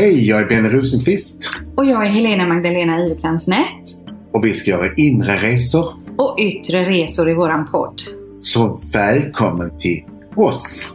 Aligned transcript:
Hej, 0.00 0.28
jag 0.28 0.40
är 0.40 0.46
Benny 0.46 0.68
Rosenqvist 0.68 1.50
Och 1.76 1.84
jag 1.84 2.06
är 2.06 2.10
Helena 2.10 2.46
Magdalena 2.46 3.06
Ivekrans 3.06 3.48
och 4.32 4.44
vi 4.44 4.54
ska 4.54 4.70
göra 4.70 4.94
inre 4.96 5.36
resor. 5.42 5.94
och 6.16 6.38
yttre 6.40 6.84
resor 6.84 7.30
i 7.30 7.34
våran 7.34 7.70
podd. 7.70 8.02
Så 8.38 8.80
välkommen 8.92 9.78
till 9.78 10.04
oss! 10.36 10.94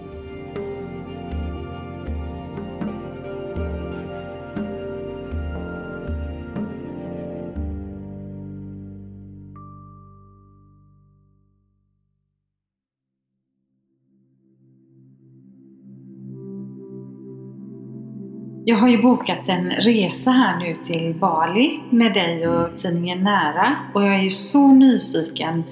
Jag 18.67 18.75
har 18.75 18.87
ju 18.87 19.01
bokat 19.01 19.49
en 19.49 19.71
resa 19.71 20.31
här 20.31 20.59
nu 20.59 20.75
till 20.85 21.15
Bali 21.19 21.79
med 21.89 22.13
dig 22.13 22.47
och 22.47 22.77
tidningen 22.77 23.23
Nära 23.23 23.75
och 23.93 24.03
jag 24.03 24.15
är 24.15 24.21
ju 24.21 24.29
så 24.29 24.67
nyfiken 24.67 25.63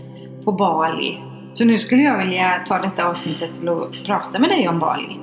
på 0.44 0.52
Bali. 0.52 1.20
Så 1.54 1.66
nu 1.66 1.78
skulle 1.78 2.02
jag 2.02 2.18
vilja 2.18 2.64
ta 2.68 2.80
detta 2.80 3.06
avsnittet 3.06 3.50
till 3.60 3.70
att 3.70 4.06
prata 4.06 4.40
med 4.40 4.50
dig 4.50 4.70
om 4.70 4.80
Bali. 4.80 5.20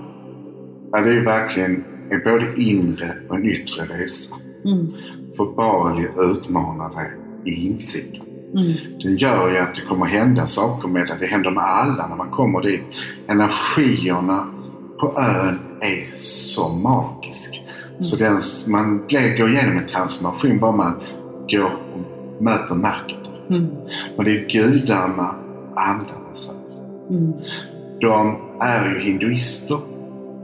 Ja, 0.93 1.01
det 1.01 1.11
är 1.11 1.15
ju 1.15 1.25
verkligen 1.25 1.85
en 2.11 2.21
både 2.25 2.63
inre 2.63 3.13
och 3.29 3.37
en 3.37 3.45
yttre 3.45 3.85
resa. 3.85 4.35
Mm. 4.65 4.93
För 5.37 5.45
Bali 5.45 6.09
utmanar 6.19 6.95
dig 6.95 7.11
i 7.45 7.67
insidan. 7.67 8.27
Mm. 8.55 8.75
Den 9.03 9.17
gör 9.17 9.51
ju 9.51 9.59
att 9.59 9.75
det 9.75 9.81
kommer 9.81 10.07
hända 10.07 10.47
saker 10.47 10.89
med 10.89 11.07
dig. 11.07 11.17
Det 11.21 11.27
händer 11.27 11.51
med 11.51 11.65
alla 11.65 12.07
när 12.07 12.17
man 12.17 12.31
kommer 12.31 12.63
dit. 12.63 12.83
Energierna 13.29 14.47
på 15.01 15.15
ön 15.19 15.59
är 15.81 16.11
så 16.13 16.69
magisk. 16.69 17.60
Så 18.01 18.17
den, 18.17 18.41
man 18.69 19.03
går 19.09 19.51
igenom 19.51 19.77
en 19.79 19.87
transformation 19.87 20.59
bara 20.59 20.73
man 20.73 20.95
går 21.51 21.65
och 21.65 22.43
möter 22.43 22.75
marken. 22.75 23.17
Mm. 23.51 23.67
Och 24.17 24.25
det 24.25 24.31
är 24.31 24.49
gudarna, 24.49 25.35
andarna, 25.77 26.31
så. 26.33 26.53
Mm. 27.11 27.33
De 28.01 28.37
är 28.61 28.95
ju 28.95 29.01
hinduister. 29.01 29.79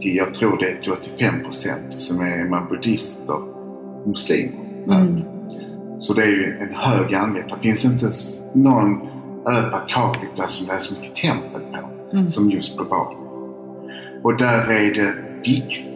Till, 0.01 0.17
jag 0.17 0.35
tror 0.35 0.57
det 0.59 0.71
är 0.71 0.83
till 0.83 0.93
85 0.93 1.43
procent. 1.43 2.01
Som 2.01 2.21
är 2.21 2.45
man 2.45 2.69
buddhister, 2.69 3.39
muslimer. 4.07 4.65
Mm. 4.85 5.23
Så 5.97 6.15
det 6.15 6.23
är 6.23 6.31
ju 6.31 6.59
en 6.61 6.75
hög 6.75 7.15
andel. 7.15 7.43
Det 7.49 7.63
finns 7.63 7.85
inte 7.85 8.13
någon 8.53 9.01
ö 9.47 9.71
per 9.71 9.89
capita 9.89 10.49
som 10.49 10.67
det 10.67 10.73
är 10.73 10.79
så 10.79 10.95
mycket 10.95 11.17
tempel 11.17 11.61
på. 11.61 12.17
Mm. 12.17 12.29
Som 12.29 12.51
just 12.51 12.77
på 12.77 12.85
Bali. 12.85 13.17
Och 14.23 14.37
där 14.37 14.71
är 14.71 14.95
det 14.95 15.15
viktigt 15.45 15.96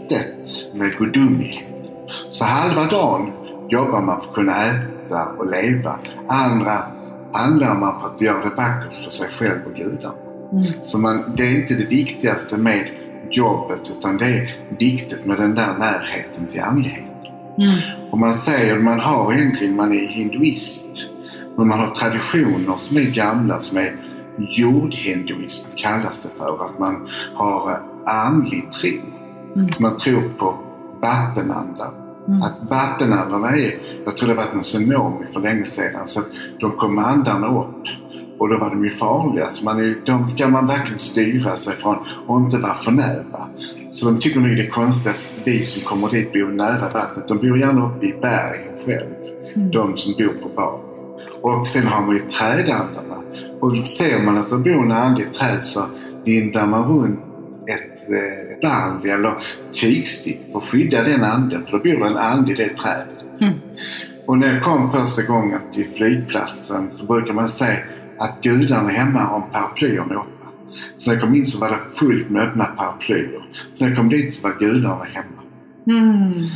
med 0.74 0.98
gudomlighet. 0.98 1.90
Så 2.28 2.44
halva 2.44 2.84
dagen 2.84 3.32
jobbar 3.68 4.00
man 4.00 4.20
för 4.20 4.28
att 4.28 4.34
kunna 4.34 4.52
äta 4.64 5.26
och 5.38 5.50
leva. 5.50 5.98
Andra 6.28 6.82
handlar 7.32 7.74
man 7.74 8.00
för 8.00 8.06
att 8.06 8.20
göra 8.20 8.44
det 8.44 8.54
vackert 8.54 9.04
för 9.04 9.10
sig 9.10 9.28
själv 9.28 9.58
och 9.66 9.74
gudarna. 9.74 10.14
Mm. 10.52 10.72
Så 10.82 10.98
man, 10.98 11.32
det 11.36 11.42
är 11.42 11.60
inte 11.60 11.74
det 11.74 11.84
viktigaste 11.84 12.56
med 12.56 12.86
jobbet 13.30 13.92
utan 13.98 14.16
det 14.16 14.26
är 14.26 14.56
viktigt 14.78 15.26
med 15.26 15.38
den 15.38 15.54
där 15.54 15.74
närheten 15.78 16.46
till 16.46 16.60
andligheten. 16.60 17.06
Mm. 17.58 17.78
Och 18.10 18.18
man 18.18 18.34
säger 18.34 18.76
att 18.76 18.82
man 18.82 19.00
har 19.00 19.32
egentligen, 19.32 19.76
man 19.76 19.92
är 19.92 20.06
hinduist. 20.06 21.10
Men 21.56 21.68
man 21.68 21.78
har 21.78 21.88
traditioner 21.88 22.76
som 22.78 22.96
är 22.96 23.10
gamla 23.10 23.60
som 23.60 23.78
är 23.78 23.96
jordhinduism 24.38 25.76
kallas 25.76 26.20
det 26.22 26.28
för. 26.38 26.64
Att 26.64 26.78
man 26.78 27.08
har 27.34 27.80
andlig 28.06 28.72
tro. 28.72 29.19
Mm. 29.56 29.70
Man 29.78 29.96
tror 29.96 30.22
på 30.38 30.58
vattenandar. 31.02 31.90
Mm. 32.28 32.42
Att 32.42 32.70
vattenandarna 32.70 33.56
är, 33.56 33.78
jag 34.04 34.16
tror 34.16 34.28
det 34.28 34.34
var 34.34 34.46
en 34.54 34.60
tsunami 34.60 35.26
för 35.32 35.40
länge 35.40 35.66
sedan, 35.66 36.06
så 36.06 36.20
att 36.20 36.26
de 36.60 36.72
kom 36.72 36.98
andarna 36.98 37.60
upp. 37.60 37.84
Och 38.38 38.48
då 38.48 38.58
var 38.58 38.70
de 38.70 38.84
ju 38.84 38.90
farliga. 38.90 39.50
Så 39.52 39.64
man 39.64 39.78
är, 39.78 39.94
de 40.06 40.28
ska 40.28 40.48
man 40.48 40.66
verkligen 40.66 40.98
styra 40.98 41.56
sig 41.56 41.76
från 41.76 41.96
och 42.26 42.40
inte 42.40 42.58
vara 42.58 42.74
för 42.74 42.90
nära. 42.90 43.48
Så 43.90 44.06
de 44.06 44.18
tycker 44.18 44.40
nog 44.40 44.56
det 44.56 44.66
är 44.66 44.70
konstigt 44.70 45.12
att 45.12 45.46
vi 45.46 45.66
som 45.66 45.82
kommer 45.82 46.10
dit 46.10 46.32
bor 46.32 46.52
nära 46.52 46.92
vattnet. 46.92 47.28
De 47.28 47.38
bor 47.38 47.58
gärna 47.58 47.86
uppe 47.86 48.06
i 48.06 48.14
bergen 48.20 48.86
själv. 48.86 49.14
Mm. 49.54 49.70
De 49.70 49.96
som 49.96 50.14
bor 50.18 50.34
på 50.42 50.48
Bali. 50.48 50.82
Och 51.42 51.66
sen 51.66 51.86
har 51.86 52.06
man 52.06 52.14
ju 52.14 52.20
trädandarna. 52.20 53.22
Och 53.60 53.88
ser 53.88 54.22
man 54.22 54.38
att 54.38 54.50
det 54.50 54.56
bor 54.56 54.82
en 54.82 54.92
andlig 54.92 55.32
träd 55.32 55.64
så 55.64 55.80
lindar 56.24 56.66
man 56.66 56.88
runt 56.88 57.20
ett 57.66 58.10
eh, 58.10 58.49
band 58.62 59.04
eller 59.04 59.34
tygstick 59.72 60.40
för 60.52 60.58
att 60.58 60.64
skydda 60.64 61.02
den 61.02 61.24
anden. 61.24 61.66
För 61.66 61.72
då 61.72 61.78
bor 61.78 62.06
en 62.06 62.16
ande 62.16 62.52
i 62.52 62.54
det 62.54 62.68
trädet. 62.68 63.24
Mm. 63.40 63.54
Och 64.26 64.38
när 64.38 64.54
jag 64.54 64.62
kom 64.62 64.90
första 64.90 65.22
gången 65.22 65.60
till 65.72 65.86
flygplatsen 65.96 66.90
så 66.90 67.06
brukar 67.06 67.32
man 67.32 67.48
säga 67.48 67.78
att 68.18 68.42
gudarna 68.42 68.90
är 68.90 68.94
hemma 68.94 69.28
om 69.28 69.42
paraplyerna 69.52 70.14
är 70.14 70.18
öppna. 70.18 70.46
Så 70.96 71.10
när 71.10 71.16
jag 71.16 71.24
kom 71.24 71.34
in 71.34 71.46
så 71.46 71.60
var 71.60 71.70
det 71.70 71.78
fullt 71.94 72.30
med 72.30 72.42
öppna 72.42 72.64
paraplyer. 72.64 73.48
Så 73.74 73.84
när 73.84 73.90
jag 73.90 73.98
kom 73.98 74.08
dit 74.08 74.34
så 74.34 74.48
var 74.48 74.56
gudarna 74.58 75.04
hemma. 75.04 75.42
Mm. 75.86 76.46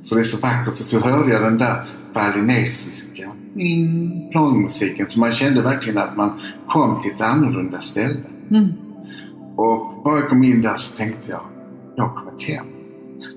Så 0.00 0.14
det 0.14 0.20
är 0.20 0.24
så 0.24 0.46
vackert. 0.46 0.72
Och 0.72 0.78
så 0.78 1.00
hörde 1.00 1.32
jag 1.32 1.42
den 1.42 1.58
där 1.58 1.86
balinesiska 2.14 3.30
mm, 3.56 4.30
plånmusiken. 4.30 5.06
Så 5.08 5.20
man 5.20 5.32
kände 5.32 5.62
verkligen 5.62 5.98
att 5.98 6.16
man 6.16 6.40
kom 6.68 7.02
till 7.02 7.10
ett 7.10 7.20
annorlunda 7.20 7.80
ställe. 7.80 8.20
Mm. 8.50 8.72
Och 9.56 10.02
bara 10.04 10.18
jag 10.18 10.28
kom 10.28 10.44
in 10.44 10.62
där 10.62 10.76
så 10.76 10.96
tänkte 10.96 11.30
jag, 11.30 11.40
jag 11.96 12.04
har 12.04 12.24
kommit 12.24 12.42
hem. 12.42 12.66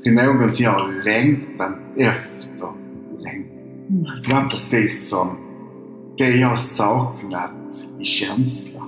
Till 0.04 0.14
någonting 0.14 0.64
jag 0.66 0.72
har 0.72 1.04
längtat 1.04 1.78
efter 1.96 2.68
länge. 3.20 3.46
Mm. 3.90 4.04
Det 4.28 4.34
var 4.34 4.50
precis 4.50 5.10
som 5.10 5.38
det 6.18 6.30
jag 6.30 6.60
saknat 6.60 7.88
i 8.00 8.06
känsla 8.06 8.82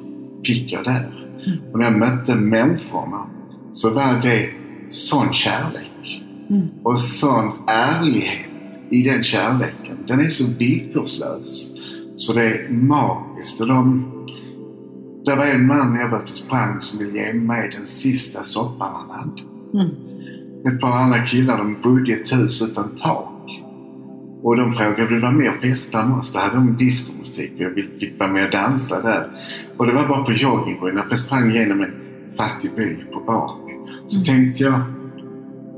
fick 0.46 0.72
jag 0.72 0.84
där. 0.84 1.30
Mm. 1.48 1.72
Och 1.72 1.80
när 1.80 1.86
jag 1.86 2.00
mötte 2.00 2.36
människorna 2.36 3.26
så 3.72 3.90
var 3.90 4.22
det 4.22 4.50
sån 4.90 5.34
kärlek. 5.34 6.24
Mm. 6.50 6.68
Och 6.84 7.02
sån 7.02 7.52
ärlighet 7.68 8.80
i 8.90 9.04
den 9.04 9.24
kärleken. 9.24 9.98
Den 10.08 10.20
är 10.20 10.30
så 10.30 10.58
villkorslös. 10.58 11.76
Så 12.16 12.34
det 12.34 12.44
är 12.44 12.70
magiskt. 12.70 13.62
Och 13.62 13.68
de, 13.68 14.06
det 15.26 15.36
var 15.36 15.46
en 15.46 15.68
man 15.68 15.96
jag 15.96 16.10
var 16.10 16.18
ute 16.18 16.32
och 16.32 16.38
sprang 16.38 16.82
som 16.82 17.00
ville 17.00 17.20
ge 17.20 17.34
mig 17.34 17.70
den 17.78 17.88
sista 17.88 18.44
soppan 18.44 18.90
han 18.94 19.20
hade. 19.20 19.59
Mm. 19.74 19.88
Ett 20.68 20.82
par 20.82 20.92
andra 20.92 21.26
killar 21.26 21.58
de 21.58 21.78
bodde 21.84 22.12
i 22.12 22.14
ett 22.14 22.32
hus 22.34 22.62
utan 22.62 22.90
tak. 23.02 23.26
Och 24.44 24.56
de 24.58 24.74
frågade 24.74 25.06
vill 25.06 25.16
du 25.16 25.20
vara 25.20 25.32
med 25.32 25.50
och 25.50 25.56
festa 25.56 26.06
med 26.06 26.18
oss? 26.18 26.34
Då 26.34 26.40
hade 26.40 26.56
de 26.56 26.78
discomusik 26.78 27.52
och 27.56 27.62
jag 27.62 27.74
fick- 28.00 28.20
vara 28.20 28.30
med 28.32 28.46
och 28.46 28.52
dansa 28.52 29.02
där. 29.02 29.28
Och 29.78 29.86
det 29.88 29.94
var 29.94 30.08
bara 30.08 30.24
på 30.24 30.32
joggingrunden 30.32 31.04
för 31.04 31.10
jag 31.12 31.20
sprang 31.20 31.52
igenom 31.52 31.82
en 31.82 31.92
fattig 32.38 32.72
by 32.76 32.96
på 33.14 33.20
Bali. 33.20 33.74
Så 34.08 34.18
Mm. 34.18 34.26
tänkte 34.26 34.64
jag, 34.64 34.82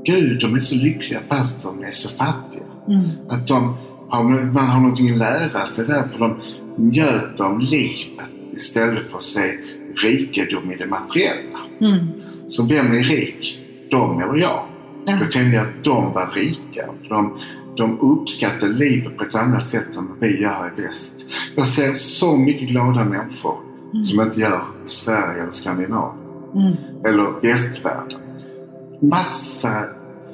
Gud 0.04 0.40
de 0.40 0.54
är 0.54 0.60
så 0.60 0.74
lyckliga 0.74 1.20
fast 1.28 1.62
de 1.62 1.84
är 1.84 1.90
så 1.90 2.08
fattiga. 2.08 2.62
Mm. 2.88 3.08
Att 3.28 3.46
de 3.46 3.74
har, 4.08 4.24
man 4.52 4.66
har 4.66 4.80
någonting 4.80 5.10
att 5.10 5.18
lära 5.18 5.66
sig 5.66 5.86
där 5.86 6.02
för 6.12 6.18
de 6.18 6.34
njöter 6.76 7.44
av 7.44 7.60
livet 7.60 8.30
istället 8.52 9.10
för 9.10 9.16
att 9.16 9.22
se 9.22 9.52
rikedom 9.96 10.70
i 10.72 10.76
det 10.76 10.86
materiella. 10.86 11.58
Mm. 11.80 12.06
Så 12.46 12.66
vem 12.66 12.86
är 12.86 13.02
rik? 13.02 13.58
De 13.92 14.22
eller 14.22 14.36
jag? 14.36 14.60
Ja. 15.04 15.12
Då 15.18 15.24
tänkte 15.24 15.40
jag 15.40 15.62
att 15.66 15.84
de 15.84 16.12
var 16.12 16.30
rika. 16.34 16.84
För 17.02 17.08
de, 17.14 17.38
de 17.76 18.00
uppskattar 18.00 18.68
livet 18.68 19.16
på 19.16 19.24
ett 19.24 19.34
annat 19.34 19.66
sätt 19.66 19.96
än 19.96 20.08
vi 20.20 20.40
gör 20.42 20.72
i 20.76 20.82
väst. 20.82 21.14
Jag 21.56 21.68
ser 21.68 21.92
så 21.94 22.36
mycket 22.36 22.68
glada 22.68 23.04
människor 23.04 23.56
Mm. 23.94 24.04
som 24.04 24.20
inte 24.20 24.40
gör 24.40 24.62
i 24.88 24.90
Sverige 24.90 25.42
eller 25.42 25.52
Skandinavien. 25.52 26.14
Mm. 26.54 26.72
Eller 27.04 27.40
västvärlden. 27.42 28.20
Massa 29.00 29.84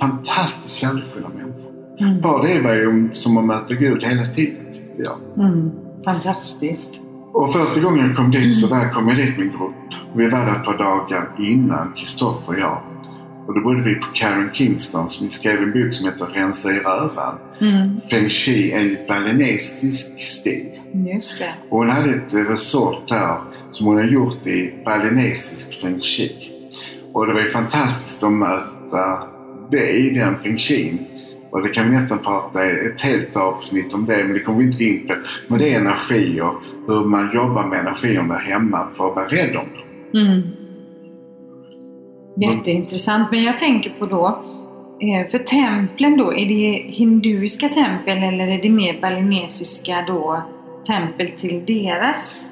fantastiskt 0.00 0.74
kärleksfulla 0.74 1.28
människor. 1.28 1.72
Mm. 2.00 2.20
Bara 2.20 2.42
det 2.42 2.60
var 2.60 2.74
ju 2.74 3.08
som 3.12 3.36
att 3.36 3.44
möta 3.44 3.74
Gud 3.74 4.02
hela 4.02 4.26
tiden 4.26 4.72
tyckte 4.72 5.02
jag. 5.02 5.46
Mm. 5.46 5.70
Fantastiskt. 6.04 7.00
Och 7.32 7.52
första 7.52 7.80
gången 7.80 8.06
jag 8.06 8.16
kom 8.16 8.30
dit 8.30 8.56
så 8.58 8.74
där 8.74 8.90
kom 8.90 9.08
jag 9.08 9.16
dit 9.16 9.38
en 9.38 9.48
grupp. 9.58 9.72
Vi 10.16 10.24
var 10.30 10.38
där 10.38 10.56
ett 10.56 10.64
par 10.64 10.78
dagar 10.78 11.28
innan, 11.38 11.92
Kristoffer 11.96 12.52
och 12.52 12.58
jag. 12.58 12.78
Och 13.48 13.54
då 13.54 13.60
bodde 13.60 13.82
vi 13.82 13.94
på 13.94 14.06
Karen 14.14 14.50
Kingston 14.54 15.10
som 15.10 15.30
skrev 15.30 15.62
en 15.62 15.72
bok 15.72 15.94
som 15.94 16.06
heter 16.06 16.26
Rensa 16.26 16.70
i 16.70 16.78
röran. 16.78 17.38
Mm. 17.60 18.00
Feng 18.10 18.28
Shui 18.28 18.72
enligt 18.72 19.08
balinesisk 19.08 20.20
stil. 20.20 20.80
Just 21.12 21.38
det. 21.38 21.54
Och 21.68 21.78
hon 21.78 21.90
hade 21.90 22.10
ett 22.10 22.34
resort 22.34 23.08
där 23.08 23.36
som 23.70 23.86
hon 23.86 23.96
har 23.96 24.04
gjort 24.04 24.46
i 24.46 24.74
balinesisk 24.84 25.80
Feng 25.80 26.00
Shui. 26.00 26.50
Och 27.12 27.26
det 27.26 27.32
var 27.32 27.40
ju 27.40 27.50
fantastiskt 27.50 28.22
att 28.22 28.32
möta 28.32 29.18
det 29.70 29.90
i 29.90 30.10
den 30.10 30.38
Feng 30.38 30.58
Shuin. 30.58 31.06
Och 31.50 31.62
det 31.62 31.68
kan 31.68 31.90
vi 31.90 31.96
nästan 31.96 32.18
prata 32.18 32.64
ett 32.64 33.00
helt 33.00 33.36
avsnitt 33.36 33.94
om 33.94 34.06
det, 34.06 34.24
men 34.24 34.32
det 34.32 34.40
kommer 34.40 34.58
vi 34.58 34.64
inte 34.64 34.78
gå 34.78 34.84
in 34.84 35.06
på. 35.06 35.14
Men 35.46 35.58
det 35.58 35.74
är 35.74 35.80
energi 35.80 36.40
och 36.40 36.54
hur 36.86 37.04
man 37.04 37.30
jobbar 37.34 37.66
med 37.66 37.80
energierna 37.80 38.38
hemma 38.38 38.86
för 38.94 39.08
att 39.08 39.16
vara 39.16 39.26
rädd 39.26 39.56
om 39.56 39.66
dem. 39.74 40.22
Mm. 40.22 40.42
Jätteintressant. 42.40 43.30
Men 43.30 43.42
jag 43.42 43.58
tänker 43.58 43.90
på 43.98 44.06
då, 44.06 44.26
eh, 45.00 45.30
för 45.30 45.38
templen 45.38 46.16
då, 46.16 46.34
är 46.34 46.46
det 46.46 46.92
hinduiska 46.92 47.68
tempel 47.68 48.18
eller 48.18 48.48
är 48.48 48.62
det 48.62 48.70
mer 48.70 49.00
balinesiska 49.00 50.04
då 50.06 50.42
tempel 50.86 51.28
till 51.28 51.64
deras? 51.66 52.44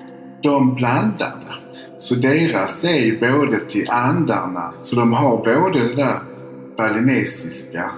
De 0.42 0.74
blandar 0.74 1.32
det. 1.40 1.54
Så 1.98 2.14
deras 2.14 2.84
är 2.84 3.00
ju 3.00 3.20
både 3.20 3.60
till 3.60 3.90
andarna, 3.90 4.72
så 4.82 4.96
de 4.96 5.12
har 5.12 5.36
både 5.36 5.88
det 5.88 5.94
där 5.94 6.18
balinesiska 6.76 7.90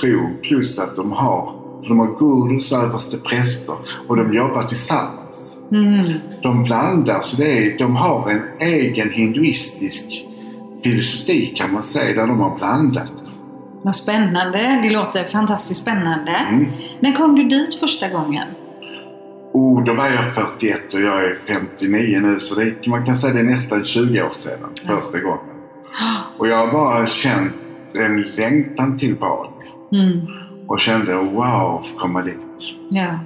tron 0.00 0.36
plus 0.42 0.78
att 0.78 0.96
de 0.96 1.12
har, 1.12 1.52
för 1.82 1.88
de 1.88 1.98
har 1.98 2.18
gurus, 2.18 2.72
överste 2.72 3.16
präster 3.16 3.74
och 4.08 4.16
de 4.16 4.34
jobbar 4.34 4.62
tillsammans. 4.62 5.58
Mm. 5.72 6.12
De 6.42 6.64
blandar, 6.64 7.20
så 7.20 7.36
det 7.36 7.58
är, 7.58 7.78
de 7.78 7.96
har 7.96 8.30
en 8.30 8.42
egen 8.60 9.10
hinduistisk 9.10 10.26
filosofi 10.86 11.46
kan 11.46 11.72
man 11.72 11.82
säga, 11.82 12.14
där 12.14 12.26
de 12.26 12.40
har 12.40 12.58
blandat. 12.58 13.12
Vad 13.82 13.96
spännande. 13.96 14.80
Det 14.82 14.90
låter 14.90 15.28
fantastiskt 15.28 15.82
spännande. 15.82 16.32
Mm. 16.32 16.66
När 17.00 17.12
kom 17.12 17.34
du 17.34 17.44
dit 17.44 17.74
första 17.74 18.08
gången? 18.08 18.48
Oh, 19.52 19.84
då 19.84 19.94
var 19.94 20.06
jag 20.06 20.34
41 20.34 20.94
och 20.94 21.00
jag 21.00 21.24
är 21.24 21.36
59 21.46 22.20
nu 22.22 22.38
så 22.38 22.60
det, 22.60 22.86
man 22.86 23.06
kan 23.06 23.16
säga 23.16 23.34
det 23.34 23.40
är 23.40 23.44
nästan 23.44 23.84
20 23.84 24.22
år 24.22 24.30
sedan 24.30 24.70
första 24.86 25.20
gången. 25.20 25.56
Och 26.38 26.48
jag 26.48 26.66
har 26.66 26.72
bara 26.72 27.06
känt 27.06 27.52
en 27.94 28.22
längtan 28.22 28.98
till 28.98 29.16
Bali. 29.16 29.50
Mm. 29.92 30.26
Och 30.66 30.80
kände 30.80 31.14
wow, 31.14 31.84
få 31.84 31.98
komma 31.98 32.22
dit. 32.22 32.74
Ja. 32.90 33.18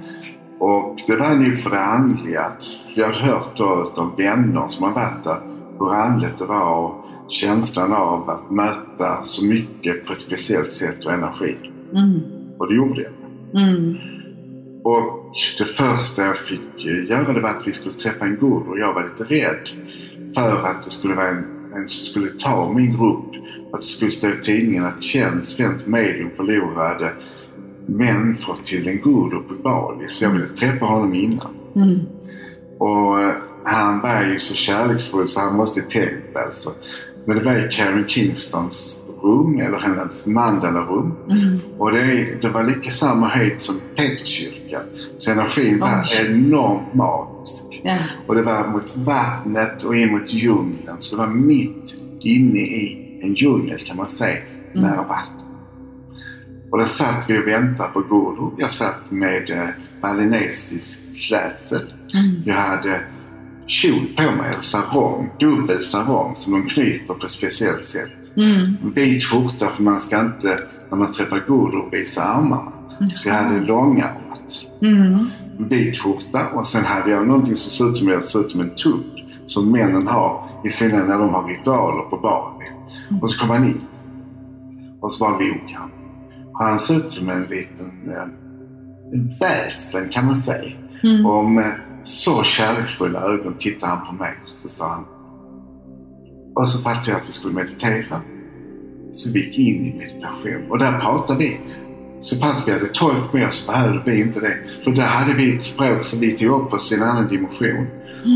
Och 0.59 0.99
det 1.07 1.15
var 1.15 1.35
nog 1.35 1.59
för 1.59 1.69
det 1.69 1.81
andliga. 1.81 2.41
Att 2.41 2.63
jag 2.95 3.05
hade 3.05 3.19
hört 3.19 3.57
då 3.57 3.91
av 3.95 4.17
vänner 4.17 4.67
som 4.67 4.83
har 4.83 4.91
varit 4.91 5.23
där 5.23 5.37
hur 5.79 5.93
andligt 5.93 6.39
det 6.39 6.45
var 6.45 6.77
och 6.77 7.00
känslan 7.31 7.93
av 7.93 8.29
att 8.29 8.51
möta 8.51 9.23
så 9.23 9.45
mycket 9.45 10.05
på 10.05 10.13
ett 10.13 10.21
speciellt 10.21 10.73
sätt 10.73 11.05
och 11.05 11.11
energi. 11.11 11.55
Mm. 11.93 12.21
Och 12.57 12.67
det 12.67 12.75
gjorde 12.75 13.01
jag. 13.01 13.13
Mm. 13.63 13.97
Och 14.83 15.35
det 15.57 15.65
första 15.65 16.25
jag 16.25 16.37
fick 16.37 16.85
göra 17.09 17.33
det 17.33 17.39
var 17.39 17.49
att 17.49 17.67
vi 17.67 17.73
skulle 17.73 17.95
träffa 17.95 18.25
en 18.25 18.35
guru 18.35 18.69
och 18.69 18.79
jag 18.79 18.93
var 18.93 19.03
lite 19.03 19.33
rädd 19.33 19.69
för 20.35 20.65
att 20.65 20.83
det 20.83 20.91
skulle 20.91 21.15
vara 21.15 21.27
en, 21.27 21.71
en 21.75 21.87
som 21.87 22.05
skulle 22.05 22.29
ta 22.29 22.73
min 22.73 22.97
grupp. 22.97 23.43
Att 23.73 23.81
det 23.81 23.87
skulle 23.87 24.11
stå 24.11 24.27
i 24.27 24.41
tidningen 24.43 24.85
att 24.85 25.03
känd 25.03 25.49
svensk 25.49 25.87
medium 25.87 26.29
förlorade 26.35 27.13
människor 27.85 28.55
till 28.55 28.87
en 28.87 28.97
guru 28.97 29.43
på 29.47 29.53
Bali. 29.53 30.05
Så 30.09 30.23
jag 30.23 30.31
ville 30.31 30.47
träffa 30.47 30.85
honom 30.85 31.13
innan. 31.13 31.55
Mm. 31.75 31.99
Och 32.77 33.21
eh, 33.21 33.33
han 33.63 34.01
var 34.01 34.23
ju 34.23 34.39
så 34.39 34.55
kärleksfull 34.55 35.27
så 35.27 35.39
han 35.39 35.55
måste 35.55 35.81
tänkt 35.81 36.35
alltså. 36.35 36.69
Men 37.25 37.37
det 37.37 37.43
var 37.43 37.53
i 37.55 37.69
Karen 37.71 38.07
Kingstons 38.07 39.01
rum, 39.23 39.59
eller 39.59 39.77
hennes 39.79 40.27
mandala-rum. 40.27 41.15
Mm. 41.29 41.59
Och 41.77 41.91
det, 41.91 42.41
det 42.41 42.49
var 42.49 42.63
lika 42.63 42.91
samma 42.91 43.27
höjd 43.27 43.61
som 43.61 43.75
Peterskyrkan. 43.95 44.81
Så 45.17 45.31
energin 45.31 45.79
var 45.79 46.07
Oj. 46.11 46.25
enormt 46.25 46.93
magisk. 46.93 47.81
Ja. 47.83 47.97
Och 48.27 48.35
det 48.35 48.41
var 48.41 48.67
mot 48.67 48.97
vattnet 48.97 49.83
och 49.83 49.95
in 49.95 50.11
mot 50.11 50.33
djungeln. 50.33 50.95
Så 50.99 51.15
det 51.15 51.21
var 51.21 51.29
mitt 51.33 51.95
inne 52.21 52.59
i 52.59 52.97
en 53.23 53.33
djungel 53.33 53.79
kan 53.79 53.97
man 53.97 54.09
säga, 54.09 54.37
Mm. 54.75 54.83
nära 54.83 55.03
vatten. 55.07 55.45
Och 56.71 56.77
där 56.77 56.85
satt 56.85 57.29
vi 57.29 57.39
och 57.43 57.47
väntade 57.47 57.89
på 57.93 57.99
Guru. 57.99 58.51
Jag 58.57 58.71
satt 58.73 59.11
med 59.11 59.49
eh, 59.49 59.67
balinesisk 60.01 60.99
klädsel. 61.27 61.93
Mm. 62.13 62.41
Jag 62.45 62.53
hade 62.55 62.99
kjol 63.67 64.05
på 64.15 64.21
mig, 64.21 64.51
eller 64.51 64.61
sarong, 64.61 65.29
dubbel 65.39 65.83
sarong 65.83 66.35
som 66.35 66.53
de 66.53 66.69
knyter 66.69 67.13
på 67.13 67.25
ett 67.25 67.31
speciellt 67.31 67.85
sätt. 67.85 68.11
Mm. 68.37 68.77
Vit 68.95 69.23
skjorta 69.23 69.67
för 69.67 69.83
man 69.83 70.01
ska 70.01 70.19
inte, 70.19 70.59
när 70.89 70.97
man 70.97 71.13
träffar 71.13 71.43
Guru, 71.47 71.89
visa 71.91 72.23
armarna. 72.23 72.71
Så 73.13 73.29
jag 73.29 73.35
hade 73.35 73.59
långarmat. 73.59 74.65
Mm. 74.81 75.19
Vit 75.57 75.97
skjorta 75.97 76.47
och 76.53 76.67
sen 76.67 76.85
hade 76.85 77.11
jag 77.11 77.27
någonting 77.27 77.55
som 77.55 77.71
såg 77.71 77.91
ut 77.91 77.97
som, 77.97 78.07
jag 78.07 78.25
såg 78.25 78.45
ut 78.45 78.51
som 78.51 78.61
en 78.61 78.75
tupp. 78.75 79.05
Som 79.45 79.71
männen 79.71 80.07
har 80.07 80.49
i 80.65 80.71
sina, 80.71 81.03
när 81.03 81.17
de 81.17 81.33
har 81.33 81.47
ritualer 81.47 82.03
på 82.09 82.17
Bali. 82.17 82.65
Och 83.21 83.31
så 83.31 83.39
kom 83.39 83.49
han 83.49 83.65
in. 83.65 83.81
Och 85.01 85.13
så 85.13 85.19
bara 85.19 85.39
log 85.39 85.75
han. 85.75 85.91
Och 86.53 86.65
han 86.65 86.79
såg 86.79 86.97
ut 86.97 87.11
som 87.11 87.29
en 87.29 87.43
liten 87.43 87.91
eh, 88.07 88.23
en 89.13 89.33
väsen 89.39 90.09
kan 90.09 90.25
man 90.25 90.37
säga. 90.37 90.71
Mm. 91.03 91.25
Och 91.25 91.45
med 92.01 92.07
så 92.07 92.43
kärleksfulla 92.43 93.21
ögon 93.21 93.53
tittade 93.59 93.91
han 93.91 94.07
på 94.07 94.13
mig. 94.13 94.33
Så 94.45 94.69
sa 94.69 94.87
han. 94.87 95.05
Och 96.55 96.69
så 96.69 96.81
fattade 96.81 97.11
jag 97.11 97.17
att 97.17 97.29
vi 97.29 97.33
skulle 97.33 97.53
meditera. 97.53 98.21
Så 99.11 99.33
vi 99.33 99.45
gick 99.45 99.57
in 99.57 99.85
i 99.85 99.97
meditation. 99.97 100.71
Och 100.71 100.79
där 100.79 100.99
pratade 100.99 101.39
vi. 101.39 101.59
Så 102.19 102.37
fast 102.37 102.67
vi 102.67 102.71
hade 102.71 102.87
tolk 102.87 103.33
med 103.33 103.47
oss 103.47 103.67
behövde 103.67 104.01
vi 104.05 104.21
inte 104.21 104.39
det. 104.39 104.57
För 104.83 104.91
där 104.91 105.07
hade 105.07 105.33
vi 105.33 105.55
ett 105.55 105.63
språk 105.63 106.05
som 106.05 106.19
vi 106.19 106.31
tog 106.31 106.61
upp 106.61 106.73
oss 106.73 106.91
i 106.91 106.95
en 106.95 107.03
annan 107.03 107.27
dimension. 107.27 107.87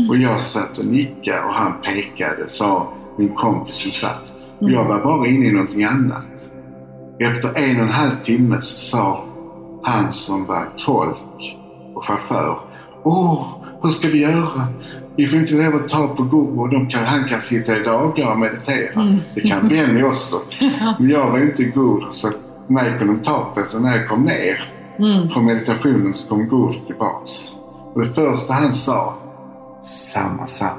Och 0.08 0.16
jag 0.16 0.40
satt 0.40 0.78
och 0.78 0.84
nickade 0.84 1.42
och 1.42 1.52
han 1.52 1.72
pekade, 1.82 2.48
sa 2.48 2.92
min 3.18 3.34
kompis 3.34 3.76
som 3.76 3.92
satt. 3.92 4.22
Och 4.58 4.70
jag 4.70 4.84
var 4.84 5.04
bara 5.04 5.26
inne 5.26 5.46
i 5.46 5.52
någonting 5.52 5.84
annat. 5.84 6.26
Efter 7.18 7.58
en 7.58 7.76
och 7.76 7.82
en 7.82 7.88
halv 7.88 8.16
timme 8.24 8.60
så 8.60 8.76
sa 8.76 9.24
han 9.82 10.12
som 10.12 10.46
var 10.46 10.66
tolk 10.76 11.58
och 11.94 12.04
chaufför. 12.04 12.58
Åh, 13.06 13.46
hur 13.82 13.90
ska 13.90 14.08
vi 14.08 14.20
göra? 14.22 14.66
Vi 15.16 15.26
får 15.26 15.38
inte 15.38 15.54
lov 15.54 15.74
att 15.74 15.88
ta 15.88 16.08
på 16.08 16.22
Guru 16.22 16.58
och 16.58 16.70
de 16.70 16.88
kan, 16.88 17.04
han 17.04 17.28
kan 17.28 17.40
sitta 17.40 17.76
i 17.76 17.82
dagar 17.82 18.32
och 18.32 18.38
meditera. 18.38 19.02
Mm. 19.02 19.16
Det 19.34 19.40
kan 19.40 19.68
Benny 19.68 20.02
också. 20.02 20.36
Men 20.98 21.10
jag 21.10 21.30
var 21.30 21.38
inte 21.38 21.64
Guru 21.64 22.10
så 22.10 22.28
mig 22.66 22.92
kunde 22.98 23.14
de 23.14 23.20
ta 23.20 23.52
på. 23.54 23.62
Så 23.68 23.78
när 23.80 23.96
jag 23.96 24.08
kom 24.08 24.22
ner 24.24 24.72
Mm. 24.98 25.28
från 25.28 25.44
meditationen 25.44 26.12
så 26.12 26.28
kom 26.28 26.48
Guru 26.48 26.74
tillbaks. 26.86 27.32
Och 27.94 28.00
det 28.00 28.08
första 28.12 28.54
han 28.54 28.72
sa, 28.74 29.14
samma, 29.82 30.46
samma. 30.46 30.70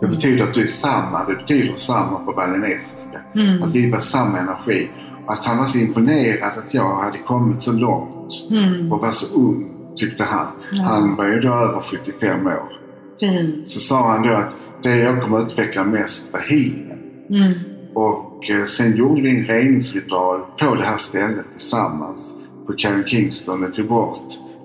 Det 0.00 0.06
betyder 0.06 0.44
att 0.44 0.54
du 0.54 0.62
är 0.62 0.66
samma. 0.66 1.24
Det 1.24 1.34
betyder 1.34 1.74
samma 1.76 2.18
på 2.18 2.32
balinesiska. 2.32 3.18
Mm. 3.34 3.62
Att 3.62 3.74
vi 3.74 3.90
var 3.90 4.00
samma 4.00 4.38
energi. 4.38 4.88
Och 5.26 5.32
att 5.32 5.44
han 5.44 5.58
var 5.58 5.66
så 5.66 5.78
imponerad 5.78 6.52
att 6.58 6.74
jag 6.74 6.96
hade 6.96 7.18
kommit 7.18 7.62
så 7.62 7.72
långt 7.72 8.32
Mm. 8.50 8.92
och 8.92 9.00
var 9.00 9.12
så 9.12 9.34
ung, 9.40 9.69
tyckte 9.96 10.24
han. 10.24 10.46
Ja. 10.72 10.82
Han 10.82 11.16
var 11.16 11.24
ju 11.26 11.40
då 11.40 11.48
över 11.54 11.80
75 11.80 12.46
år. 12.46 12.72
Fint. 13.20 13.68
Så 13.68 13.80
sa 13.80 14.08
han 14.12 14.22
då 14.28 14.34
att 14.34 14.54
det 14.82 14.96
jag 14.96 15.22
kommer 15.22 15.42
utveckla 15.42 15.84
mest 15.84 16.32
var 16.32 16.40
healingen. 16.40 16.98
Mm. 17.30 17.52
Och 17.94 18.50
eh, 18.50 18.64
sen 18.64 18.96
gjorde 18.96 19.22
vi 19.22 19.30
en 19.40 19.44
reningsritual 19.46 20.40
på 20.58 20.74
det 20.74 20.84
här 20.84 20.98
stället 20.98 21.46
tillsammans 21.52 22.34
på 22.66 22.72
Karen 22.72 23.04
Kingston 23.06 23.64
och 23.64 23.74
tog 23.74 23.88
bort 23.88 24.18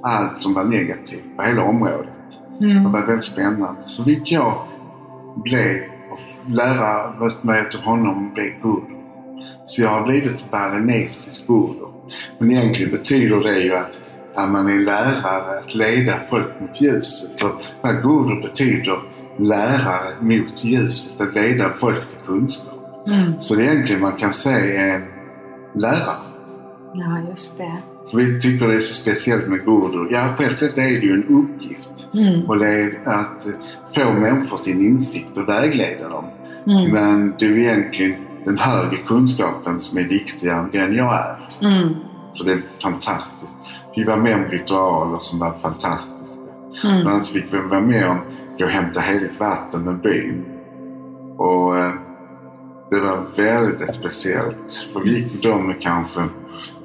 allt 0.03 0.41
som 0.43 0.53
var 0.53 0.63
negativt 0.63 1.37
på 1.37 1.43
hela 1.43 1.63
området. 1.63 2.09
Det 2.59 2.65
Mm. 2.65 2.91
var 2.91 3.01
väldigt 3.01 3.25
spännande. 3.25 3.81
Så 3.87 4.03
fick 4.03 4.31
jag 4.31 4.67
bli 5.35 5.81
och 6.11 6.51
lära 6.51 7.13
mig 7.41 7.59
av 7.75 7.81
honom 7.81 8.33
bli 8.33 8.53
guru. 8.63 8.81
Så 9.65 9.81
jag 9.81 9.89
har 9.89 10.03
blivit 10.07 10.51
balinesisk 10.51 11.47
guru. 11.47 11.87
Men 12.39 12.51
egentligen 12.51 12.91
betyder 12.91 13.39
det 13.43 13.59
ju 13.59 13.75
att 13.75 13.99
att 14.35 14.51
man 14.51 14.69
är 14.69 14.79
lärare, 14.79 15.59
att 15.59 15.75
leda 15.75 16.19
folk 16.29 16.61
mot 16.61 16.81
ljuset. 16.81 17.43
Vad 17.81 18.01
guru 18.01 18.41
betyder 18.41 18.99
lärare 19.37 20.13
mot 20.19 20.63
ljuset, 20.63 21.21
att 21.21 21.35
leda 21.35 21.69
folk 21.69 21.99
till 21.99 22.27
kunskap. 22.27 22.73
Mm. 23.07 23.39
Så 23.39 23.59
egentligen 23.61 24.01
man 24.01 24.11
kan 24.11 24.33
säga 24.33 24.95
en 24.95 25.03
lärare. 25.73 26.15
Ja, 26.93 27.29
just 27.29 27.57
det. 27.57 27.77
Så 28.05 28.17
vi 28.17 28.41
tycker 28.41 28.67
det 28.67 28.75
är 28.75 28.79
så 28.79 28.93
speciellt 28.93 29.47
med 29.47 29.65
guru. 29.65 30.07
Ja, 30.11 30.33
på 30.37 30.43
ett 30.43 30.59
sätt 30.59 30.77
är 30.77 30.83
det 30.83 31.05
ju 31.05 31.13
en 31.13 31.23
uppgift. 31.23 32.07
Mm. 32.13 32.49
Och 32.49 32.57
led, 32.57 32.91
att 33.05 33.47
få 33.95 34.13
människor 34.13 34.57
till 34.57 34.73
en 34.73 34.85
insikt 34.85 35.37
och 35.37 35.49
vägleda 35.49 36.09
dem. 36.09 36.25
Mm. 36.67 36.91
Men 36.91 37.33
det 37.39 37.45
är 37.45 37.57
egentligen 37.57 38.15
den 38.45 38.57
högre 38.57 38.97
kunskapen 38.97 39.79
som 39.79 39.97
är 39.97 40.03
viktigare 40.03 40.59
än 40.59 40.69
den 40.71 40.95
jag 40.95 41.13
är. 41.13 41.35
Mm. 41.61 41.95
Så 42.33 42.43
det 42.43 42.51
är 42.51 42.61
fantastiskt. 42.81 43.54
Vi 43.95 44.03
var 44.03 44.17
med 44.17 44.35
om 44.35 44.45
ritualer 44.45 45.19
som 45.19 45.39
var 45.39 45.53
fantastiska. 45.61 46.41
Mm. 46.83 47.01
Bland 47.01 47.07
annat 47.07 47.27
fick 47.27 47.53
vi 47.53 47.57
vara 47.57 47.81
med 47.81 48.09
om 48.09 48.17
att 48.61 48.71
hämta 48.71 48.99
heligt 48.99 49.39
vatten 49.39 49.81
med 49.81 50.01
byn. 50.01 50.45
Och 51.37 51.77
eh, 51.77 51.93
det 52.89 52.99
var 52.99 53.25
väldigt 53.35 53.95
speciellt. 53.95 54.87
För 54.93 54.99
vi 54.99 55.15
gick 55.15 55.43
då 55.43 55.57
med 55.57 55.81
kanske 55.81 56.23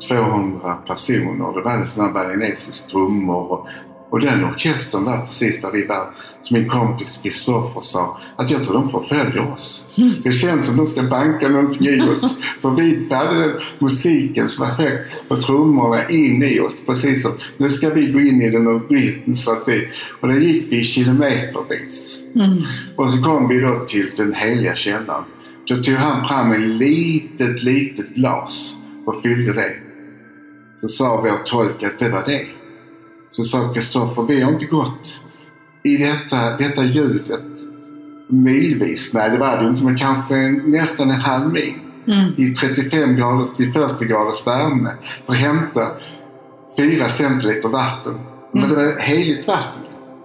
200 0.08 0.74
personer. 0.86 1.52
Det 1.54 1.62
var 1.62 1.72
en 1.72 1.86
sån 1.86 2.04
här 2.04 2.12
balinesisk 2.12 2.86
trummor. 2.88 3.52
Och, 3.52 3.66
och 4.10 4.20
den 4.20 4.44
orkestern 4.44 5.04
var 5.04 5.26
precis 5.26 5.60
där 5.60 5.70
vi 5.70 5.86
var. 5.86 6.10
Som 6.42 6.58
min 6.58 6.68
kompis 6.68 7.20
Kristoffer 7.22 7.80
sa, 7.80 8.20
att 8.36 8.50
jag 8.50 8.64
tror 8.64 8.74
de 8.74 8.90
förföljer 8.90 9.52
oss. 9.52 9.86
Det 10.22 10.32
känns 10.32 10.66
som 10.66 10.76
de 10.76 10.86
ska 10.86 11.02
banka 11.02 11.48
någonting 11.48 11.86
i 11.86 12.00
oss. 12.00 12.38
För 12.60 12.70
vi 12.70 13.14
hade 13.14 13.40
den 13.40 13.52
musiken 13.78 14.48
som 14.48 14.66
var 14.66 14.74
hög 14.74 14.98
och 15.28 15.42
trummorna 15.42 16.08
in 16.08 16.42
i 16.42 16.60
oss. 16.60 16.74
Precis 16.86 17.22
som, 17.22 17.32
nu 17.56 17.70
ska 17.70 17.90
vi 17.90 18.06
gå 18.06 18.20
in 18.20 18.42
i 18.42 18.50
den 18.50 18.80
rytmen 18.88 19.36
så 19.36 19.52
att 19.52 19.62
vi... 19.66 19.88
Och 20.20 20.28
då 20.28 20.34
gick 20.34 20.72
vi 20.72 20.84
kilometervis. 20.84 22.22
Mm. 22.34 22.62
Och 22.96 23.12
så 23.12 23.22
kom 23.22 23.48
vi 23.48 23.60
då 23.60 23.74
till 23.88 24.10
den 24.16 24.34
heliga 24.34 24.76
källan. 24.76 25.24
Då 25.68 25.76
tog 25.76 25.94
han 25.94 26.28
fram 26.28 26.52
ett 26.52 26.60
litet, 26.60 27.62
litet 27.62 28.14
glas 28.14 28.74
och 29.06 29.22
fyllde 29.22 29.52
det. 29.52 29.72
Så 30.80 30.88
sa 30.88 31.20
vår 31.20 31.44
tolk 31.44 31.82
att 31.82 31.98
det 31.98 32.08
var 32.08 32.22
det. 32.26 32.46
Så 33.30 33.44
sa 33.44 33.72
Kristoffer, 33.74 34.22
vi 34.22 34.40
har 34.40 34.52
inte 34.52 34.64
gått 34.64 35.20
i 35.82 35.96
detta, 35.96 36.56
detta 36.56 36.84
ljudet 36.84 37.44
milvis. 38.28 39.14
Nej, 39.14 39.30
det 39.30 39.38
var 39.38 39.62
det 39.62 39.68
inte, 39.68 39.84
men 39.84 39.98
kanske 39.98 40.34
nästan 40.66 41.10
en 41.10 41.20
halv 41.20 41.52
mil. 41.52 41.74
Mm. 42.06 42.32
I 42.36 42.54
35 42.54 43.16
graders 43.16 43.50
till 43.56 43.72
40 43.72 44.04
graders 44.04 44.46
värme 44.46 44.90
för 45.26 45.32
att 45.32 45.38
hämta 45.38 45.80
4 46.78 47.08
centiliter 47.08 47.68
vatten. 47.68 48.20
Men 48.52 48.68
det 48.68 48.76
var 48.76 49.00
heligt 49.00 49.46
vatten 49.46 49.82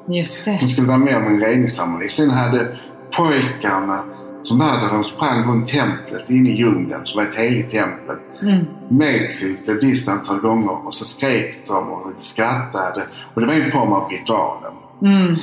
Just 0.07 0.45
det. 0.45 0.57
som 0.57 0.67
skulle 0.67 0.87
vara 0.87 0.97
med 0.97 1.17
om 1.17 1.23
en 1.23 1.39
reningsceremoni. 1.39 2.09
Sen 2.09 2.29
hade 2.29 2.77
pojkarna 3.15 4.03
som 4.47 4.59
var 4.59 4.79
där, 4.79 4.89
de 4.93 5.03
sprang 5.03 5.43
runt 5.43 5.67
templet 5.67 6.29
inne 6.29 6.49
i 6.49 6.55
djungeln 6.55 7.05
som 7.05 7.23
var 7.23 7.29
ett 7.29 7.35
heligt 7.35 7.71
tempel. 7.71 8.15
Mm. 8.41 8.65
Med 8.89 9.29
sig 9.29 9.57
ett 9.67 9.83
visst 9.83 10.07
antal 10.07 10.39
gånger 10.39 10.85
och 10.85 10.93
så 10.93 11.05
skrek 11.05 11.67
de 11.67 11.91
och 11.91 12.11
skrattade. 12.21 13.03
Och 13.33 13.41
det 13.41 13.47
var 13.47 13.53
en 13.53 13.71
form 13.71 13.93
av 13.93 14.09
ritualen. 14.09 14.71
Mm. 15.01 15.35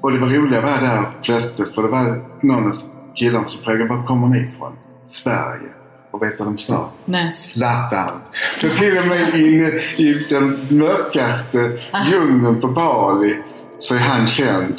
Och 0.00 0.12
det 0.12 0.18
var 0.18 0.28
roliga 0.28 0.60
var 0.60 0.80
där 0.80 1.04
plötsligt 1.22 1.74
för 1.74 1.82
det 1.82 1.88
var 1.88 2.20
någon 2.40 2.66
av 2.66 2.76
killarna 3.14 3.46
som 3.46 3.62
frågade 3.62 3.84
var 3.84 4.06
kommer 4.06 4.26
ni 4.26 4.38
ifrån? 4.38 4.72
Sverige. 5.06 5.68
Och 6.10 6.22
vet 6.22 6.38
du 6.38 6.44
vad 6.44 6.52
de 6.52 6.58
sa? 6.58 6.90
Nej. 7.04 7.28
Zlatan. 7.28 8.20
Så 8.60 8.68
till 8.68 8.98
och 8.98 9.06
med 9.06 9.34
inne 9.34 9.68
i 9.96 10.26
den 10.28 10.66
mörkaste 10.70 11.78
djungeln 12.10 12.60
på 12.60 12.68
Bali 12.68 13.36
så 13.78 13.94
är 13.94 13.98
han 13.98 14.28
känd. 14.28 14.74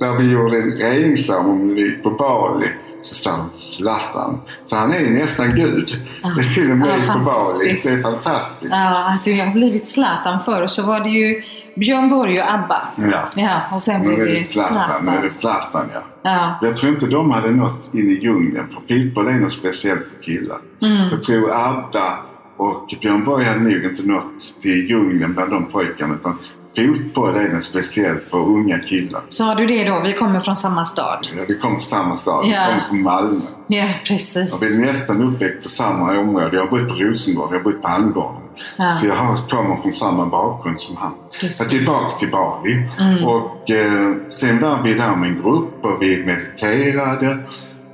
När 0.00 0.16
vi 0.16 0.32
gjorde 0.32 0.56
en 0.56 0.72
reningsceremoni 0.72 1.90
på 1.90 2.10
Bali 2.10 2.68
Zlatan. 3.04 4.40
Så 4.66 4.76
han 4.76 4.92
är 4.92 5.10
nästan 5.10 5.54
gud. 5.54 6.02
Det 6.22 6.40
är 6.40 6.54
till 6.54 6.70
och 6.70 6.76
med 6.76 7.00
Ja, 7.06 7.12
på 7.12 7.18
Bali. 7.18 7.76
Det 7.84 7.90
är 7.90 8.02
fantastiskt. 8.02 8.72
Ja, 8.72 9.14
att 9.14 9.26
jag 9.26 9.46
har 9.46 9.52
blivit 9.52 9.88
Zlatan 9.88 10.40
förr 10.44 10.66
så 10.66 10.82
var 10.82 11.00
det 11.00 11.10
ju 11.10 11.42
Björn 11.76 12.10
Borg 12.10 12.40
och 12.42 12.52
ABBA. 12.52 12.88
Ja. 12.96 13.28
Ja, 13.34 13.60
och 13.72 13.82
sen 13.82 14.00
Nu 14.00 14.06
blev 14.06 14.26
det 14.26 14.32
det 14.32 14.40
Zlatan. 14.40 15.04
Nu 15.04 15.10
är 15.10 15.22
det 15.22 15.30
Zlatan. 15.30 15.70
Zlatan 15.70 15.90
ja. 15.94 16.00
Ja. 16.30 16.58
Jag 16.66 16.76
tror 16.76 16.92
inte 16.92 17.06
de 17.06 17.30
hade 17.30 17.50
nått 17.50 17.94
in 17.94 18.10
i 18.10 18.14
djungeln 18.22 18.66
för 18.68 18.94
fotboll 18.94 19.28
är 19.28 19.32
något 19.32 19.52
speciellt 19.52 20.02
för 20.16 20.22
killar. 20.22 20.58
Mm. 20.82 21.08
Så 21.08 21.14
jag 21.14 21.22
tror 21.22 21.50
Abba 21.52 22.18
och 22.56 22.94
Björn 23.00 23.24
Borg 23.24 23.44
hade 23.44 23.60
nog 23.60 23.84
inte 23.84 24.02
nått 24.02 24.62
till 24.62 24.90
djungeln 24.90 25.34
bland 25.34 25.50
de 25.50 25.64
pojkarna. 25.64 26.14
Utan 26.14 26.38
fotboll 26.76 27.36
är 27.36 27.48
något 27.54 27.64
speciellt 27.64 28.24
för 28.30 28.38
unga 28.38 28.78
killar. 28.78 29.22
Sa 29.28 29.54
du 29.54 29.66
det 29.66 29.84
då? 29.84 30.00
Vi 30.04 30.12
kommer 30.14 30.40
från 30.40 30.56
samma 30.56 30.84
stad. 30.84 31.28
Ja, 31.36 31.42
vi 31.48 31.58
kom 31.58 31.70
från 31.70 31.80
samma 31.82 32.16
stad. 32.16 32.44
Vi 32.44 32.52
Ja. 32.52 32.66
kom 32.66 32.80
från 32.88 33.02
Malmö. 33.02 33.40
Ja, 33.66 33.88
precis. 34.08 34.62
vi 34.62 34.74
är 34.74 34.78
nästan 34.78 35.22
uppväxt 35.22 35.62
på 35.62 35.68
samma 35.68 36.18
område. 36.18 36.56
Jag 36.56 36.62
har 36.66 36.70
bott 36.70 36.88
på 36.88 36.94
Rosengård, 36.94 37.48
jag 37.52 37.58
har 37.58 37.64
bott 37.64 37.82
på 37.82 37.88
Almgården. 37.88 38.40
Ja. 38.76 38.88
Så 38.88 39.06
jag 39.06 39.14
har, 39.14 39.48
kommer 39.48 39.76
från 39.82 39.92
samma 39.92 40.26
bakgrund 40.26 40.80
som 40.80 40.96
han. 40.96 41.12
Just 41.40 41.60
Jag 41.60 41.70
tillbaks 41.70 42.18
till 42.18 42.30
Bali. 42.30 42.88
Mm. 43.00 43.24
Och 43.24 43.70
eh, 43.70 44.12
sen 44.30 44.60
var 44.60 44.82
vi 44.82 44.94
där 44.94 45.16
med 45.16 45.28
en 45.28 45.42
grupp 45.42 45.84
och 45.84 46.02
vi 46.02 46.24
mediterade. 46.26 47.38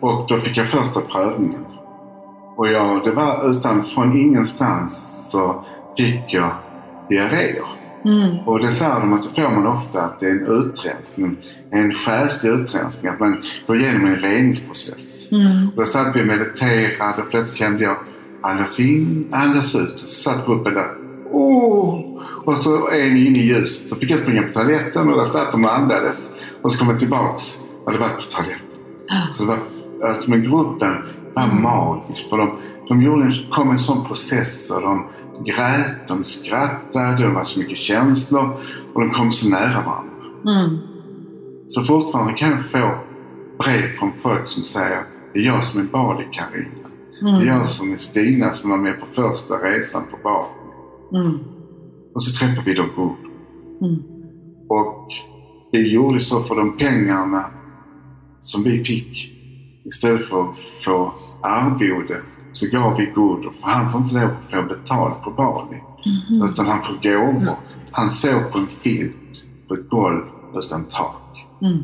Och 0.00 0.26
då 0.28 0.37
fick 0.37 0.56
jag 0.56 0.66
första 0.66 1.00
prövningen. 1.00 1.66
Och 2.56 2.68
jag, 2.68 3.04
det 3.04 3.10
var 3.10 3.50
utan, 3.50 3.84
från 3.84 4.16
ingenstans 4.20 5.06
så 5.30 5.64
fick 5.96 6.20
jag 6.28 6.50
diarréer. 7.08 7.64
Mm. 8.04 8.38
Och 8.38 8.61
det 8.61 8.73
sa 8.73 8.99
de 8.99 9.12
att 9.12 9.23
det 9.23 9.42
får 9.42 9.50
man 9.50 9.66
ofta 9.66 10.02
att 10.02 10.21
det 10.21 10.26
är 10.26 10.30
en 10.30 10.47
utrensning. 10.47 11.37
En 11.71 11.95
själslig 11.95 12.50
utrensning. 12.50 13.12
Att 13.12 13.21
man 13.21 13.42
går 13.66 13.76
igenom 13.76 14.07
en 14.07 14.16
reningsprocess. 14.16 15.33
Mm. 15.33 15.69
Och 15.69 15.76
då 15.76 15.87
satt 15.87 16.16
vi 16.16 16.23
och 16.23 16.26
mediterade 16.26 17.23
och 17.23 17.30
plötsligt 17.30 17.59
kände 17.59 17.85
jag 17.85 17.97
andas 18.42 18.80
in, 18.80 19.28
andas 19.33 19.75
ut. 19.75 19.92
Och 19.92 19.99
så 19.99 20.30
satt 20.30 20.47
gruppen 20.47 20.75
där. 20.75 20.88
Åh! 21.30 22.00
Och 22.45 22.59
så 22.59 22.88
en 22.88 23.16
inne 23.16 23.38
i 23.38 23.47
ljuset. 23.47 23.88
Så 23.88 23.97
fick 23.97 24.11
jag 24.11 24.21
springa 24.21 24.42
på 24.42 24.52
toaletten 24.52 25.09
och 25.09 25.16
där 25.16 25.33
satt 25.33 25.52
de 25.52 25.64
och 25.64 25.76
andades. 25.76 26.30
Och 26.62 26.73
så 26.73 26.78
kom 26.78 26.88
jag 26.88 26.99
tillbaks 26.99 27.61
och 27.85 27.92
det 27.92 27.99
var 27.99 28.09
på 28.09 28.23
toaletten. 28.23 28.66
Så 29.37 29.42
det 29.42 29.49
var, 29.49 29.59
alltså, 30.09 30.30
men 30.30 30.42
gruppen 30.42 30.95
var 31.35 31.47
magisk. 31.47 32.28
För 32.28 32.37
de, 32.37 32.50
de 32.88 33.02
gjorde 33.02 33.25
en, 33.25 33.33
kom 33.50 33.71
en 33.71 33.78
sån 33.78 34.07
process 34.07 34.71
och 34.71 34.80
de 34.80 35.07
grät, 35.44 36.09
de 36.09 36.25
skrattade, 36.25 37.16
det 37.23 37.28
var 37.28 37.44
så 37.44 37.61
mycket 37.61 37.78
känslor 37.78 38.49
och 38.94 39.00
de 39.00 39.11
kom 39.11 39.32
så 39.32 39.49
nära 39.49 39.82
varandra. 39.87 40.61
Mm. 40.61 40.78
Så 41.68 41.85
fortfarande 41.85 42.32
kan 42.32 42.50
jag 42.50 42.64
få 42.66 42.99
brev 43.59 43.97
från 43.99 44.12
folk 44.23 44.49
som 44.49 44.62
säger 44.62 45.02
det 45.35 45.40
är 45.40 45.44
jag 45.44 45.64
som 45.64 45.80
är 45.80 45.85
Bali 45.85 46.25
Karina. 46.32 46.70
Det 47.20 47.28
är 47.28 47.35
Mm. 47.35 47.47
jag 47.47 47.68
som 47.68 47.92
är 47.92 47.97
Stina 47.97 48.52
som 48.52 48.70
var 48.70 48.78
med 48.78 49.00
på 49.00 49.06
första 49.06 49.54
resan 49.54 50.02
på 50.11 50.16
Bali. 50.25 51.25
Mm. 51.25 51.38
Och 52.14 52.25
så 52.25 52.38
träffade 52.38 52.62
vi 52.66 52.75
då 52.75 52.82
Gud. 52.82 53.32
Mm. 53.90 54.02
Och 54.68 55.09
vi 55.73 55.92
gjorde 55.92 56.20
så 56.20 56.42
för 56.42 56.54
de 56.56 56.76
pengarna 56.76 57.44
som 58.40 58.62
vi 58.62 58.85
fick. 58.85 59.37
Istället 59.85 60.28
för 60.28 60.42
att 60.42 60.56
få 60.85 61.12
arvode 61.42 62.23
så 62.52 62.66
gav 62.73 62.97
vi 62.97 63.04
Gud. 63.04 63.52
För 63.61 63.69
han 63.69 63.92
får 63.92 64.00
inte 64.00 64.14
lov 64.14 64.30
att 64.30 64.50
få 64.50 64.62
betalt 64.62 65.23
på 65.23 65.30
Bali. 65.30 65.83
Mhm. 66.07 66.42
Utan 66.42 66.66
han 66.66 66.85
får 66.85 66.95
gåvor. 67.02 67.57
Han 67.90 68.11
sov 68.11 68.42
på 68.52 68.59
en 68.59 68.66
filt 68.66 69.45
på 69.69 69.75
ett 69.75 69.88
golv 69.88 70.25
utan 70.54 70.85
tak. 70.85 71.47
Mm. 71.62 71.83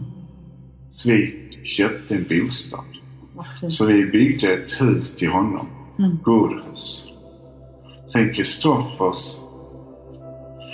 Så 0.90 1.08
vi 1.08 1.49
köpte 1.64 2.14
en 2.14 2.26
bostad. 2.28 2.80
Så 3.68 3.87
vi 3.87 4.06
byggde 4.06 4.52
ett 4.52 4.80
hus 4.80 5.16
till 5.16 5.28
honom. 5.28 5.66
Mm. 5.99 6.18
Gudhus. 6.25 7.12
Sen 8.06 8.35
Kristoffers 8.35 9.46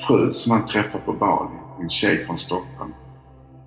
fru 0.07 0.33
som 0.33 0.53
han 0.53 0.67
träffade 0.67 1.05
på 1.05 1.13
Bali, 1.13 1.51
en 1.81 1.91
tjej 1.91 2.27
från 2.27 2.39
Stockholm, 2.39 2.93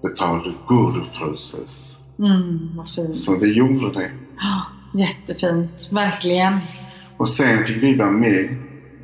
betalade 0.02 0.54
Gudfrus 0.68 1.56
hus. 1.60 2.00
Mm. 2.20 3.14
Så 3.14 3.38
vi 3.40 3.54
gjorde 3.54 4.00
det. 4.00 4.12
Jättefint. 4.96 5.88
Verkligen. 5.92 6.54
Och 7.18 7.30
sen 7.30 7.66
fick 7.66 7.84
vi 7.84 7.96
vara 7.96 8.12
med 8.12 8.58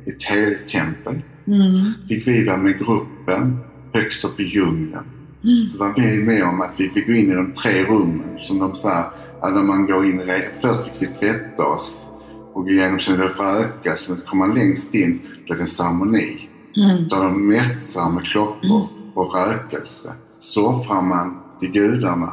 i 0.06 0.10
ett 0.10 0.22
heligt 0.22 0.68
tempel. 0.68 1.20
Mm. 1.46 1.92
Fick 2.08 2.26
vi 2.26 2.44
vara 2.44 2.56
med 2.56 2.78
gruppen 2.78 3.58
högst 3.92 4.24
upp 4.24 4.40
i 4.40 4.42
djungeln. 4.42 5.04
Mm. 5.44 5.68
Så 5.68 5.78
var 5.78 5.94
vi 5.96 6.24
med 6.24 6.44
om 6.44 6.60
att 6.60 6.74
vi 6.76 6.88
fick 6.88 7.06
gå 7.06 7.12
in 7.12 7.32
i 7.32 7.34
de 7.34 7.52
tre 7.52 7.84
rummen 7.84 8.38
som 8.38 8.58
de 8.58 8.74
sa, 8.74 9.12
att 9.40 9.54
när 9.54 9.62
man 9.62 9.86
går 9.86 10.04
in 10.04 10.20
i. 10.20 10.44
Först 10.60 10.84
fick 10.84 11.02
vi 11.02 11.06
tvätta 11.14 11.64
oss 11.64 12.08
och 12.52 12.64
gå 12.64 12.70
igenom 12.70 13.00
sen 13.00 13.16
röka. 13.16 13.96
Sen 13.96 14.16
kommer 14.26 14.46
man 14.46 14.54
längst 14.54 14.94
in, 14.94 15.20
då 15.46 15.54
är 15.54 15.56
det 15.56 15.62
en 15.62 15.68
ceremoni. 15.68 16.48
Mm. 16.76 17.08
Där 17.08 17.16
de 17.16 17.48
mässar 17.48 18.10
med 18.10 18.24
klockor 18.24 18.86
och 19.14 19.34
rökelse. 19.34 20.12
Så 20.38 20.68
offrar 20.68 21.02
man 21.02 21.38
till 21.60 21.70
gudarna 21.70 22.32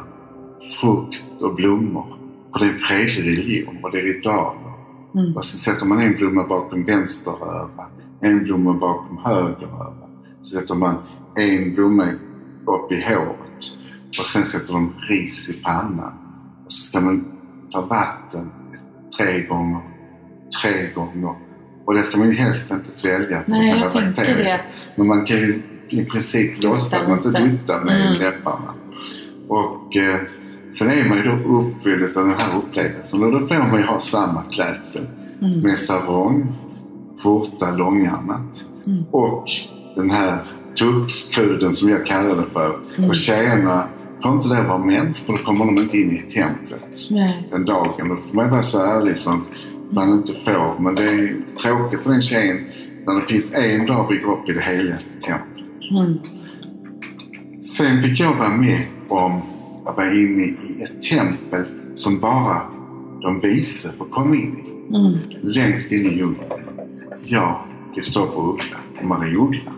frukt 0.82 1.42
och 1.42 1.56
blommor. 1.56 2.18
För 2.53 2.60
det 2.60 2.65
är 2.65 2.70
en 2.74 2.79
fredlig 2.79 3.27
religion 3.32 3.77
och 3.84 3.91
det 3.91 3.98
är 4.00 4.03
ritualer. 4.03 4.74
Mm. 5.15 5.36
Och 5.38 5.46
så 5.46 5.58
sätter 5.58 5.86
man 5.86 6.01
en 6.01 6.13
blomma 6.15 6.44
bakom 6.48 6.84
vänster 6.86 7.32
öra, 7.32 7.86
en 8.22 8.44
blomma 8.44 8.74
bakom 8.74 9.18
höger 9.18 9.68
öra. 9.68 10.10
Så 10.41 10.60
sätter 10.60 10.75
man 10.75 10.96
en 11.36 11.74
blomma 11.74 12.03
upp 12.65 12.91
i 12.91 13.01
håret. 13.01 13.65
Och 14.20 14.25
sen 14.25 14.46
sätter 14.46 14.74
de 14.74 14.94
ris 15.10 15.50
i 15.50 15.53
pannan. 15.53 16.13
Och 16.65 16.74
så 16.74 16.86
ska 16.88 17.00
man 17.00 17.25
ta 17.72 17.82
vatten 17.82 18.50
tre 19.18 19.41
gånger, 19.41 19.82
tre 20.62 20.89
gånger. 20.96 21.36
Och 21.86 21.94
det 21.94 22.03
ska 22.03 22.18
man 22.18 22.27
ju 22.29 22.34
helst 22.36 22.72
inte 22.72 23.00
svälja. 23.00 23.41
för 23.44 23.51
Nej, 23.51 23.70
jag 23.70 23.94
bakterier. 23.94 24.44
det. 24.44 24.62
Men 24.96 25.08
man 25.08 25.25
kan 25.25 25.38
ju 25.38 25.62
i 25.89 26.06
princip 26.06 26.63
låtsas 26.63 26.94
att 26.94 27.10
man 27.10 27.18
inte 27.18 27.39
duttar 27.41 27.84
med 27.86 28.08
Mm. 28.08 28.20
läpparna. 28.22 28.74
Och 29.48 29.96
eh, 29.96 30.20
sen 30.73 30.89
är 30.89 31.09
man 31.09 31.17
ju 31.17 31.23
då 31.23 31.59
uppfylld 31.59 32.17
av 32.17 32.27
den 32.27 32.35
här 32.38 32.57
upplevelsen. 32.57 33.23
Och 33.23 33.31
då 33.31 33.39
får 33.39 33.55
man 33.55 33.79
ju 33.79 33.85
ha 33.85 33.99
samma 33.99 34.43
klädsel. 34.51 35.05
Mm. 35.41 35.59
Med 35.59 35.79
sarong, 35.79 36.47
skjorta, 37.23 37.71
långärmat. 37.71 38.65
Mm. 38.85 39.03
Och 39.11 39.45
den 39.95 40.09
här 40.09 40.38
tuppskruden 40.77 41.75
som 41.75 41.89
jag 41.89 42.05
kallar 42.05 42.35
det 42.35 42.45
för. 42.53 42.79
Mm. 42.97 43.09
Och 43.09 43.15
tjejerna 43.15 43.83
får 44.23 44.31
inte 44.31 44.47
lov 44.47 44.57
att 44.57 44.67
vara 44.67 44.77
mens 44.77 45.25
för 45.25 45.33
då 45.33 45.39
kommer 45.39 45.65
de 45.65 45.77
inte 45.77 45.97
in 45.97 46.11
i 46.11 46.31
templet 46.33 47.11
Nej. 47.11 47.47
den 47.51 47.65
dagen. 47.65 48.09
Då 48.09 48.15
får 48.15 48.35
man 48.35 48.45
ju 48.45 48.51
vara 48.51 48.63
så 48.63 48.83
ärlig 48.85 49.17
som 49.17 49.45
man 49.91 50.13
inte 50.13 50.33
får. 50.33 50.79
Men 50.79 50.95
det 50.95 51.03
är 51.03 51.35
tråkigt 51.61 51.99
för 51.99 52.09
den 52.09 52.21
tjejen 52.21 52.57
när 53.05 53.15
det 53.15 53.27
finns 53.27 53.53
en 53.53 53.85
dag 53.85 54.07
vi 54.09 54.17
går 54.17 54.33
upp 54.33 54.49
i 54.49 54.53
det 54.53 54.61
heligaste 54.61 55.11
templet. 55.21 55.91
Mm. 55.91 56.19
Sen 57.61 58.03
fick 58.03 58.19
jag 58.19 58.33
vara 58.33 58.49
med 58.49 58.81
om 59.07 59.41
att 59.89 59.98
vara 59.98 60.13
inne 60.13 60.43
i 60.43 60.84
ett 60.84 61.01
tempel 61.01 61.65
som 61.96 62.19
bara 62.19 62.62
de 63.22 63.39
vise 63.39 63.91
får 63.91 64.05
komma 64.05 64.36
in 64.36 64.55
i. 64.58 64.96
Mm. 64.96 65.17
Längst 65.41 65.91
in 65.91 66.05
i 66.05 66.17
djungeln. 66.17 66.51
Jag, 67.25 67.60
Kristoffer 67.96 68.50
Uggla 68.50 68.77
och 69.00 69.05
Marie 69.05 69.36
Uggla. 69.38 69.72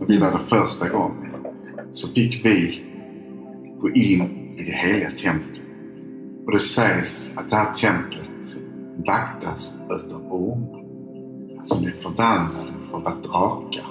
Och 0.00 0.10
vi 0.10 0.18
var 0.18 0.30
det 0.30 0.38
första 0.48 0.88
gången. 0.88 1.30
Så 1.90 2.14
fick 2.14 2.44
vi 2.44 2.84
gå 3.80 3.90
in 3.90 4.22
i 4.54 4.64
det 4.66 4.72
heliga 4.72 5.10
templet. 5.10 5.62
Och 6.46 6.52
det 6.52 6.60
sägs 6.60 7.32
att 7.36 7.50
det 7.50 7.56
här 7.56 7.74
templet 7.74 8.56
vaktas 9.06 9.78
utav 9.90 10.32
ormar. 10.32 10.84
som 11.64 11.84
är 11.86 11.90
förvandlade 11.90 12.72
för 12.90 12.98
att 12.98 13.04
vara 13.04 13.14
drakar. 13.14 13.86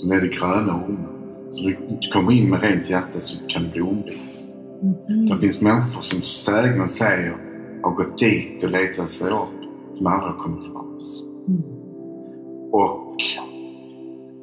Sen 0.00 0.12
är 0.12 0.20
det 0.20 0.28
gröna 0.28 0.84
ormar. 0.84 1.18
Så 1.50 1.64
du 1.64 1.76
kommer 2.12 2.32
in 2.32 2.50
med 2.50 2.62
rent 2.62 2.90
hjärta 2.90 3.20
så 3.20 3.46
kan 3.48 3.62
du 3.62 3.68
bli 3.68 3.80
ombiten. 3.80 4.37
Mhm. 4.82 5.26
Det 5.26 5.38
finns 5.38 5.60
människor 5.60 6.00
som 6.00 6.22
sägnen 6.22 6.88
säger 6.88 7.36
har 7.82 7.90
gått 7.90 8.18
dit 8.18 8.64
och 8.64 8.70
letat 8.70 9.10
sig 9.10 9.30
upp 9.30 9.58
som 9.92 10.06
aldrig 10.06 10.32
har 10.32 10.42
kommit 10.42 10.62
tillbaks. 10.62 11.04
Mm. 11.48 11.62
Och 12.72 13.16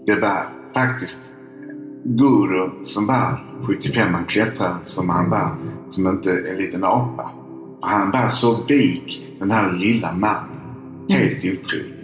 det 0.06 0.16
var 0.16 0.46
faktiskt 0.74 1.24
Guru 2.04 2.84
som 2.84 3.08
var 3.08 3.40
75, 3.68 4.14
han 4.14 4.26
klättrade 4.26 4.76
som 4.84 5.10
han 5.10 5.30
var, 5.30 5.56
som 5.90 6.08
inte 6.08 6.32
en 6.32 6.58
liten 6.58 6.84
apa. 6.84 7.32
Han 7.82 8.12
var 8.12 8.30
så 8.30 8.64
vik, 8.68 9.36
den 9.40 9.52
här 9.52 9.72
lilla 9.72 10.14
mannen. 10.14 10.50
Helt 11.10 11.38
otrolig. 11.38 11.95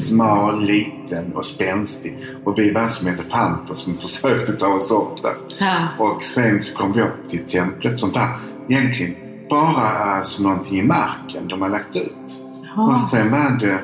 Smal, 0.00 0.64
liten 0.64 1.32
och 1.34 1.44
spänstig. 1.44 2.18
Och 2.44 2.58
vi 2.58 2.72
var 2.72 2.88
som 2.88 3.08
elefanter 3.08 3.74
som 3.74 3.94
försökte 4.02 4.52
ta 4.52 4.66
oss 4.66 4.90
upp 4.90 5.22
där. 5.22 5.34
Ja. 5.58 5.88
Och 5.98 6.24
sen 6.24 6.62
så 6.62 6.76
kom 6.76 6.92
vi 6.92 7.02
upp 7.02 7.28
till 7.28 7.44
templet 7.44 8.00
som 8.00 8.12
var 8.12 8.28
egentligen 8.68 9.14
bara 9.50 9.88
alltså 9.88 10.42
någonting 10.42 10.78
i 10.78 10.82
marken 10.82 11.48
de 11.48 11.62
har 11.62 11.68
lagt 11.68 11.96
ut. 11.96 12.44
Jaha. 12.76 12.92
Och 12.92 13.00
sen 13.00 13.30
var 13.30 13.58
det 13.60 13.78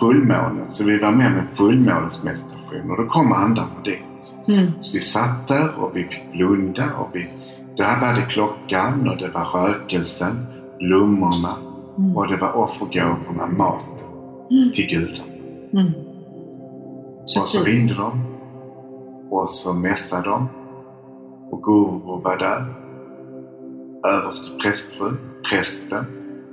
fullmånen, 0.00 0.66
så 0.70 0.84
vi 0.84 0.98
var 0.98 1.10
med 1.10 1.32
med 1.32 1.44
fullmånesmeditation 1.54 2.90
och 2.90 2.96
då 2.96 3.04
kom 3.06 3.32
andarna 3.32 3.82
dit. 3.84 4.34
Mm. 4.48 4.72
Så 4.80 4.92
vi 4.92 5.00
satt 5.00 5.48
där 5.48 5.74
och 5.78 5.96
vi 5.96 6.04
fick 6.04 6.32
blunda 6.32 6.84
och 6.98 7.08
vi, 7.12 7.28
där 7.76 8.00
var 8.00 8.12
det 8.20 8.26
klockan 8.28 9.08
och 9.08 9.16
det 9.16 9.28
var 9.28 9.44
rökelsen, 9.44 10.46
blommorna 10.78 11.56
Mm. 11.98 12.16
och 12.16 12.28
det 12.28 12.36
var 12.36 12.56
offergåvorna, 12.56 13.46
maten 13.56 13.88
Mm. 14.50 14.72
till 14.72 14.86
gudarna. 14.86 15.24
Mm. 15.72 15.92
Och 17.40 17.48
så 17.48 17.64
ringde 17.64 17.94
de. 17.94 18.22
Och 19.30 19.50
så 19.50 19.72
mässade 19.72 20.28
de. 20.28 20.48
Och 21.50 21.62
Guru 21.62 22.22
var 22.22 22.36
där. 22.38 22.64
Överste 24.08 24.50
prästfru, 24.62 25.10
prästen 25.50 26.04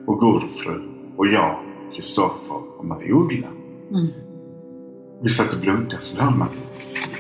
och 0.08 0.20
gudfru 0.20 0.82
och 1.18 1.28
jag, 1.28 1.56
Kristoffer 1.96 2.78
och 2.78 2.86
Marie 2.86 3.14
Uggla. 3.14 3.48
Mm. 3.92 4.08
Vi 5.22 5.30
satt 5.30 5.54
och 5.54 5.60
blundade 5.60 6.02
så 6.02 6.22
hörde 6.22 6.38
man 6.38 6.48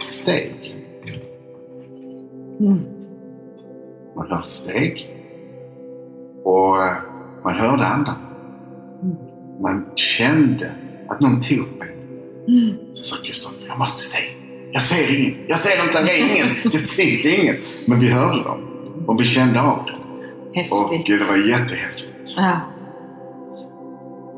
steg. 0.10 0.76
Mm. 2.60 2.80
Man 4.16 4.28
hörde 4.30 4.48
steg. 4.48 5.16
Och 6.44 6.84
eh, 6.84 6.96
man 7.44 7.54
hörde 7.54 7.86
andarna. 7.86 8.35
Man 9.62 9.86
kände 9.96 10.72
att 11.10 11.20
någon 11.22 11.42
tog 11.42 11.80
på 11.80 11.84
en. 11.86 11.90
Mm. 12.58 12.78
Så 12.94 13.04
sa 13.04 13.24
Kristoffer, 13.24 13.68
jag 13.68 13.80
måste 13.80 14.04
se. 14.04 14.20
Jag 14.72 14.84
ser 14.84 15.20
ingen. 15.20 15.36
Jag 15.48 15.60
ser 15.60 15.84
inte, 15.86 16.02
det 16.04 16.12
är 16.22 16.36
ingen. 16.36 16.72
Det 16.72 16.78
syns 16.78 17.26
ingen. 17.26 17.56
Men 17.88 18.00
vi 18.00 18.08
hörde 18.08 18.44
dem. 18.44 18.60
Och 19.08 19.22
vi 19.22 19.26
kände 19.26 19.62
av 19.62 19.78
dem. 19.86 19.96
Och 20.72 20.90
Häftigt. 20.94 21.20
det 21.20 21.26
var 21.26 21.38
jättehäftigt. 21.50 22.34
Ja. 22.36 22.60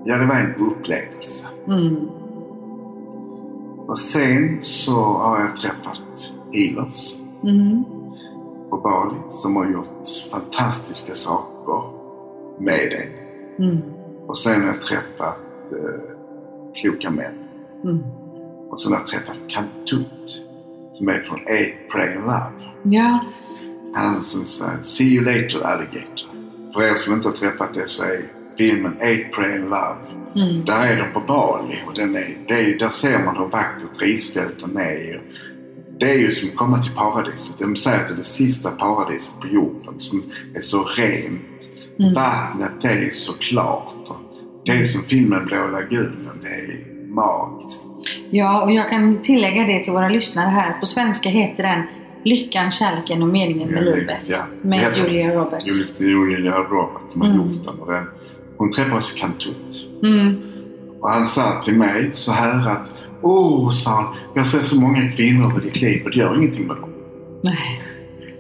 Ja, 0.06 0.18
det 0.18 0.26
var 0.26 0.36
en 0.36 0.56
upplevelse. 0.56 1.46
Mm. 1.68 1.96
Och 3.88 4.00
sen 4.00 4.58
så 4.62 4.92
har 5.02 5.40
jag 5.40 5.56
träffat 5.58 6.34
healers 6.54 7.16
Mm. 7.44 7.84
på 8.70 8.78
Bali 8.78 9.16
som 9.30 9.56
har 9.56 9.72
gjort 9.72 10.08
fantastiska 10.32 11.16
saker 11.16 11.82
med 12.60 12.80
det. 12.90 13.08
Mm. 13.64 13.78
Och 14.28 14.38
sen 14.38 14.62
har 14.62 14.68
jag 14.68 14.82
träffat 14.82 15.40
eh, 15.72 16.82
kloka 16.82 17.10
män. 17.10 17.34
Mm. 17.84 18.00
Och 18.70 18.82
sen 18.82 18.92
har 18.92 19.00
jag 19.00 19.08
träffat 19.08 19.38
Kantut 19.48 20.44
som 20.94 21.10
är 21.10 21.20
från 21.20 21.48
Eight 21.48 21.76
Pray 21.92 22.16
Love. 22.16 22.52
Ja. 22.84 23.20
Han 23.94 24.26
som 24.26 24.46
säger 24.46 24.84
See 24.84 25.16
you 25.16 25.26
later 25.26 25.62
alligator. 25.62 26.28
För 26.74 26.82
er 26.82 26.94
som 26.96 27.14
inte 27.14 27.28
har 27.28 27.36
träffat 27.36 27.74
det 27.74 27.88
så 27.88 28.04
är 28.04 28.22
filmen 28.58 28.98
Eight 29.02 29.32
Pray 29.32 29.60
Love. 29.60 29.98
Mm. 30.36 30.66
Där 30.66 30.88
är 30.88 30.96
de 30.96 31.14
på 31.14 31.20
Bali 31.20 31.84
och 31.88 31.94
den 31.94 32.16
är, 32.16 32.38
det 32.48 32.54
är, 32.54 32.80
där 32.80 32.90
ser 32.90 33.24
man 33.24 33.38
hur 33.38 33.46
vackert 33.46 34.02
risfälten 34.02 34.78
är. 34.78 35.22
Det 36.00 36.12
är 36.12 36.18
ju 36.18 36.32
som 36.32 36.50
att 36.50 36.56
komma 36.56 36.84
till 36.84 36.96
paradiset. 36.96 37.60
De 37.60 37.76
säger 37.76 38.02
att 38.02 38.08
det 38.08 38.14
är 38.14 38.18
det 38.18 38.24
sista 38.24 38.72
paradiset 38.72 39.40
på 39.42 39.48
jorden 39.48 40.00
som 40.00 40.24
är 40.56 40.62
så 40.62 40.84
rent. 40.84 41.42
Mm. 42.00 42.14
Vattnet 42.14 42.86
är 42.86 43.10
så 43.12 43.34
klart. 43.34 43.94
Det 44.66 44.72
är 44.72 44.84
som 44.84 45.02
filmen 45.02 45.46
Blå 45.46 45.68
lagunen. 45.68 46.30
Det 46.42 46.48
är 46.48 46.86
magiskt. 47.16 47.82
Ja, 48.30 48.62
och 48.64 48.72
jag 48.72 48.90
kan 48.90 49.22
tillägga 49.22 49.64
det 49.64 49.80
till 49.84 49.94
våra 49.94 50.10
lyssnare 50.10 50.50
här. 50.50 50.74
På 50.80 50.86
svenska 50.86 51.30
heter 51.30 51.64
den 51.64 51.84
Lyckan, 52.24 52.72
kärleken 52.72 53.22
och 53.22 53.28
meningen 53.30 53.70
med 53.70 53.84
Ja, 53.88 53.96
livet. 53.96 54.24
ja. 54.26 54.38
Med 54.62 54.82
Ja. 54.98 55.04
Julia 55.04 55.36
Roberts. 55.36 56.00
Julia, 56.00 56.52
Roberts 56.58 57.14
som 57.14 57.22
har 57.22 57.30
Mm. 57.30 57.48
gjort 57.48 57.66
den. 57.66 57.80
Och 57.80 57.92
den. 57.92 58.04
Hon 58.58 58.72
träffade 58.72 58.96
oss 58.96 59.16
i 59.16 59.20
Kantut. 59.20 59.88
Mm. 60.04 60.42
Och 61.02 61.12
han 61.12 61.26
sa 61.26 61.62
till 61.64 61.74
mig 61.76 62.10
så 62.14 62.32
här 62.32 62.68
att 62.72 62.92
Åh, 63.22 63.72
sa 63.72 63.92
han, 63.92 64.16
jag 64.36 64.46
ser 64.48 64.60
så 64.60 64.82
många 64.82 65.12
kvinnor 65.12 65.52
över 65.52 65.62
ditt 65.62 65.82
liv 65.82 66.02
och 66.06 66.12
det 66.12 66.18
gör 66.18 66.36
ingenting 66.38 66.68
med 66.68 66.76
dem. 66.78 66.90
Nej. 67.44 67.82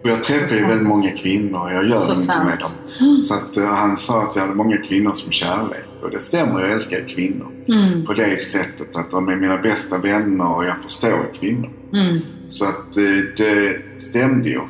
Och 0.03 0.09
jag 0.09 0.23
träffar 0.23 0.55
ju 0.55 0.65
väldigt 0.67 0.87
många 0.87 1.11
kvinnor 1.11 1.59
och 1.59 1.73
jag 1.73 1.85
gör 1.85 1.95
ingenting 1.95 2.15
sant. 2.15 2.45
med 2.45 2.59
dem. 2.59 2.69
Mm. 2.99 3.21
Så 3.21 3.33
att, 3.33 3.57
eh, 3.57 3.65
han 3.65 3.97
sa 3.97 4.23
att 4.23 4.35
jag 4.35 4.41
hade 4.41 4.55
många 4.55 4.77
kvinnor 4.77 5.13
som 5.13 5.31
kärlek. 5.31 5.83
Och 6.03 6.11
det 6.11 6.21
stämmer, 6.21 6.59
jag 6.61 6.71
älskar 6.71 6.99
kvinnor. 7.15 7.47
Mm. 7.67 8.05
På 8.05 8.13
det 8.13 8.41
sättet 8.43 8.95
att 8.95 9.11
de 9.11 9.29
är 9.29 9.35
mina 9.35 9.57
bästa 9.57 9.97
vänner 9.97 10.55
och 10.55 10.65
jag 10.65 10.75
förstår 10.83 11.25
kvinnor. 11.39 11.69
Mm. 11.93 12.19
Så 12.47 12.65
att 12.65 12.97
eh, 12.97 13.03
det 13.37 13.77
stämde 14.01 14.49
ju. 14.49 14.61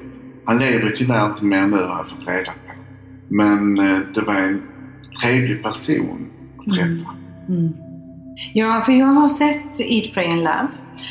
Han 0.45 0.59
lever 0.59 0.89
tyvärr 0.97 1.25
inte 1.25 1.45
mer 1.45 1.67
nu 1.67 1.75
har 1.77 1.81
jag 1.97 2.07
fått 2.09 2.27
reda 2.27 2.51
på. 2.51 2.73
Men 3.27 3.79
eh, 3.79 3.99
det 4.15 4.21
var 4.21 4.33
en 4.35 4.61
trevlig 5.21 5.63
person 5.63 6.27
att 6.59 6.65
träffa. 6.75 7.11
Mm. 7.49 7.73
Ja, 8.53 8.83
för 8.85 8.91
jag 8.93 9.05
har 9.07 9.27
sett 9.27 9.79
Eat, 9.79 10.13
Pray 10.13 10.25
and 10.27 10.39
Love. 10.39 10.67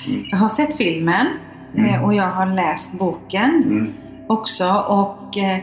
Mm. 0.07 0.24
Jag 0.31 0.38
har 0.38 0.48
sett 0.48 0.76
filmen 0.76 1.26
Mm. 1.79 2.02
och 2.05 2.14
jag 2.14 2.31
har 2.31 2.46
läst 2.46 2.98
boken 2.98 3.62
Mm. 3.66 3.92
Också. 4.29 4.85
Och 4.89 5.39
eh, 5.39 5.59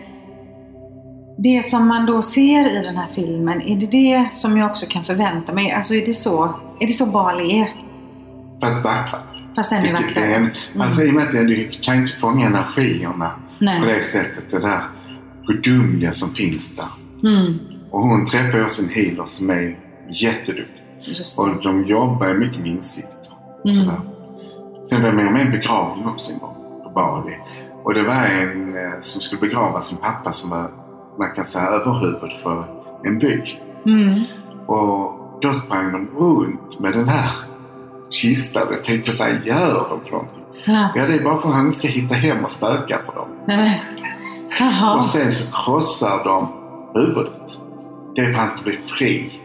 det 1.38 1.66
som 1.70 1.88
man 1.88 2.06
då 2.06 2.22
ser 2.22 2.80
i 2.80 2.84
den 2.84 2.98
här 2.98 3.08
filmen, 3.16 3.62
är 3.62 3.76
det 3.80 3.86
det 3.86 4.28
som 4.34 4.58
jag 4.58 4.72
också 4.72 4.86
kan 4.90 5.04
förvänta 5.04 5.54
mig? 5.54 5.72
Alltså 5.72 5.94
är 5.96 6.06
det 6.06 6.14
så, 6.14 6.44
är 6.80 6.88
det 6.88 6.94
så 6.94 7.06
Bali 7.06 7.60
är? 7.60 7.74
Fast 8.62 8.84
vackrare. 8.84 9.22
Fast 9.56 9.72
ännu 9.72 9.92
vackrare? 9.94 10.26
en- 10.36 10.50
Alltså 10.82 11.04
i 11.04 11.10
och 11.10 11.14
med 11.14 11.24
att 11.24 11.32
du 11.32 11.70
kan 11.82 11.96
inte 11.96 12.12
fånga 12.12 12.46
energierna 12.48 13.30
på 13.60 13.66
Nej. 13.66 13.82
det 13.82 14.04
sättet. 14.04 14.52
Det 14.52 14.60
där 14.60 14.82
gudomliga 15.48 16.12
som 16.14 16.30
finns 16.30 16.76
där. 16.76 16.86
Mm. 17.30 17.60
Och 17.92 18.02
hon 18.02 18.26
träffar 18.26 18.58
ju 18.58 18.64
också 18.64 18.82
en 18.84 18.90
healer 18.90 19.26
som 19.26 19.50
är 19.50 19.76
jätteduktig. 20.14 20.84
Och 21.38 21.64
de 21.64 21.86
jobbar 21.86 22.28
ju 22.28 22.34
mycket 22.34 22.60
med 22.60 22.68
insikter. 22.72 23.34
Mm. 23.66 23.76
Sådär. 23.76 24.00
Sen 24.90 25.02
var 25.02 25.08
jag 25.08 25.16
med 25.16 25.28
om 25.28 25.36
en 25.36 25.52
begravning 25.52 26.08
också 26.08 26.32
en 26.32 26.40
gång 26.40 26.56
på 26.84 26.90
Bali. 26.90 27.34
Och 27.84 27.94
det 27.94 28.04
var 28.04 28.14
en 28.14 28.76
eh, 28.76 29.00
som 29.02 29.22
skulle 29.22 29.42
begrava 29.42 29.82
sin 29.82 29.98
pappa 29.98 30.34
som 30.34 30.50
var, 30.50 30.68
man 31.20 31.32
kan 31.36 31.46
säga, 31.46 31.66
överhuvud 31.66 32.32
för 32.44 32.66
en 33.04 33.20
by. 33.20 33.60
Mm. 33.86 34.22
Och 34.66 35.20
då 35.42 35.54
sprang 35.54 35.92
de 35.92 36.08
runt 36.18 36.80
med 36.80 36.94
den 36.94 37.10
här 37.10 37.32
kistan. 38.10 38.68
Jag 38.72 38.84
tänkte, 38.84 39.12
vad 39.20 39.46
gör 39.46 39.90
de 39.90 40.02
för 40.04 40.12
någonting? 40.12 40.44
Ja. 40.66 40.90
Ja, 40.96 41.08
det 41.08 41.14
är 41.14 41.24
bara 41.24 41.38
för 41.38 41.50
att 41.50 41.56
han 41.56 41.74
ska 41.74 41.88
hitta 41.88 42.16
hem 42.16 42.46
och 42.46 42.52
spöka 42.52 43.00
för 43.06 43.16
dem. 43.16 43.28
Jaha. 44.60 44.96
Och 44.96 45.06
sen 45.06 45.32
så 45.32 45.64
krossar 45.64 46.24
de 46.24 46.48
huvudet. 46.94 47.60
Det 48.16 48.22
är 48.22 48.26
för 48.26 48.32
att 48.32 48.40
han 48.40 48.50
ska 48.50 48.62
bli 48.62 48.78
fri. 48.78 49.40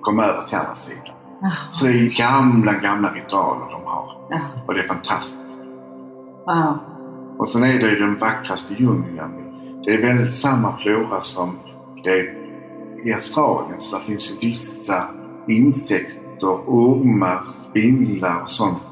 Komma 0.00 0.24
över 0.24 0.42
till 0.42 0.58
andra 0.58 0.76
sidan. 0.76 1.14
Jaha. 1.40 1.52
Så 1.70 1.86
det 1.86 1.92
är 1.92 2.18
gamla, 2.18 2.72
gamla 2.72 3.12
ritualer 3.12 3.70
de 3.70 3.84
har. 3.84 4.16
Ja. 4.30 4.40
Och 4.66 4.74
det 4.74 4.80
är 4.80 4.88
fantastiskt. 4.88 5.38
Wow. 6.46 6.78
Och 7.42 7.48
sen 7.48 7.64
är 7.64 7.78
det 7.78 7.90
ju 7.90 7.98
den 7.98 8.18
vackraste 8.18 8.74
djungeln. 8.74 9.32
Det 9.84 9.90
är 9.94 10.02
väldigt 10.02 10.34
samma 10.34 10.76
flora 10.76 11.20
som 11.20 11.58
det 12.04 12.10
är 12.10 12.34
i 13.04 13.12
Australien. 13.12 13.80
Så 13.80 13.98
det 13.98 14.04
finns 14.04 14.32
ju 14.32 14.48
vissa 14.48 15.04
insekter, 15.48 16.48
ormar, 16.66 17.40
spindlar 17.70 18.42
och 18.42 18.50
sånt. 18.50 18.82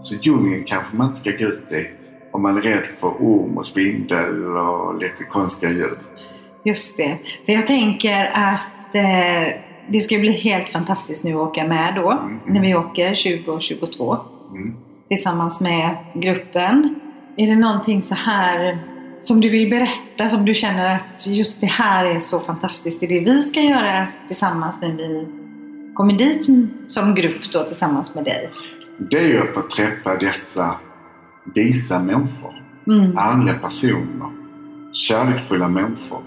Så 0.00 0.14
djungeln 0.14 0.64
kanske 0.64 0.96
man 0.96 1.06
inte 1.06 1.20
ska 1.20 1.30
gå 1.30 1.44
ut 1.44 1.72
i 1.72 1.86
om 2.32 2.42
man 2.42 2.56
är 2.56 2.60
rädd 2.60 2.84
för 3.00 3.08
orm 3.08 3.58
och 3.58 3.66
spindel 3.66 4.56
och 4.56 5.00
lite 5.00 5.24
konstiga 5.24 5.72
djur. 5.72 5.98
Just 6.64 6.96
det. 6.96 7.18
För 7.46 7.52
jag 7.52 7.66
tänker 7.66 8.30
att 8.34 8.94
eh, 8.94 9.54
det 9.88 10.00
ska 10.00 10.18
bli 10.18 10.32
helt 10.32 10.68
fantastiskt 10.68 11.24
nu 11.24 11.30
att 11.30 11.36
åka 11.36 11.64
med 11.66 11.94
då. 11.94 12.10
Mm. 12.10 12.40
När 12.46 12.60
vi 12.60 12.74
åker 12.74 13.08
2022 13.08 14.16
Mm. 14.50 14.74
tillsammans 15.08 15.60
med 15.60 15.96
gruppen. 16.14 17.00
Är 17.40 17.46
det 17.46 17.56
någonting 17.56 18.02
så 18.02 18.14
här 18.14 18.78
som 19.20 19.40
du 19.40 19.48
vill 19.48 19.70
berätta, 19.70 20.28
som 20.28 20.44
du 20.44 20.54
känner 20.54 20.96
att 20.96 21.26
just 21.26 21.60
det 21.60 21.66
här 21.66 22.04
är 22.04 22.18
så 22.18 22.40
fantastiskt, 22.40 23.00
det 23.00 23.06
är 23.06 23.20
det 23.20 23.32
vi 23.32 23.42
ska 23.42 23.60
göra 23.60 24.06
tillsammans 24.26 24.76
när 24.80 24.88
vi 24.88 25.26
kommer 25.94 26.12
dit 26.12 26.46
som 26.86 27.14
grupp 27.14 27.52
då 27.52 27.64
tillsammans 27.64 28.14
med 28.14 28.24
dig? 28.24 28.50
Det 28.98 29.32
är 29.32 29.40
att 29.40 29.54
få 29.54 29.62
träffa 29.62 30.16
dessa 30.16 30.76
visa 31.54 31.98
människor. 31.98 32.62
Mm. 32.86 33.18
Andliga 33.18 33.58
personer. 33.58 34.30
Kärleksfulla 34.92 35.68
människor. 35.68 36.22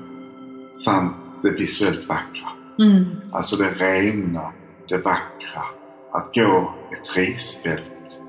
Samt 0.74 1.14
det 1.44 1.50
visuellt 1.50 2.10
vackra. 2.10 2.50
Mm. 2.80 3.06
Alltså 3.32 3.56
det 3.56 3.70
rena, 3.70 4.52
det 4.90 4.98
vackra. 4.98 5.64
Att 6.12 6.36
gå 6.36 6.74
ett 6.92 7.18
risfält 7.18 8.20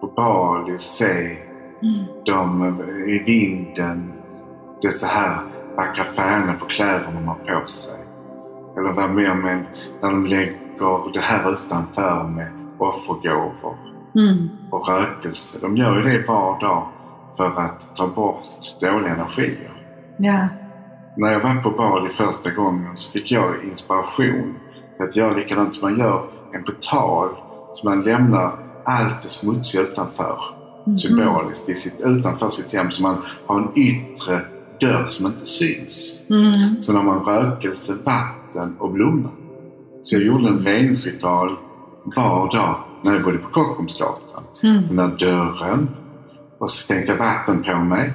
på 0.00 0.06
Bali, 0.06 0.78
se 0.78 1.36
Mm. 1.82 2.04
dem 2.26 2.80
i 3.06 3.18
vinden. 3.18 4.12
Dessa 4.82 5.06
här 5.06 5.38
vackra 5.76 6.04
färgerna 6.04 6.52
på 6.60 6.64
kläderna 6.66 7.10
de 7.14 7.28
har 7.28 7.60
på 7.60 7.70
sig. 7.70 8.00
Eller 8.76 8.92
vara 8.92 9.08
med 9.08 9.30
om 9.30 9.46
en, 9.46 9.66
när 10.02 10.10
de 10.10 10.26
lägger 10.26 11.12
det 11.12 11.20
här 11.20 11.52
utanför 11.52 12.24
med 12.28 12.48
offergåvor 12.78 13.76
Mm. 14.14 14.48
och 14.70 14.88
rökelse. 14.88 15.58
De 15.60 15.76
gör 15.76 15.96
ju 15.96 16.02
det 16.02 16.28
var 16.28 16.60
dag 16.60 16.86
för 17.36 17.46
att 17.60 17.96
ta 17.96 18.06
bort 18.06 18.44
dåliga 18.80 19.14
energier. 19.14 19.70
Ja. 20.16 20.48
När 21.16 21.32
jag 21.32 21.40
var 21.40 21.62
på 21.62 21.70
Bali 21.70 22.08
första 22.08 22.50
gången 22.50 22.96
så 22.96 23.12
fick 23.12 23.30
jag 23.30 23.64
inspiration 23.64 24.54
till 24.96 25.06
att 25.06 25.16
göra 25.16 25.34
likadant 25.34 25.74
som 25.74 25.90
man 25.90 25.98
gör 25.98 26.22
en 26.52 26.64
portal. 26.64 27.28
Så 27.74 27.88
man 27.88 28.02
lämnar 28.02 28.52
allt 28.84 29.22
det 29.22 29.30
smutsiga 29.30 29.82
utanför. 29.82 30.38
Mhm. 30.86 30.98
Symboliskt 30.98 31.68
i 31.68 31.74
sitt, 31.74 32.00
utanför 32.04 32.50
sitt 32.50 32.72
hem. 32.72 32.90
Så 32.90 33.02
man 33.02 33.16
har 33.46 33.58
en 33.58 33.68
yttre 33.74 34.40
dörr 34.80 35.06
som 35.06 35.26
inte 35.26 35.46
syns. 35.46 36.22
Mm. 36.30 36.82
Så 36.82 36.92
när 36.92 37.02
man 37.02 37.24
rökelse, 37.24 37.94
vatten 38.04 38.76
och 38.78 38.92
blommor. 38.92 39.30
Så 40.02 40.14
jag 40.14 40.22
gjorde 40.22 40.48
en 40.48 40.64
reningsritual 40.64 41.56
var 42.04 42.52
dag 42.52 42.76
när 43.02 43.12
jag 43.12 43.24
bodde 43.24 43.38
på 43.38 43.48
Kockumsgatan. 43.48 44.42
Mm. 44.62 44.82
Den 44.88 44.96
där 44.96 45.16
dörren. 45.18 45.88
Och 46.58 46.70
så 46.70 46.92
tänkte 46.92 47.12
jag 47.12 47.18
vatten 47.18 47.62
på 47.62 47.76
mig. 47.76 48.12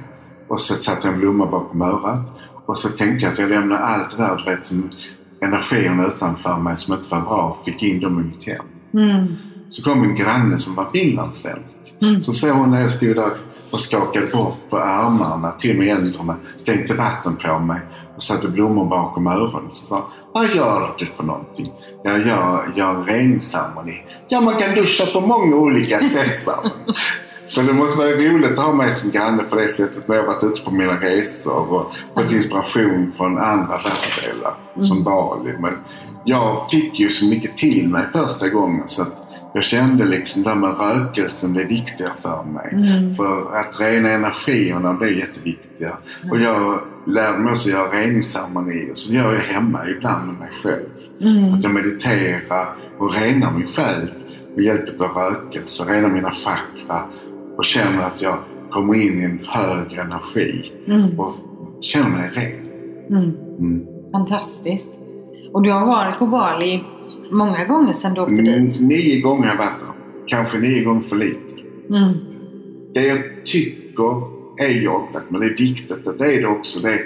Och 0.47 0.61
så 0.61 0.73
satte 0.73 1.07
jag 1.07 1.13
en 1.13 1.19
blomma 1.19 1.45
bakom 1.45 1.81
örat. 1.81 2.19
Och 2.65 2.77
så 2.77 2.89
tänkte 2.89 3.25
jag 3.25 3.33
att 3.33 3.39
jag 3.39 3.49
lämnar 3.49 3.77
allt 3.77 4.17
det 4.17 4.23
där 4.23 4.43
du 4.45 4.51
vet, 4.51 4.65
som 4.65 4.89
energierna 5.41 6.07
utanför 6.07 6.57
mig 6.57 6.77
som 6.77 6.93
inte 6.93 7.09
var 7.09 7.21
bra. 7.21 7.57
Fick 7.65 7.83
in 7.83 7.99
dem 7.99 8.19
i 8.19 8.23
mitt 8.23 8.47
hem. 8.47 8.65
Mm. 8.93 9.35
Så 9.69 9.83
kom 9.83 10.03
en 10.03 10.15
granne 10.15 10.59
som 10.59 10.75
var 10.75 10.85
finlandssvensk. 10.91 11.86
Mm. 12.01 12.23
Så 12.23 12.33
såg 12.33 12.49
hon 12.49 12.71
när 12.71 12.81
jag 12.81 12.91
stod 12.91 13.15
där 13.15 13.31
och 13.71 13.81
skakade 13.81 14.25
bort 14.25 14.57
på 14.69 14.77
armarna, 14.77 15.51
till 15.51 15.77
med 15.77 15.87
händerna, 15.87 16.35
tänkte 16.65 16.93
vatten 16.93 17.35
på 17.35 17.59
mig 17.59 17.79
och 18.15 18.23
satte 18.23 18.47
blommor 18.47 18.85
bakom 18.85 19.27
öronen. 19.27 19.71
Så 19.71 19.87
sa 19.87 20.05
vad 20.33 20.55
gör 20.55 20.95
du 20.97 21.05
för 21.05 21.23
någonting? 21.23 21.71
Jag 22.03 22.27
gör, 22.27 22.73
gör 22.75 22.89
en 22.89 23.05
reningsceremoni. 23.05 24.03
Ja, 24.27 24.41
man 24.41 24.55
kan 24.55 24.75
duscha 24.75 25.05
på 25.05 25.21
många 25.21 25.55
olika 25.55 25.99
sätt, 25.99 26.41
sa. 26.41 26.63
Så 27.47 27.61
det 27.61 27.73
måste 27.73 27.97
vara 27.97 28.09
roligt 28.09 28.51
att 28.51 28.65
ha 28.65 28.73
mig 28.73 28.91
som 28.91 29.11
granne 29.11 29.43
på 29.43 29.55
det 29.55 29.67
sättet 29.67 30.07
när 30.07 30.15
jag 30.15 30.25
varit 30.25 30.43
ute 30.43 30.61
på 30.61 30.71
mina 30.71 30.93
resor 30.93 31.73
och 31.73 31.91
fått 32.15 32.31
inspiration 32.31 33.13
från 33.17 33.37
andra 33.37 33.77
världsdelar 33.77 34.53
som 34.81 35.03
Bali. 35.03 35.53
Men 35.59 35.73
jag 36.25 36.69
fick 36.71 36.99
ju 36.99 37.09
så 37.09 37.25
mycket 37.25 37.57
till 37.57 37.89
mig 37.89 38.05
första 38.11 38.49
gången 38.49 38.87
så 38.87 39.01
att 39.01 39.26
jag 39.53 39.63
kände 39.63 40.05
liksom 40.05 40.43
det 40.43 40.49
här 40.49 40.55
med 40.55 40.77
rökelsen 40.79 41.53
blev 41.53 41.67
viktiga 41.67 42.09
för 42.21 42.43
mig. 42.43 42.69
Mm. 42.71 43.15
För 43.15 43.55
att 43.57 43.79
rena 43.79 44.09
energierna 44.09 44.93
blev 44.93 45.17
jätteviktiga. 45.17 45.97
Och 46.31 46.39
jag 46.39 46.79
lärde 47.05 47.37
mig 47.37 47.51
också 47.51 47.69
göra 47.69 47.87
reningsceremonier 47.91 48.93
som 48.93 49.15
gör 49.15 49.33
jag 49.33 49.41
hemma 49.41 49.79
ibland 49.89 50.27
med 50.27 50.39
mig 50.39 50.49
själv. 50.63 50.89
Mm. 51.21 51.53
Att 51.53 51.63
jag 51.63 51.73
mediterar 51.73 52.67
och 52.97 53.13
renar 53.13 53.51
mig 53.51 53.67
själv 53.67 54.07
med 54.55 54.65
hjälp 54.65 55.01
av 55.01 55.07
rökelse, 55.07 55.93
renar 55.93 56.09
mina 56.09 56.31
chakra 56.31 57.01
och 57.57 57.65
känner 57.65 58.03
att 58.03 58.21
jag 58.21 58.37
kommer 58.71 58.93
in 58.95 59.21
i 59.21 59.23
en 59.23 59.39
högre 59.47 60.01
energi 60.01 60.71
Mm. 60.87 61.19
och 61.19 61.35
känner 61.81 62.09
mig 62.09 62.29
ren. 62.33 62.67
Mm. 63.09 63.31
Mm. 63.59 63.85
Fantastiskt. 64.11 64.93
Och 65.53 65.61
du 65.61 65.71
har 65.71 65.85
varit 65.85 66.19
på 66.19 66.25
Bali 66.25 66.83
många 67.31 67.65
gånger 67.65 67.91
sedan 67.91 68.13
du 68.13 68.21
åkte 68.21 68.33
Mm, 68.33 68.65
dit? 68.65 68.81
Nio 68.81 69.21
gånger 69.21 69.43
har 69.47 69.49
jag 69.55 69.57
varit 69.57 69.79
där. 69.79 69.93
Kanske 70.27 70.57
nio 70.59 70.83
gånger 70.83 71.01
för 71.01 71.15
lite. 71.15 71.61
Mm. 71.89 72.13
Det 72.93 73.01
jag 73.07 73.19
tycker 73.45 74.21
är 74.57 74.69
jobbigt, 74.81 75.29
men 75.29 75.41
det 75.41 75.47
är 75.47 75.57
viktigt 75.57 76.07
att 76.07 76.17
det 76.19 76.25
är 76.35 76.41
det 76.41 76.47
också, 76.47 76.79
det 76.79 76.93
är 76.93 77.01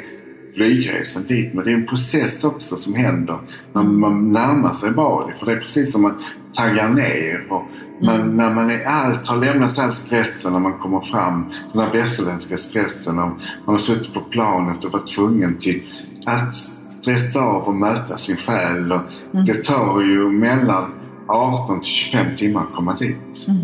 flygresan 0.56 1.24
dit. 1.28 1.54
Men 1.54 1.66
det 1.66 1.72
är 1.72 1.76
en 1.76 1.88
process 1.88 2.44
också 2.44 2.76
som 2.76 2.94
händer 2.96 3.38
när 3.74 3.84
man 3.84 4.34
närmar 4.34 4.74
sig 4.74 4.92
Bali. 4.92 5.34
För 5.40 5.46
det 5.46 5.52
är 5.52 5.60
precis 5.60 5.92
som 5.92 6.02
man 6.02 6.14
taggar 6.56 6.90
ner. 6.90 7.46
Och 7.50 7.64
man, 8.06 8.22
Mm. 8.22 8.38
När 8.38 8.54
man 8.54 8.70
är 8.72 8.86
allt, 8.86 9.28
har 9.28 9.38
lämnat 9.38 9.80
all 9.80 9.96
stressen 9.96 10.54
när 10.54 10.60
man 10.60 10.74
kommer 10.74 11.00
fram, 11.00 11.46
den 11.74 11.82
här 11.82 11.94
västerländska 11.94 12.58
stressen. 12.58 13.16
Man 13.16 13.40
har 13.66 13.78
suttit 13.78 14.14
på 14.14 14.20
planet 14.20 14.84
och 14.86 14.92
varit 14.92 15.08
tvungen 15.08 15.58
till 15.58 15.82
att 16.26 16.56
stressa 17.02 17.42
av 17.42 17.64
och 17.64 17.76
möta 17.76 18.18
sin 18.18 18.38
själ. 18.38 18.92
Och 18.92 19.00
Mm. 19.34 19.46
Det 19.46 19.64
tar 19.64 20.02
ju 20.02 20.30
mellan 20.32 20.92
18 21.28 21.80
till 21.80 21.90
25 21.90 22.26
timmar 22.38 22.62
att 22.62 22.76
komma 22.76 22.96
dit. 22.96 23.48
Mm. 23.48 23.60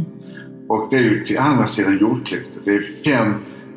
Och 0.68 0.88
det 0.90 0.96
är 0.96 1.02
ju 1.02 1.20
till 1.20 1.40
andra 1.40 1.68
sidan 1.68 1.98
jordklotet. 2.02 2.48
Det 2.66 2.72
är 2.76 2.84
fem 3.06 3.34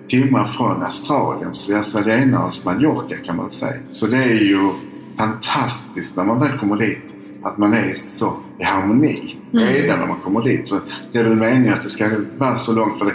timmar 0.08 0.44
från 0.44 0.82
Australien. 0.82 1.54
Så 1.54 1.70
det 1.70 1.74
är 1.74 1.78
australienarnas 1.78 2.64
Mallorca 2.64 3.16
kan 3.26 3.36
man 3.36 3.50
säga. 3.50 3.80
Så 3.92 4.06
det 4.06 4.16
är 4.16 4.34
ju 4.44 4.70
fantastiskt 5.16 6.16
när 6.16 6.24
man 6.24 6.40
väl 6.40 6.58
kommer 6.58 6.76
dit. 6.76 7.14
Att 7.42 7.58
man 7.58 7.74
är 7.74 7.94
så 7.94 8.32
i 8.58 8.64
harmoni 8.64 9.36
Mm. 9.52 9.66
redan 9.68 9.98
när 9.98 10.06
man 10.06 10.20
kommer 10.20 10.42
dit. 10.42 10.68
Så 10.68 10.76
det 11.12 11.18
är 11.18 11.24
väl 11.24 11.36
meningen 11.36 11.74
att 11.74 11.82
det 11.82 11.90
ska 11.90 12.10
vara 12.38 12.56
så 12.56 12.74
långt. 12.74 12.98
För 12.98 13.04
det, 13.04 13.12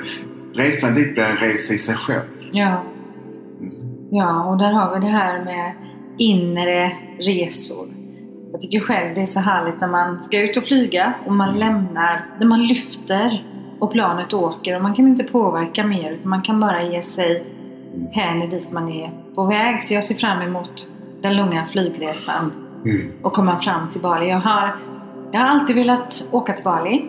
resan 0.64 0.94
dit 0.94 1.14
blir 1.14 1.24
en 1.24 1.38
resa 1.38 1.74
i 1.74 1.78
sig 1.78 1.96
själv. 1.96 2.22
Ja. 2.52 2.82
Mm. 3.62 3.74
ja, 4.12 4.44
och 4.44 4.58
där 4.58 4.72
har 4.72 4.94
vi 4.94 5.00
det 5.00 5.12
här 5.12 5.46
med 5.46 5.72
inre 6.18 6.92
resor. 7.20 7.88
Jag 8.52 8.62
tycker 8.62 8.80
själv 8.80 9.16
det 9.16 9.22
är 9.22 9.26
så 9.26 9.40
härligt 9.40 9.82
när 9.82 9.88
man 9.88 10.24
ska 10.24 10.40
ut 10.40 10.58
och 10.58 10.64
flyga 10.64 11.14
och 11.26 11.34
man 11.34 11.56
lämnar, 11.56 12.26
när 12.40 12.48
man 12.48 12.68
lyfter 12.68 13.44
och 13.80 13.92
planet 13.92 14.34
åker 14.34 14.76
och 14.76 14.82
man 14.82 14.94
kan 14.94 15.08
inte 15.08 15.24
påverka 15.24 15.84
mer 15.84 16.12
utan 16.12 16.30
man 16.30 16.42
kan 16.42 16.60
bara 16.60 16.84
ge 16.84 17.02
sig 17.02 17.44
hän 18.12 18.50
dit 18.50 18.72
man 18.72 18.90
är 18.90 19.10
på 19.36 19.46
väg. 19.46 19.84
Så 19.84 19.94
jag 19.94 20.04
ser 20.04 20.16
fram 20.16 20.42
emot 20.42 20.88
den 21.22 21.38
långa 21.38 21.66
flygresan 21.66 22.52
Mm. 22.86 23.12
och 23.22 23.34
komma 23.34 23.60
fram 23.60 23.90
till 23.90 24.02
Bali. 24.02 24.30
Jag 24.30 24.40
har, 24.40 24.76
jag 25.32 25.40
har 25.40 25.48
alltid 25.48 25.76
velat 25.76 26.28
åka 26.32 26.54
till 26.54 26.64
Bali. 26.64 27.06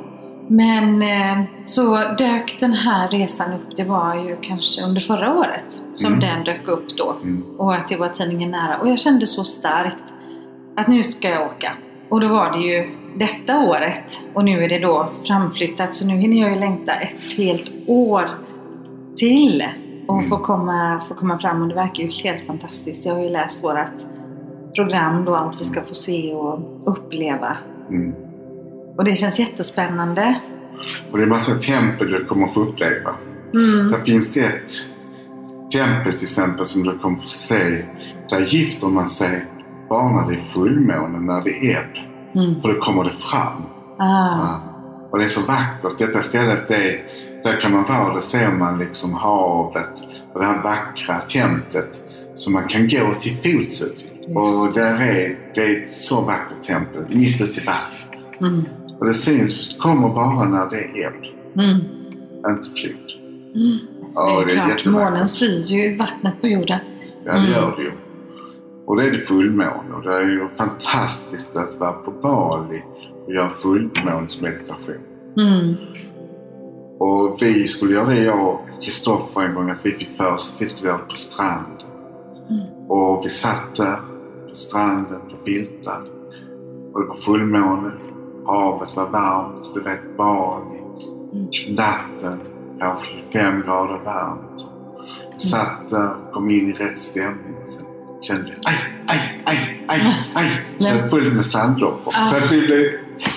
Men 0.48 1.02
eh, 1.02 1.42
så 1.64 1.96
dök 2.18 2.56
den 2.60 2.72
här 2.72 3.08
resan 3.08 3.52
upp, 3.52 3.76
det 3.76 3.84
var 3.84 4.14
ju 4.14 4.36
kanske 4.42 4.82
under 4.82 5.00
förra 5.00 5.34
året 5.38 5.82
som 5.94 6.12
Mm. 6.12 6.20
den 6.20 6.44
dök 6.44 6.68
upp 6.68 6.96
då. 6.96 7.16
Mm. 7.22 7.44
Och 7.58 7.74
att 7.74 7.88
det 7.88 7.96
var 7.96 8.08
tidningen 8.08 8.50
nära. 8.50 8.78
Och 8.78 8.88
jag 8.88 8.98
kände 8.98 9.26
så 9.26 9.44
starkt 9.44 10.04
att 10.76 10.88
nu 10.88 11.02
ska 11.02 11.28
jag 11.30 11.42
åka. 11.46 11.72
Och 12.08 12.20
då 12.20 12.28
var 12.28 12.50
det 12.52 12.58
ju 12.58 12.88
detta 13.16 13.58
året. 13.60 14.20
Och 14.34 14.44
nu 14.44 14.64
är 14.64 14.68
det 14.68 14.78
då 14.78 15.08
framflyttat. 15.26 15.96
Så 15.96 16.06
nu 16.06 16.14
hinner 16.14 16.40
jag 16.42 16.50
ju 16.54 16.60
längta 16.60 16.92
ett 16.94 17.32
helt 17.38 17.70
år 17.86 18.28
till. 19.16 19.64
Och 20.08 20.14
Mm. 20.18 20.30
få, 20.30 20.38
komma, 20.38 21.00
få 21.08 21.14
komma 21.14 21.38
fram. 21.38 21.62
Och 21.62 21.68
det 21.68 21.74
verkar 21.74 22.02
ju 22.02 22.08
helt 22.10 22.46
fantastiskt. 22.46 23.06
Jag 23.06 23.14
har 23.14 23.22
ju 23.22 23.28
läst 23.28 23.64
vårat 23.64 24.06
program 24.74 25.24
då. 25.24 25.36
Allt 25.36 25.60
vi 25.60 25.64
ska 25.64 25.80
få 25.82 25.94
se 25.94 26.34
och 26.34 26.60
uppleva. 26.86 27.56
Mm. 27.90 28.14
Och 28.96 29.04
det 29.04 29.14
känns 29.14 29.38
jättespännande. 29.38 30.40
Och 31.10 31.18
det 31.18 31.24
är 31.24 31.28
massa 31.28 31.54
tempel 31.54 32.10
du 32.10 32.24
kommer 32.24 32.46
få 32.46 32.60
uppleva. 32.60 33.14
Mm. 33.54 33.90
Det 33.90 34.04
finns 34.04 34.36
ett 34.36 34.72
tempel 35.72 36.12
till 36.12 36.22
exempel 36.22 36.66
som 36.66 36.82
du 36.82 36.98
kommer 36.98 37.18
få 37.18 37.28
se. 37.28 37.84
Där 38.30 38.40
gifter 38.40 38.86
man 38.86 39.08
sig 39.08 39.44
bara 39.88 40.20
när 40.20 40.30
det 40.30 40.36
är 40.36 40.44
fullmåne, 40.44 41.20
när 41.20 41.40
det 41.40 41.50
är 41.50 41.78
ebb. 41.78 41.96
Mm. 42.34 42.62
För 42.62 42.72
då 42.72 42.80
kommer 42.80 43.04
det 43.04 43.10
fram. 43.10 43.62
Ah. 43.98 44.38
Ja. 44.38 44.60
Och 45.10 45.18
det 45.18 45.24
är 45.24 45.28
så 45.28 45.46
vackert. 45.46 45.98
Detta 45.98 46.22
stället, 46.22 46.68
det, 46.68 47.00
där 47.42 47.60
kan 47.60 47.72
man 47.72 47.84
vara. 47.84 48.14
Där 48.14 48.20
ser 48.20 48.50
man 48.50 48.78
liksom 48.78 49.14
havet 49.14 50.02
och 50.32 50.40
det 50.40 50.46
här 50.46 50.62
vackra 50.62 51.20
templet 51.20 51.98
som 52.34 52.52
man 52.52 52.68
kan 52.68 52.88
gå 52.88 53.14
till 53.20 53.36
fots 53.36 53.82
ut 53.82 53.98
till. 53.98 54.36
Och 54.36 54.72
där 54.74 54.94
är, 54.94 55.38
det 55.54 55.60
är 55.60 55.82
ett 55.82 55.94
så 55.94 56.20
vackert 56.20 56.66
tempel 56.66 57.04
mitt 57.08 57.40
ute 57.40 57.60
i 57.60 57.64
vattnet. 57.64 58.40
Mm. 58.40 58.64
Och 58.98 59.06
det 59.06 59.14
syns, 59.14 59.76
kommer 59.80 60.08
bara 60.08 60.44
när 60.48 60.70
det 60.70 60.76
är 60.76 61.06
ebb, 61.06 61.24
Mm. 61.54 61.80
inte 62.48 62.70
flod. 62.80 63.10
Mm. 63.54 63.78
Ja, 64.14 64.44
det 64.48 64.52
är 64.54 64.76
klart, 64.76 64.84
månen 64.92 65.28
styr 65.28 65.60
ju 65.60 65.96
vattnet 65.96 66.40
på 66.40 66.46
jorden. 66.48 66.78
Ja, 67.24 67.32
det 67.32 67.38
Mm. 67.38 67.50
gör 67.50 67.74
det 67.76 67.82
ju. 67.82 67.92
Och 68.86 68.96
det 68.96 69.06
är 69.06 69.10
det 69.10 69.18
fullmåne 69.18 69.94
och 69.96 70.02
det 70.02 70.14
är 70.14 70.22
ju 70.22 70.48
fantastiskt 70.56 71.56
att 71.56 71.80
vara 71.80 71.92
på 71.92 72.10
Bali 72.10 72.82
och 73.26 73.32
göra 73.32 73.48
fullmånsmeditation. 73.48 74.94
Mm. 75.36 75.74
Och 76.98 77.38
vi 77.42 77.68
skulle 77.68 77.94
göra 77.94 78.06
det, 78.08 78.20
jag 78.24 78.48
och 78.48 78.60
Kristoffer 78.82 79.40
en 79.42 79.54
gång, 79.54 79.70
att 79.70 79.78
vi 79.86 79.92
fick 79.92 80.16
för 80.16 80.32
oss 80.32 80.52
att 80.54 80.62
vi 80.62 80.68
skulle 80.68 80.88
göra 80.88 80.98
det 80.98 81.08
på 81.08 81.14
stranden. 81.16 81.86
Mm. 82.50 82.62
Och 82.88 83.26
vi 83.26 83.30
satt 83.30 83.74
där 83.76 83.96
på 84.48 84.54
stranden, 84.54 85.20
på 85.30 85.44
filtar. 85.44 86.00
Och 86.92 87.00
det 87.02 87.06
var 87.08 87.16
fullmåne. 87.16 87.90
Havet 88.46 88.96
var 88.96 89.06
varmt. 89.06 89.74
Du 89.74 89.80
vet 89.80 90.16
Bali. 90.16 90.80
Natten 91.68 92.40
kanske 92.78 93.06
25 93.32 93.62
grader 93.62 94.00
varmt. 94.04 94.66
Jag 95.32 95.42
satt 95.42 95.90
där 95.90 96.10
och 96.10 96.32
kom 96.32 96.50
in 96.50 96.70
i 96.70 96.72
rätt 96.72 96.98
stämning. 96.98 97.56
Sen 97.66 97.86
kände 98.22 98.48
jag 98.48 98.58
aj, 98.64 98.76
aj, 99.06 99.42
aj, 99.44 99.84
aj, 99.86 100.00
aj. 100.34 100.60
Så 100.78 100.90
var 100.90 101.08
fullt 101.08 101.34
med 101.34 101.46
sandloppor. 101.46 102.12
Ah. 102.16 102.28
Så 102.28 102.36
att 102.36 102.52
vi 102.52 102.66
blev, 102.66 102.92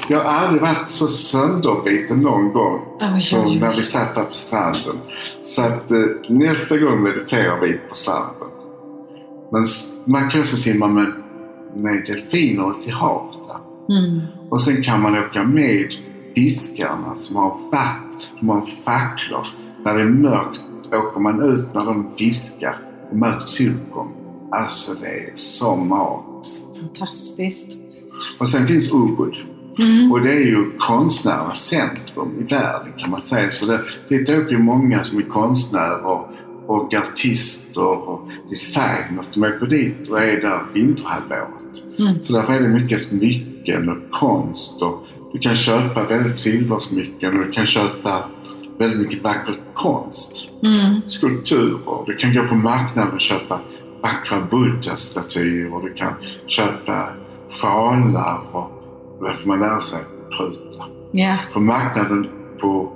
jag 0.08 0.24
har 0.24 0.32
aldrig 0.32 0.62
varit 0.62 0.90
så 0.90 1.08
sönderbiten 1.08 2.20
någon 2.20 2.54
gång 2.54 2.82
Oj, 3.16 3.22
som 3.22 3.60
när 3.60 3.72
vi 3.72 3.86
satt 3.86 4.16
där 4.16 4.24
på 4.24 4.34
stranden. 4.34 4.98
Så 5.46 5.62
att 5.62 5.92
eh, 5.92 5.98
nästa 6.30 6.78
gång 6.78 7.04
mediterar 7.04 7.60
vi 7.62 7.74
på 7.90 7.96
stranden. 7.96 8.50
Men 9.52 9.66
man 10.06 10.30
kan 10.30 10.42
också 10.42 10.58
simma 10.58 10.88
med, 10.88 11.14
med 11.76 12.06
delfiner 12.08 12.74
i 12.88 12.90
havet 12.90 13.38
där. 13.48 13.69
Mm. 13.90 14.22
Och 14.50 14.64
sen 14.64 14.84
kan 14.84 15.02
man 15.02 15.18
åka 15.18 15.44
med 15.44 15.94
fiskarna 16.36 17.16
som 17.16 17.36
har 17.36 17.58
vatten, 17.72 18.22
de 18.40 18.50
har 18.50 18.70
facklor. 18.86 19.48
När 19.86 19.94
det 19.94 20.02
är 20.02 20.10
mörkt 20.10 20.62
åker 20.92 21.20
man 21.20 21.42
ut 21.42 21.74
när 21.74 21.86
de 21.86 22.16
fiskar 22.18 22.78
och 23.10 23.18
möter 23.18 23.48
soluppgång. 23.48 24.12
Alltså 24.52 24.94
det 25.02 25.08
är 25.08 25.32
så 25.36 25.76
magiskt. 25.76 26.78
Fantastiskt. 26.80 27.78
Och 28.40 28.50
sen 28.50 28.68
finns 28.68 28.94
Ubud. 28.94 29.36
Mm. 29.80 30.12
Och 30.12 30.22
det 30.22 30.32
är 30.32 30.46
ju 30.46 30.72
konstnärernas 30.78 31.60
centrum 31.60 32.40
i 32.40 32.44
världen 32.44 32.94
kan 32.98 33.10
man 33.10 33.22
säga. 33.22 33.50
Så 33.50 33.66
det, 33.66 33.82
dit 34.10 34.30
åker 34.30 34.52
ju 34.52 34.58
många 34.58 35.04
som 35.04 35.18
är 35.18 35.24
konstnärer 35.24 36.06
och, 36.06 36.30
och 36.68 36.94
artister 36.94 37.86
och 37.86 38.30
designers. 38.50 39.28
De 39.34 39.44
åker 39.44 39.66
dit 39.66 40.10
och 40.10 40.22
är 40.22 40.42
där 40.42 40.60
vinterhalvåret. 40.74 42.00
Mm. 42.00 42.22
Så 42.22 42.34
därför 42.34 42.54
är 42.54 42.60
det 42.60 42.68
mycket 42.68 43.02
smycken 43.02 43.90
och 43.90 44.20
konst. 44.20 44.82
Och 44.82 45.04
du 45.34 45.40
kan 45.40 45.56
köpa 45.56 46.04
väldigt 46.04 46.40
silversmycken 46.40 47.40
och 47.40 47.46
du 47.46 47.52
kan 47.52 47.66
köpa 47.66 48.24
väldigt 48.78 49.00
mycket 49.00 49.24
vacker 49.24 49.56
konst. 49.74 50.50
Mm. 50.64 51.02
Skulpturer. 51.08 52.06
Du 52.06 52.16
kan 52.16 52.34
gå 52.34 52.48
på 52.48 52.56
marknaden 52.56 53.14
och 53.14 53.22
köpa 53.22 53.60
vackra 54.02 54.42
buddha-statyer 54.52 55.74
och 55.74 55.84
du 55.84 55.94
kan 55.94 56.14
köpa 56.48 57.10
sjalar 57.50 58.42
och 58.52 58.80
och 59.20 59.26
där 59.26 59.34
får 59.34 59.48
man 59.48 59.60
lära 59.60 59.82
sig 59.82 60.00
pruta. 60.38 60.86
Ja. 61.12 61.38
För 61.52 61.60
marknaden 61.60 62.28
på 62.62 62.92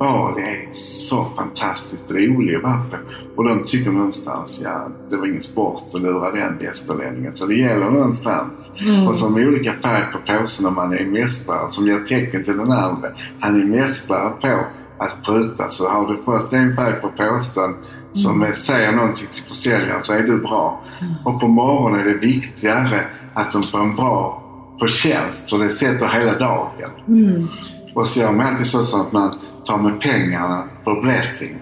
Bali 0.00 0.42
är 0.42 0.68
så 0.72 1.26
fantastiskt 1.36 2.10
rolig 2.10 2.62
vara 2.62 2.84
på. 2.90 2.96
Och 3.36 3.44
de 3.48 3.64
tycker 3.64 3.90
någonstans, 3.90 4.60
ja, 4.64 4.88
det 5.10 5.16
var 5.16 5.26
ingen 5.26 5.42
sport 5.42 5.82
att 5.94 6.02
lura 6.02 6.30
den 6.30 6.58
västerlänningen. 6.58 7.36
Så 7.36 7.46
det 7.46 7.54
gäller 7.54 7.90
någonstans. 7.90 8.72
Mm. 8.78 9.08
Och 9.08 9.32
med 9.32 9.48
olika 9.48 9.72
färg 9.72 10.04
på 10.12 10.18
påsen 10.32 10.64
när 10.64 10.70
man 10.70 10.92
är 10.92 11.04
mästare 11.04 11.70
som 11.70 11.86
ger 11.86 12.00
tecken 12.00 12.44
till 12.44 12.56
den 12.56 12.72
andra. 12.72 13.08
Han 13.40 13.60
är 13.60 13.64
mästare 13.64 14.30
på 14.40 14.64
att 14.98 15.22
pruta. 15.22 15.70
Så 15.70 15.88
har 15.88 16.08
du 16.08 16.16
först 16.24 16.52
en 16.52 16.76
färg 16.76 17.00
på 17.00 17.08
påsen 17.08 17.74
som 18.12 18.42
är, 18.42 18.52
säger 18.52 18.92
någonting 18.92 19.26
till 19.32 19.44
försäljaren 19.44 20.04
så 20.04 20.12
är 20.12 20.22
du 20.22 20.38
bra. 20.38 20.82
Och 21.24 21.40
på 21.40 21.48
morgonen 21.48 22.00
är 22.00 22.04
det 22.04 22.18
viktigare 22.18 23.04
att 23.34 23.52
de 23.52 23.62
får 23.62 23.80
en 23.80 23.96
bra 23.96 24.42
förtjänst. 24.80 25.50
För 25.50 25.58
det 25.58 25.70
sätter 25.70 26.08
hela 26.08 26.38
dagen. 26.38 26.90
Mm. 27.08 27.48
Och 27.94 28.08
så 28.08 28.20
gör 28.20 28.32
man 28.32 28.46
alltid 28.46 28.66
så 28.66 29.00
att 29.00 29.12
man 29.12 29.34
tar 29.64 29.78
med 29.78 30.00
pengarna 30.00 30.62
för 30.84 31.02
blessing. 31.02 31.56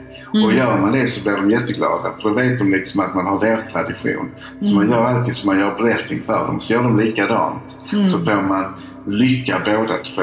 Och 0.44 0.52
gör 0.52 0.80
man 0.80 0.92
det 0.92 1.06
så 1.06 1.22
blir 1.22 1.36
de 1.36 1.50
jätteglada. 1.50 2.12
För 2.22 2.28
då 2.28 2.34
vet 2.34 2.58
de 2.58 2.72
liksom 2.72 3.00
att 3.00 3.14
man 3.14 3.26
har 3.26 3.40
deras 3.40 3.72
tradition. 3.72 4.30
Så 4.62 4.74
man 4.74 4.90
gör 4.90 5.04
alltid 5.04 5.36
som 5.36 5.46
man 5.46 5.58
gör 5.58 5.74
blessing 5.78 6.20
för 6.26 6.46
dem. 6.46 6.60
Så 6.60 6.72
gör 6.72 6.82
de 6.82 6.98
likadant. 7.00 7.76
Så 7.90 8.18
får 8.18 8.42
man 8.48 8.64
lycka 9.06 9.62
båda 9.64 9.96
två. 9.96 10.22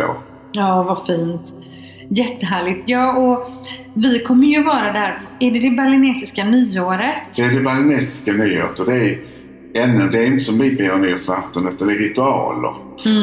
Ja, 0.51 0.83
vad 0.83 1.05
fint. 1.05 1.53
Jättehärligt. 2.09 2.83
Ja, 2.85 3.17
och 3.17 3.51
vi 3.93 4.19
kommer 4.19 4.47
ju 4.47 4.63
vara 4.63 4.93
där. 4.93 5.19
Är 5.39 5.51
det 5.51 5.59
det 5.59 5.69
balinesiska 5.69 6.43
nyåret? 6.43 7.15
Det 7.35 7.41
är 7.41 7.49
det 7.49 7.61
balinesiska 7.61 8.31
nyåret 8.31 8.79
och 8.79 8.85
det 8.85 8.95
är 8.95 9.19
ännu, 9.75 10.09
det 10.09 10.19
är 10.19 10.25
inte 10.25 10.43
som 10.43 10.59
vi 10.59 10.75
firar 10.75 10.97
nyårsafton 10.97 11.67
utan 11.67 11.87
det 11.87 11.93
är 11.93 11.97
ritualer. 11.97 12.73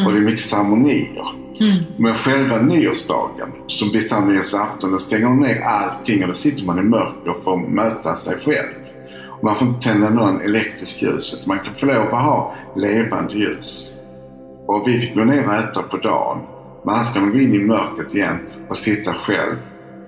Och 0.07 0.13
det 0.13 0.19
är 0.19 0.23
mycket 0.23 0.45
ceremonier. 0.45 1.42
Mm. 1.61 1.85
Men 1.97 2.15
själva 2.15 2.59
nyårsdagen, 2.59 3.49
som 3.67 3.91
blir 3.91 4.01
samma 4.01 4.27
nyårsafton, 4.27 4.93
då 4.93 4.99
stänger 4.99 5.25
de 5.25 5.41
ner 5.41 5.61
allting 5.61 6.23
och 6.23 6.29
då 6.29 6.35
sitter 6.35 6.65
man 6.65 6.79
i 6.79 6.83
mörker 6.83 7.31
och 7.31 7.45
får 7.45 7.57
möta 7.57 8.17
sig 8.17 8.39
själv. 8.39 8.69
Och 9.29 9.45
man 9.45 9.57
får 9.57 9.69
inte 9.69 9.89
tända 9.89 10.11
någon 10.11 10.41
elektriskt 10.41 11.03
ljus, 11.03 11.35
utan 11.35 11.49
man 11.49 11.65
kan 11.65 11.75
få 11.75 11.87
lov 11.87 12.15
att 12.15 12.25
ha 12.25 12.55
levande 12.77 13.35
ljus. 13.35 13.99
Och 14.67 14.89
vi 14.89 15.01
fick 15.01 15.15
gå 15.15 15.25
ner 15.25 15.47
och 15.47 15.55
äta 15.55 15.83
på 15.83 15.97
dagen. 15.97 16.39
Men 16.85 16.95
annars 16.95 17.07
ska 17.07 17.21
man 17.21 17.33
gå 17.33 17.39
in 17.39 17.55
i 17.55 17.59
mörkret 17.59 18.15
igen 18.15 18.39
och 18.69 18.77
sitta 18.77 19.15
själv 19.15 19.57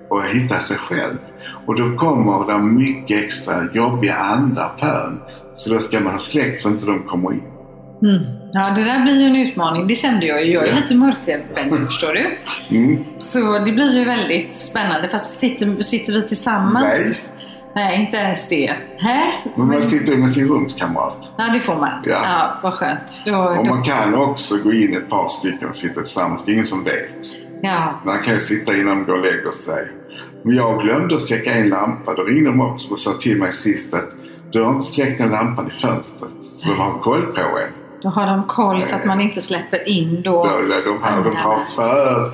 och 0.09 0.23
hitta 0.25 0.59
sig 0.59 0.77
själv. 0.77 1.17
Och 1.65 1.75
då 1.75 1.97
kommer 1.97 2.53
det 2.53 2.63
mycket 2.63 3.23
extra 3.23 3.67
jobbiga 3.73 4.15
andar 4.15 4.69
på 4.79 4.85
ön. 4.85 5.19
Så 5.53 5.73
då 5.73 5.79
ska 5.79 5.99
man 5.99 6.13
ha 6.13 6.19
släckt 6.19 6.61
så 6.61 6.69
inte 6.69 6.85
de 6.85 7.03
kommer 7.03 7.33
in. 7.33 7.54
Mm. 8.03 8.23
Ja, 8.51 8.69
det 8.75 8.83
där 8.83 8.99
blir 9.03 9.19
ju 9.19 9.25
en 9.27 9.35
utmaning. 9.35 9.87
Det 9.87 9.95
kände 9.95 10.25
jag 10.25 10.45
ju. 10.45 10.53
Jag 10.53 10.63
är 10.63 10.67
Ja. 10.67 10.75
lite 10.75 10.95
mörkrädd, 10.95 11.41
förstår 11.85 12.13
du. 12.13 12.37
Mm. 12.77 13.03
Så 13.17 13.59
det 13.59 13.71
blir 13.71 13.97
ju 13.97 14.05
väldigt 14.05 14.57
spännande. 14.57 15.09
Fast 15.09 15.37
sitter, 15.39 15.83
sitter 15.83 16.13
vi 16.13 16.21
tillsammans? 16.27 16.85
Nej. 16.89 17.17
Nej, 17.75 18.01
inte 18.05 18.17
ens 18.17 18.49
det. 18.49 18.73
Hä? 18.97 19.23
Men 19.55 19.67
man 19.67 19.81
sitter 19.83 20.17
med 20.17 20.31
sin 20.31 20.47
rumskamrat. 20.47 21.31
Ja, 21.37 21.49
det 21.53 21.59
får 21.59 21.75
man. 21.75 21.89
Ja. 22.05 22.21
Ja, 22.23 22.59
vad 22.63 22.73
skönt. 22.73 23.23
Då, 23.25 23.35
Och 23.37 23.55
då, 23.55 23.63
man 23.63 23.83
kan 23.83 24.15
också 24.15 24.55
gå 24.63 24.73
in 24.73 24.97
ett 24.97 25.09
par 25.09 25.27
stycken 25.27 25.69
och 25.69 25.75
sitta 25.75 26.01
tillsammans. 26.01 26.41
Det 26.45 26.51
är 26.51 26.53
ingen 26.53 26.65
som 26.65 26.83
vet. 26.83 27.25
ja. 27.61 28.01
Man 28.05 28.21
kan 28.23 28.33
ju 28.33 28.39
sitta 28.39 28.73
innan 28.77 28.97
de 28.97 29.05
går 29.05 29.13
och 29.13 29.21
lägger 29.25 29.51
sig. 29.51 29.87
Men 30.43 30.55
jag 30.55 30.81
glömde 30.81 31.15
att 31.15 31.21
släcka 31.21 31.53
en 31.53 31.69
lampa. 31.69 32.13
Då 32.13 32.23
ringde 32.23 32.49
de 32.49 32.61
också 32.61 32.91
och 32.93 32.99
sa 32.99 33.11
till 33.21 33.37
mig 33.37 33.53
sist 33.53 33.93
att 33.93 34.09
du 34.51 34.61
har 34.63 34.71
inte 34.73 34.85
släckt 34.85 35.17
den 35.17 35.29
lampan 35.29 35.67
i 35.67 35.81
fönstret. 35.81 36.31
Så 36.41 36.69
de 36.69 36.79
har 36.79 36.99
koll 36.99 37.21
på 37.21 37.41
en. 37.41 37.84
Då 38.05 38.11
har 38.11 38.27
de 38.27 38.43
koll 38.43 38.83
så 38.83 38.95
att 38.95 39.05
man 39.05 39.21
inte 39.21 39.41
släpper 39.41 39.89
in 39.89 40.21
då. 40.21 40.31
Då, 40.31 40.49
de, 40.85 41.03
har, 41.03 41.23
de 41.23 41.35
har 41.37 41.59
för 41.75 42.31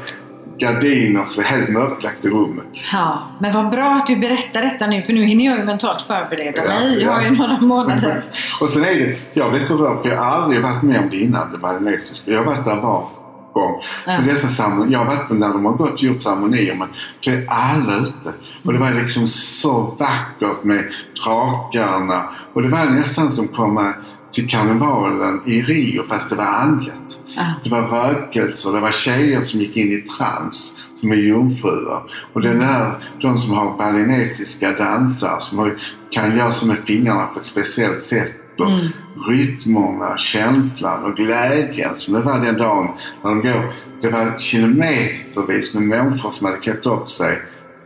gardiner 0.58 1.24
så 1.26 1.42
det 1.42 1.48
är 1.48 1.52
helt 1.52 1.70
mörklagt 1.70 2.26
i 2.26 2.30
rummet. 2.30 2.66
Ja, 2.94 3.20
men 3.40 3.54
vad 3.54 3.70
bra 3.70 3.96
att 3.96 4.08
du 4.08 4.16
berättar 4.16 4.62
detta 4.62 4.88
nu 4.88 5.02
för 5.02 5.14
nu 5.14 5.26
hinner 5.26 5.46
jag 5.46 5.58
ju 5.58 5.64
mentalt 5.64 6.02
förbereda 6.02 6.66
Ja, 6.66 6.68
mig. 6.68 7.02
Jag 7.02 7.12
har 7.12 7.22
ja. 7.22 7.28
ju 7.28 7.38
några 7.38 7.60
månader. 7.62 8.24
Och 8.62 8.70
sen 8.70 8.84
är 8.84 8.96
det, 8.96 9.18
jag 9.34 9.52
blev 9.52 9.62
så 9.62 9.78
rörd 9.78 10.02
för 10.02 10.10
jag 10.10 10.18
har 10.18 10.26
aldrig 10.26 10.62
varit 10.62 10.84
med 10.84 11.00
om 11.00 11.10
det 11.10 11.18
innan, 11.18 11.52
det 11.52 11.58
balinesiska. 11.58 12.32
Jag 12.32 12.38
har 12.38 12.46
varit 12.46 12.66
där 12.66 12.76
var 12.76 13.08
gång. 13.54 13.82
Ja. 14.06 14.18
Men 14.18 14.28
dessa 14.28 14.48
ceremonier, 14.48 14.94
jag 14.94 15.00
har 15.00 15.16
varit 15.16 15.30
med 15.30 15.40
när 15.40 15.50
de 15.50 15.66
har 15.66 15.74
gått 15.74 15.94
och 15.94 16.04
gjort 16.04 16.22
ceremonier 16.22 16.76
men 16.76 16.88
då 17.26 17.32
är 17.32 17.46
alla 17.50 17.98
ute. 17.98 18.34
Och 18.66 18.74
det 18.74 18.80
var 18.80 18.92
liksom 18.92 19.28
så 19.28 19.96
vackert 20.00 20.64
med 20.64 20.84
drakarna. 21.24 22.30
Och 22.54 22.62
det 22.62 22.70
var 22.70 22.86
nästan 22.86 23.32
som 23.32 23.48
komma 23.48 23.94
till 24.34 24.50
karnevalen 24.50 25.42
i 25.46 25.62
Rio 25.62 26.04
fast 26.04 26.30
det 26.30 26.36
var 26.36 26.46
andligt. 26.46 27.22
Ja. 27.36 27.54
Det 27.64 27.70
var 27.70 27.82
rökelser, 27.82 28.72
det 28.72 28.80
var 28.80 28.92
tjejer 28.92 29.46
som 29.46 29.60
gick 29.60 29.78
in 29.78 29.92
i 29.92 30.02
trans 30.02 30.78
som 30.96 31.12
är 31.12 31.16
jungfrur. 31.16 32.00
Och 32.34 32.42
den 32.42 32.62
här, 32.62 32.94
de 33.22 33.38
som 33.38 33.54
har 33.54 33.78
balinesiska 33.78 34.72
dansar 34.72 35.38
som 35.40 35.60
har, 35.60 35.76
kan 36.12 36.38
göra 36.38 36.52
så 36.52 36.68
med 36.68 36.78
fingrarna 36.78 37.26
på 37.26 37.40
ett 37.40 37.46
speciellt 37.46 38.04
sätt. 38.04 38.32
Och 38.60 38.72
Mm. 38.72 38.88
Rytmerna, 39.28 40.18
känslan 40.18 41.04
och 41.04 41.16
glädjen 41.16 41.94
som 41.98 42.14
det 42.14 42.20
var 42.20 42.40
den 42.40 42.58
dagen 42.58 42.88
när 43.24 43.30
de 43.30 43.42
går. 43.42 43.74
Det 44.02 44.10
var 44.10 44.40
kilometervis 44.40 45.74
med 45.74 45.84
människor 45.84 46.32
som 46.32 46.46
hade 46.46 46.58
klätt 46.58 46.86
upp 46.86 47.10
sig 47.10 47.38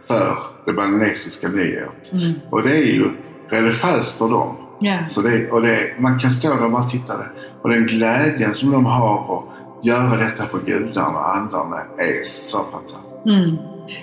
för 0.07 0.37
det 0.65 0.73
balinesiska 0.73 1.47
nyåret. 1.47 2.13
Mm. 2.13 2.33
Och 2.49 2.63
det 2.63 2.77
är 2.77 2.85
ju 2.85 3.11
religiöst 3.49 4.17
för 4.17 4.29
dem. 4.29 4.55
Ja. 4.79 5.05
Så 5.05 5.21
det, 5.21 5.51
och 5.51 5.61
det, 5.61 5.79
man 5.99 6.19
kan 6.19 6.31
stå 6.31 6.49
där 6.49 6.65
och 6.65 6.71
bara 6.71 6.83
titta 6.83 7.17
där. 7.17 7.31
Och 7.61 7.69
den 7.69 7.87
glädjen 7.87 8.53
som 8.53 8.71
de 8.71 8.85
har 8.85 9.31
och 9.31 9.51
göra 9.83 10.17
detta 10.17 10.45
för 10.45 10.59
gudarna 10.65 11.19
och 11.19 11.35
andarna 11.35 11.77
är 11.97 12.23
så 12.25 12.57
fantastiskt. 12.57 13.25
Mm. 13.25 13.57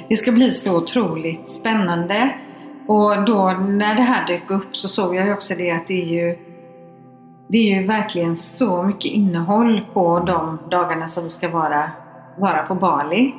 Det 0.09 0.17
ska 0.17 0.33
bli 0.33 0.51
så 0.51 0.77
otroligt 0.77 1.53
spännande. 1.53 2.35
Och 2.87 3.25
då 3.27 3.51
när 3.51 3.95
det 3.95 4.03
här 4.03 4.27
dök 4.27 4.51
upp 4.51 4.77
så 4.77 4.89
såg 4.89 5.15
jag 5.15 5.27
ju 5.27 5.33
också 5.33 5.55
det 5.55 5.71
att 5.71 5.87
det 5.87 6.03
är 6.03 6.07
ju 6.07 6.39
det 7.49 7.59
är 7.59 7.81
ju 7.81 7.87
verkligen 7.87 8.37
så 8.37 8.83
mycket 8.83 9.13
innehåll 9.13 9.81
på 9.93 10.21
de 10.21 10.59
dagarna 10.71 11.09
som 11.09 11.25
vi 11.25 11.31
ska 11.31 11.49
vara, 11.49 11.91
vara 12.39 12.63
på 12.63 12.75
Bali. 12.75 13.35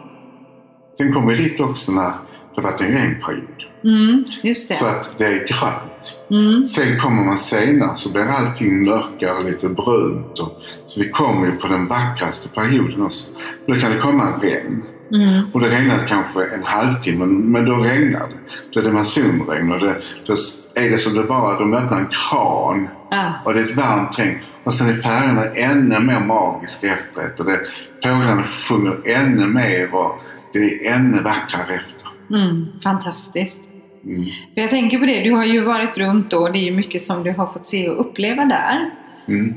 Sen 0.97 1.13
kommer 1.13 1.33
vi 1.33 1.43
dit 1.43 1.59
också 1.59 1.91
när 1.91 2.11
det 2.55 2.61
varit 2.61 2.81
en 2.81 2.91
regnperiod. 2.91 3.63
Mm, 3.83 4.23
just 4.43 4.69
det. 4.69 4.73
Så 4.75 4.85
att 4.85 5.15
det 5.17 5.25
är 5.25 5.47
grönt. 5.47 6.19
Mm, 6.31 6.67
Sen 6.67 6.99
kommer 6.99 7.23
man 7.23 7.37
senare 7.39 7.97
så 7.97 8.11
blir 8.11 8.23
allting 8.23 8.83
mörkare 8.85 9.33
och 9.33 9.45
lite 9.45 9.69
brunt. 9.69 10.39
Och, 10.39 10.61
så 10.85 10.99
vi 10.99 11.09
kommer 11.09 11.45
ju 11.45 11.51
på 11.51 11.67
den 11.67 11.87
vackraste 11.87 12.49
perioden 12.49 13.01
också. 13.01 13.35
Då 13.67 13.73
kan 13.75 13.91
det 13.91 13.97
komma 13.99 14.27
regn. 14.41 14.83
Mm. 15.13 15.43
Och 15.53 15.59
det 15.59 15.69
regnade 15.69 16.07
kanske 16.07 16.45
en 16.45 16.63
halvtimme, 16.63 17.25
men 17.25 17.65
då 17.65 17.75
regnar 17.75 18.19
det. 18.19 18.35
Då 18.73 18.79
är 18.79 18.83
det 18.83 18.91
monsunregn 18.91 19.71
och 19.71 19.79
det, 19.79 20.01
då 20.25 20.33
är 20.75 20.89
det 20.89 20.99
som 20.99 21.13
det 21.15 21.23
bara, 21.23 21.59
de 21.59 21.73
öppnar 21.73 21.97
en 21.97 22.07
kran 22.07 22.87
Ja. 23.11 23.33
och 23.45 23.53
det 23.53 23.59
är 23.59 23.63
ett 23.63 23.75
varmt 23.75 24.19
regn. 24.19 24.39
Och 24.63 24.73
sen 24.73 24.89
är 24.89 24.93
färgerna 25.01 25.45
ännu 25.45 25.99
mer 25.99 26.19
magiska 26.19 26.93
efteråt 26.93 27.39
och 27.39 27.45
det, 27.45 27.59
fåglarna 28.03 28.43
sjunger 28.43 28.97
ännu 29.05 29.45
mer 29.47 29.95
och 29.95 30.19
det 30.53 30.59
är 30.59 30.93
ännu 30.93 31.21
vackrare 31.21 31.75
efter. 31.75 32.02
Mm. 32.33 32.67
Fantastiskt. 32.83 33.61
Mm. 34.05 34.23
För 34.53 34.61
jag 34.61 34.69
tänker 34.69 34.99
på 34.99 35.05
det, 35.05 35.23
du 35.23 35.31
har 35.31 35.45
ju 35.45 35.59
varit 35.59 35.97
runt 35.97 36.31
då. 36.31 36.47
Det 36.47 36.57
är 36.57 36.63
ju 36.63 36.71
mycket 36.71 37.01
som 37.01 37.23
du 37.23 37.31
har 37.31 37.47
fått 37.47 37.67
se 37.67 37.89
och 37.89 38.01
uppleva 38.01 38.45
där. 38.45 38.89
Mm. 39.27 39.55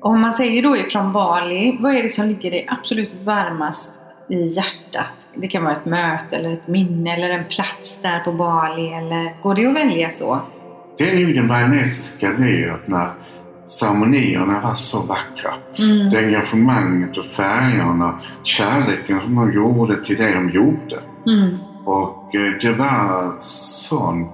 Och 0.00 0.10
om 0.10 0.20
man 0.20 0.34
säger 0.34 0.62
då 0.62 0.76
ifrån 0.76 1.12
Bali, 1.12 1.76
vad 1.80 1.96
är 1.96 2.02
det 2.02 2.08
som 2.08 2.28
ligger 2.28 2.50
dig 2.50 2.66
absolut 2.70 3.14
varmast 3.24 3.94
i 4.30 4.42
hjärtat? 4.42 5.12
Det 5.34 5.48
kan 5.48 5.64
vara 5.64 5.76
ett 5.76 5.86
möte 5.86 6.36
eller 6.36 6.52
ett 6.52 6.68
minne 6.68 7.14
eller 7.14 7.30
en 7.30 7.44
plats 7.44 8.02
där 8.02 8.20
på 8.20 8.32
Bali 8.32 8.88
eller 8.88 9.42
går 9.42 9.54
det 9.54 9.66
att 9.66 9.74
välja 9.74 10.10
så? 10.10 10.40
Det 10.98 11.10
är 11.10 11.26
nog 11.26 11.34
den 11.34 11.48
balinesiska 11.48 12.28
att 12.74 12.88
när 12.88 13.08
ceremonierna 13.66 14.60
var 14.60 14.74
så 14.74 15.00
vackra. 15.00 15.54
Mm. 15.78 16.10
Det 16.10 16.18
engagemanget 16.18 17.16
och 17.16 17.24
färgerna, 17.24 18.20
kärleken 18.44 19.20
som 19.20 19.34
de 19.34 19.52
gjorde 19.52 20.04
till 20.04 20.16
det 20.16 20.34
de 20.34 20.50
gjorde. 20.50 21.00
Mm. 21.26 21.58
Och 21.84 22.34
eh, 22.34 22.58
det 22.60 22.72
var 22.72 23.36
sån 23.40 24.28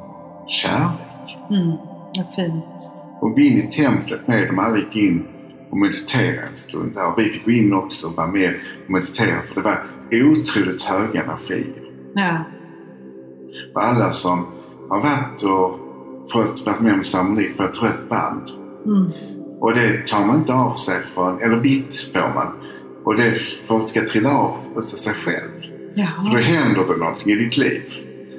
kärlek. 0.48 1.38
Mm. 1.50 1.76
Vad 2.16 2.34
fint. 2.36 2.92
Och 3.20 3.38
vi 3.38 3.46
in 3.46 3.58
i 3.58 3.72
templet 3.72 4.28
med 4.28 4.46
dem, 4.46 4.58
alla 4.58 4.76
gick 4.76 4.96
in 4.96 5.26
och 5.70 5.76
mediterade 5.76 6.46
en 6.50 6.56
stund 6.56 6.94
där. 6.94 7.06
Och 7.06 7.18
vi 7.18 7.24
fick 7.24 7.44
gå 7.44 7.50
in 7.50 7.74
också 7.74 8.06
och 8.06 8.16
vara 8.16 8.26
med 8.26 8.54
och 8.84 8.90
meditera 8.90 9.42
för 9.42 9.54
det 9.54 9.60
var 9.60 9.78
otroligt 10.12 10.82
höga 10.82 11.22
energier. 11.24 11.82
Ja. 12.14 12.44
Och 13.74 13.84
alla 13.84 14.12
som 14.12 14.46
har 14.88 15.00
varit 15.00 15.42
och 15.42 15.80
fått 16.32 16.66
varit 16.66 16.80
med 16.80 16.94
om 16.94 17.04
ceremoni 17.04 17.48
får 17.48 17.64
ett 17.64 17.82
rött 17.82 18.08
band. 18.08 18.50
Mm. 18.86 19.10
Och 19.60 19.74
det 19.74 20.06
tar 20.06 20.26
man 20.26 20.36
inte 20.36 20.54
av 20.54 20.74
sig 20.74 21.00
från, 21.00 21.42
eller 21.42 21.56
vitt 21.56 21.96
får 21.96 22.34
man. 22.34 22.46
Och 23.04 23.16
det 23.16 23.38
ska 23.88 24.00
trilla 24.08 24.30
av 24.38 24.80
sig 24.82 25.14
själv. 25.14 25.59
För 25.94 26.30
då 26.32 26.38
händer 26.38 26.84
det 26.88 26.96
någonting 26.96 27.32
i 27.32 27.34
ditt 27.34 27.56
liv. 27.56 27.82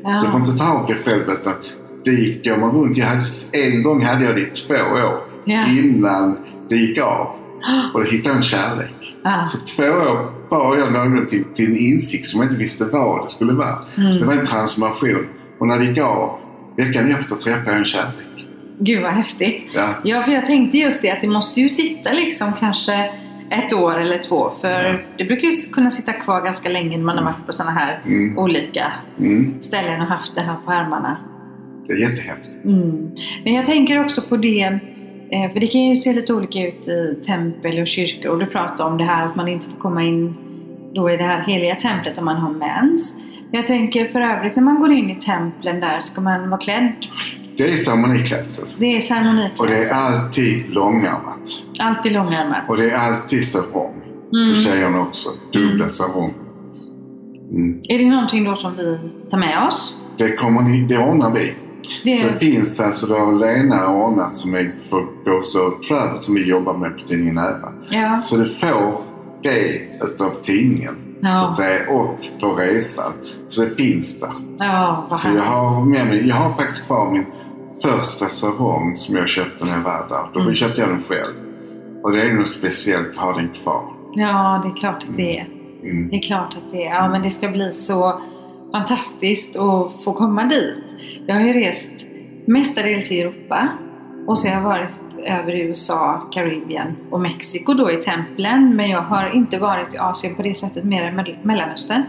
Så 0.04 0.26
du 0.26 0.32
får 0.32 0.40
inte 0.40 0.58
ta 0.58 0.74
av 0.74 0.88
dig 0.88 0.96
själv 1.06 1.30
utan 1.30 1.54
det 2.06 2.12
gick, 2.12 2.46
går 2.46 2.58
man 2.58 2.72
runt. 2.72 2.98
Jag 2.98 3.06
hade, 3.06 3.26
en 3.52 3.84
gång 3.84 4.02
hade 4.06 4.26
jag 4.26 4.36
det 4.36 4.42
i 4.42 4.46
två 4.46 4.74
år 4.74 5.24
Ja. 5.46 5.68
innan 5.68 6.38
det 6.70 6.76
gick 6.76 6.98
av. 6.98 7.28
Och 7.94 8.04
då 8.04 8.10
hittade 8.10 8.30
jag 8.30 8.38
en 8.38 8.44
kärlek. 8.44 9.16
Ja. 9.24 9.48
Så 9.48 9.58
två 9.76 9.84
år 9.84 10.32
bar 10.50 10.78
jag 10.78 10.94
någon 10.94 11.28
till, 11.28 11.44
till 11.56 11.72
en 11.72 11.78
insikt 11.78 12.30
som 12.30 12.42
jag 12.42 12.52
inte 12.52 12.64
visste 12.64 12.86
vad 12.86 13.26
det 13.26 13.32
skulle 13.32 13.54
vara. 13.54 13.78
Mm. 13.98 14.18
Det 14.20 14.26
var 14.26 14.34
en 14.34 14.46
transformation. 14.46 15.28
Och 15.60 15.68
när 15.68 15.80
det 15.80 15.86
gick 15.86 15.98
av, 15.98 16.40
veckan 16.78 17.12
efter 17.12 17.36
träffade 17.36 17.72
jag 17.72 17.78
en 17.78 17.86
kärlek. 17.86 18.16
Gud 18.80 19.02
vad 19.04 19.12
häftigt. 19.12 19.68
Ja. 19.74 19.90
Ja, 20.04 20.22
för 20.22 20.32
jag 20.32 20.46
tänkte 20.46 20.78
just 20.78 21.02
det 21.02 21.12
att 21.12 21.22
det 21.22 21.28
måste 21.28 21.62
ju 21.62 21.70
sitta 21.70 22.12
liksom 22.14 22.54
kanske 22.60 23.10
ett 23.52 23.74
år 23.74 24.00
eller 24.00 24.18
två. 24.18 24.50
För 24.62 25.06
det 25.18 25.26
brukar 25.26 25.48
ju 25.48 25.52
kunna 25.72 25.90
sitta 25.90 26.14
kvar 26.14 26.42
ganska 26.42 26.70
länge 26.70 26.98
när 26.98 27.06
man 27.06 27.18
har 27.18 27.26
varit 27.26 27.46
på 27.46 27.54
sådana 27.54 27.72
här 27.72 28.00
Mm. 28.06 28.38
olika 28.38 28.92
Mm. 29.20 29.62
ställen 29.62 30.02
och 30.02 30.08
haft 30.08 30.36
det 30.36 30.42
här 30.42 30.56
på 30.66 30.72
armarna. 30.72 31.18
Det 31.88 31.94
är 31.94 31.98
jättehäftigt. 31.98 32.66
Mm. 32.66 33.12
Men 33.44 33.54
jag 33.54 33.66
tänker 33.66 34.00
också 34.06 34.22
på 34.22 34.38
det, 34.38 34.80
eh, 35.32 35.52
för 35.54 35.60
det 35.60 35.68
kan 35.68 35.82
ju 35.82 35.96
se 35.96 36.14
lite 36.14 36.34
olika 36.34 36.68
ut 36.68 36.88
i 36.88 37.24
tempel 37.26 37.80
och 37.82 37.88
kyrkor. 37.88 38.32
Och 38.32 38.40
du 38.40 38.46
pratar 38.46 38.86
om 38.86 38.98
det 38.98 39.04
här 39.04 39.26
att 39.26 39.36
man 39.36 39.48
inte 39.48 39.70
får 39.70 39.78
komma 39.80 40.04
in 40.04 40.36
då 40.94 41.10
i 41.10 41.18
det 41.18 41.24
här 41.24 41.40
heliga 41.42 41.76
templet 41.76 42.18
om 42.18 42.26
man 42.26 42.36
har 42.36 42.52
mens. 42.54 43.16
Jag 43.52 43.68
tänker 43.68 44.08
för 44.08 44.22
övrigt 44.22 44.56
när 44.56 44.64
man 44.64 44.80
går 44.80 44.92
in 44.92 45.10
i 45.10 45.16
templen 45.16 45.80
där, 45.80 46.02
ska 46.02 46.22
man 46.22 46.50
vara 46.50 46.60
klädd? 46.62 46.92
Det 47.66 47.74
är 47.74 47.78
ceremoniklädsel. 47.78 48.66
Det 48.78 48.86
är 48.86 48.90
Och 48.90 48.96
det 48.96 49.02
ceremoniklädsel. 49.02 49.98
är 49.98 50.02
alltid 50.02 50.74
långärmat. 50.74 51.50
Alltid 51.80 52.12
långärmat. 52.12 52.70
Och 52.70 52.78
det 52.78 52.92
är 52.92 52.98
alltid 52.98 53.48
sarong. 53.48 53.94
Mm. 54.34 54.56
För 54.56 54.64
tjejerna 54.64 55.02
också. 55.02 55.30
Dubbla 55.54 55.90
sarong. 55.90 56.34
Mm. 57.52 57.80
Är 57.90 57.98
det 58.00 58.06
någonting 58.10 58.44
då 58.44 58.56
som 58.56 58.76
vi 58.76 59.00
tar 59.30 59.38
med 59.38 59.68
oss? 59.68 59.98
Det, 60.18 60.32
kommer 60.36 60.62
ni, 60.62 60.84
det 60.84 60.98
ordnar 60.98 61.32
vi. 61.32 61.54
Det 62.04 62.18
Så 62.22 62.28
det 62.28 62.40
finns 62.40 62.80
alltså, 62.80 63.08
då 63.08 63.16
har 63.16 63.34
Lena 63.34 63.88
ordnat 63.88 64.36
som 64.38 64.54
är 64.56 64.72
för 64.90 65.06
Båstad 65.26 65.60
Travel 65.88 66.22
som 66.22 66.36
vi 66.36 66.48
jobbar 66.50 66.74
med 66.78 66.98
på 66.98 67.08
tidningen 67.08 67.36
Nära. 67.36 67.74
ja. 67.90 68.22
Så 68.22 68.38
du 68.38 68.46
får 68.56 69.02
det 69.44 69.82
utav 70.02 70.30
tidningen. 70.44 70.96
Ja. 71.22 71.38
Så 71.40 71.46
att 71.46 71.58
säga, 71.58 71.90
och 71.92 72.18
på 72.40 72.54
resan. 72.54 73.12
Så 73.48 73.62
det 73.62 73.70
finns 73.70 74.20
där. 74.20 74.32
ja, 74.60 75.08
Så 75.12 75.30
jag 75.36 75.44
har 75.44 75.86
med 75.86 76.08
mig, 76.08 76.28
jag 76.28 76.36
har 76.36 76.54
faktiskt 76.54 76.88
kvar 76.88 77.12
min 77.12 77.26
första 77.82 78.30
sarong 78.30 78.96
som 78.96 79.16
jag 79.16 79.30
köpte 79.30 79.66
när 79.66 79.72
jag 79.72 79.84
var 79.84 80.06
där. 80.10 80.34
Då 80.34 80.40
Mm. 80.40 80.56
köpte 80.56 80.82
jag 80.82 80.90
den 80.90 81.04
själv. 81.04 81.34
Och 82.04 82.12
det 82.12 82.22
är 82.22 82.34
något 82.34 82.52
speciellt 82.52 83.10
att 83.10 83.16
ha 83.16 83.34
den 83.34 83.50
kvar. 83.64 83.84
Ja, 84.14 84.62
det 84.64 84.70
är 84.70 84.76
klart 84.76 85.04
att 85.10 85.18
det 85.18 85.38
är. 85.40 85.48
Mm. 85.84 86.10
Det 86.10 86.16
är 86.16 86.22
klart 86.22 86.54
att 86.58 86.72
det 86.72 86.86
är. 86.86 86.94
Ja, 86.96 87.10
men 87.10 87.22
det 87.22 87.30
ska 87.32 87.48
bli 87.48 87.72
så 87.72 88.22
fantastiskt 88.72 89.56
att 89.56 90.04
få 90.04 90.14
komma 90.14 90.44
dit. 90.44 90.84
Jag 91.28 91.36
har 91.36 91.42
ju 91.42 91.54
rest 91.54 91.92
mestadels 92.46 93.12
i 93.12 93.22
Europa 93.22 93.68
och 94.28 94.40
så 94.40 94.48
har 94.48 94.56
jag 94.56 94.62
varit 94.62 94.90
över 95.26 95.56
i 95.56 95.62
USA, 95.62 96.22
Karibien 96.32 96.96
och 97.12 97.22
Mexiko 97.22 97.74
då 97.74 97.92
i 97.92 97.96
templen. 97.98 98.76
Men 98.76 98.90
jag 98.90 99.02
har 99.02 99.36
inte 99.36 99.58
varit 99.58 99.94
i 99.94 99.98
Asien 99.98 100.36
på 100.36 100.42
det 100.42 100.54
sättet, 100.54 100.84
mer 100.84 101.04
än 101.04 101.20
Mell- 101.20 101.38
Mellanöstern. 101.44 102.04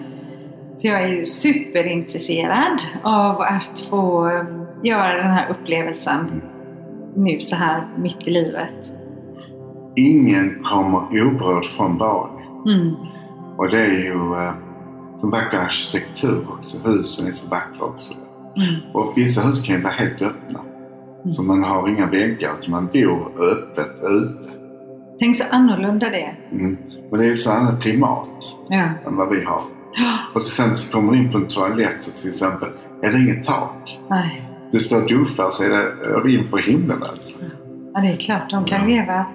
Så 0.76 0.88
jag 0.88 1.02
är 1.02 1.24
superintresserad 1.24 2.80
av 3.02 3.40
att 3.40 3.80
få 3.90 4.28
eh, 4.30 4.44
göra 4.82 5.16
den 5.16 5.30
här 5.30 5.50
upplevelsen 5.50 6.42
nu 7.16 7.40
så 7.40 7.56
här 7.56 7.88
mitt 7.98 8.28
i 8.28 8.30
livet. 8.30 8.92
Ingen 9.96 10.62
kommer 10.64 11.00
oberörd 11.26 11.64
från 11.64 11.98
Bali. 11.98 12.42
Mm. 12.66 12.94
Och 13.56 13.70
det 13.70 13.80
är 13.80 13.90
ju 14.04 14.44
eh, 14.44 14.54
så 15.16 15.30
vacker 15.30 15.58
arkitektur 15.58 16.44
också. 16.58 16.88
Husen 16.88 17.26
är 17.26 17.32
så 17.32 17.48
vackra 17.48 17.86
också. 17.86 18.14
Mm. 18.56 18.74
Och 18.94 19.12
vissa 19.16 19.40
hus 19.42 19.66
kan 19.66 19.76
ju 19.76 19.82
vara 19.82 19.92
helt 19.92 20.22
öppna. 20.22 20.60
Så 21.28 21.42
man 21.42 21.64
har 21.64 21.88
inga 21.88 22.06
väggar 22.06 22.52
utan 22.60 22.70
man 22.70 22.88
bor 22.92 23.44
öppet 23.50 24.02
ute. 24.02 24.52
Tänk 25.18 25.36
så 25.36 25.44
annorlunda 25.50 26.08
det 26.10 26.22
är. 26.22 26.38
Mm. 26.52 26.76
Och 27.10 27.18
det 27.18 27.24
är 27.24 27.28
ju 27.28 27.36
så 27.36 27.52
annat 27.52 27.82
klimat 27.82 28.56
Ja. 28.68 28.88
än 29.06 29.16
vad 29.16 29.28
vi 29.28 29.44
har. 29.44 29.62
Och 30.34 30.42
sen 30.42 30.78
så 30.78 30.92
kommer 30.92 31.12
du 31.12 31.18
in 31.18 31.30
på 31.32 31.38
en 31.38 31.46
toalett 31.48 31.96
så 32.00 32.20
till 32.22 32.30
exempel 32.30 32.68
är 33.02 33.12
det 33.12 33.18
inget 33.18 33.44
tak. 33.46 33.98
Nej. 34.10 34.48
Du 34.72 34.80
står 34.80 35.00
duschar 35.08 35.50
så 35.50 35.64
är 35.64 35.68
det 35.68 35.76
är 35.76 36.28
inför 36.28 36.58
himlen 36.58 37.02
alltså. 37.02 37.38
Ja, 37.94 38.00
det 38.00 38.08
är 38.08 38.16
klart. 38.16 38.50
De 38.50 38.64
kan 38.64 38.86
leva 38.86 39.26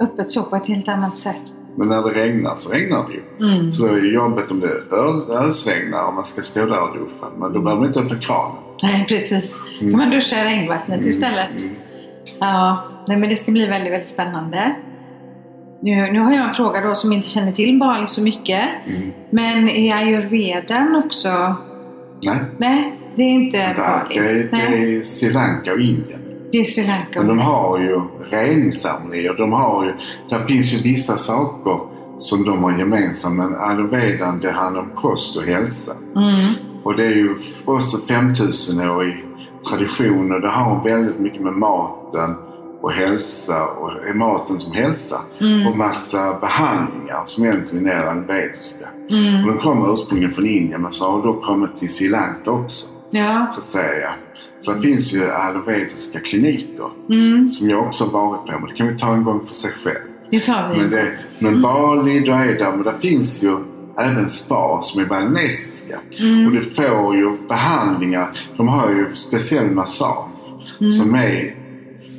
öppet 0.00 0.30
så 0.30 0.42
på 0.42 0.56
ett 0.56 0.66
helt 0.66 0.88
annat 0.88 1.18
sätt. 1.18 1.40
Men 1.76 1.88
när 1.88 2.02
det 2.02 2.10
regnar 2.10 2.56
så 2.56 2.72
regnar 2.72 3.04
det 3.08 3.14
ju. 3.14 3.50
Mm. 3.52 3.72
Så 3.72 3.86
då 3.86 3.94
är 3.94 4.00
det 4.00 4.06
jobbigt 4.08 4.50
om 4.50 4.60
det 4.60 4.68
ös- 4.90 5.30
ösregnar 5.30 6.08
och 6.08 6.14
man 6.14 6.26
ska 6.26 6.42
stå 6.42 6.66
där 6.66 6.82
och 6.82 6.96
duscha. 6.98 7.26
Men 7.38 7.52
då 7.52 7.60
behöver 7.60 7.80
man 7.80 7.86
inte 7.88 8.00
öppna 8.00 8.18
kranen. 8.18 8.56
Nej, 8.82 9.04
precis. 9.08 9.60
Mm. 9.80 9.92
kan 9.92 9.98
man 10.00 10.10
duscha 10.10 10.36
i 10.36 10.44
regnvattnet 10.44 11.06
istället. 11.06 11.50
Mm. 11.60 11.74
Ja, 12.40 12.84
nej, 13.08 13.16
men 13.16 13.28
det 13.28 13.36
ska 13.36 13.52
bli 13.52 13.66
väldigt, 13.66 13.92
väldigt 13.92 14.08
spännande. 14.08 14.74
Nu, 15.86 16.12
nu 16.12 16.20
har 16.20 16.32
jag 16.32 16.48
en 16.48 16.54
fråga 16.54 16.80
då 16.80 16.94
som 16.94 17.12
inte 17.12 17.28
känner 17.28 17.52
till 17.52 17.78
Bali 17.78 18.06
så 18.06 18.22
mycket. 18.22 18.68
Mm. 18.86 19.12
Men 19.30 19.68
är 19.68 19.94
ayurvedan 19.94 21.02
också... 21.06 21.54
Nej, 22.22 22.38
Nej, 22.58 22.94
det 23.16 23.22
är 23.22 23.30
inte 23.30 23.58
det 23.58 23.74
Bali. 23.76 24.20
det, 24.20 24.42
det 24.42 24.48
Nej, 24.52 24.96
är 24.96 25.02
Sri 25.04 25.30
Lanka 25.30 25.72
och 25.72 25.80
Indien. 25.80 26.20
det 26.52 26.58
är 26.58 26.64
Sri 26.64 26.86
Lanka. 26.86 27.18
Men 27.20 27.28
de 27.28 27.38
har 27.38 27.78
ju 27.78 28.00
reningsceremonier. 28.30 29.34
De 29.38 29.52
har 29.52 29.84
ju, 29.84 29.92
där 30.30 30.44
finns 30.44 30.74
ju 30.74 30.82
vissa 30.82 31.16
saker 31.16 31.80
som 32.18 32.44
de 32.44 32.64
har 32.64 32.78
gemensamt. 32.78 33.36
Men 33.36 33.54
ayurvedan 33.56 34.40
det 34.40 34.50
handlar 34.50 34.82
om 34.82 34.90
kost 34.94 35.36
och 35.36 35.42
hälsa. 35.42 35.92
Mm. 36.16 36.54
Och 36.82 36.96
det 36.96 37.06
är 37.06 37.14
ju 37.16 37.36
också 37.64 37.96
5000-årig 37.96 39.24
tradition 39.68 40.32
och 40.32 40.40
det 40.40 40.48
har 40.48 40.84
väldigt 40.84 41.18
mycket 41.18 41.42
med 41.42 41.52
maten 41.52 42.34
och 42.86 42.92
hälsa 42.92 43.64
och 43.66 43.90
är 44.08 44.14
maten 44.14 44.60
som 44.60 44.72
hälsa. 44.72 45.20
Mm. 45.40 45.66
Och 45.66 45.76
massa 45.76 46.38
behandlingar 46.40 47.22
som 47.24 47.44
egentligen 47.44 47.86
är 47.86 48.06
ayurvediska. 48.06 48.86
Mm. 49.10 49.44
Och 49.44 49.52
de 49.54 49.58
kommer 49.60 49.92
ursprungligen 49.94 50.34
från 50.34 50.46
Indien 50.46 50.82
men 50.82 50.92
så 50.92 51.10
har 51.10 51.22
då 51.22 51.32
kommit 51.32 51.78
till 51.78 51.94
Sri 51.94 52.08
Lanka 52.08 52.50
också. 52.50 52.86
Ja. 53.10 53.46
Så 53.54 53.60
att 53.60 53.66
säga. 53.68 54.10
Så 54.60 54.72
det 54.72 54.80
finns 54.80 55.14
ju 55.14 55.30
ayurvediska 55.30 56.20
kliniker 56.20 56.88
Mm. 57.10 57.48
som 57.48 57.70
jag 57.70 57.86
också 57.86 58.04
har 58.04 58.12
varit 58.12 58.46
på. 58.46 58.52
Men 58.52 58.68
det 58.70 58.74
kan 58.74 58.86
vi 58.88 58.98
ta 58.98 59.14
en 59.14 59.24
gång 59.24 59.46
för 59.46 59.54
sig 59.54 59.70
själv. 59.72 59.96
Det 60.30 60.40
tar 60.40 60.68
vi. 60.74 60.80
Men, 60.80 60.90
det, 60.90 61.12
men 61.38 61.62
Bali, 61.62 62.20
då 62.20 62.32
är 62.32 62.46
det, 62.58 62.70
men 62.70 62.82
det 62.82 62.94
finns 63.00 63.44
ju 63.44 63.56
även 63.98 64.30
spa 64.30 64.78
som 64.82 65.00
är 65.02 65.06
balinesiska. 65.06 65.98
Mm. 66.18 66.46
Och 66.46 66.52
du 66.52 66.60
får 66.60 67.16
ju 67.16 67.36
behandlingar. 67.48 68.38
De 68.56 68.68
har 68.68 68.88
ju 68.90 69.14
speciell 69.14 69.70
massage 69.70 70.30
Mm. 70.80 70.90
som 70.92 71.14
är 71.14 71.54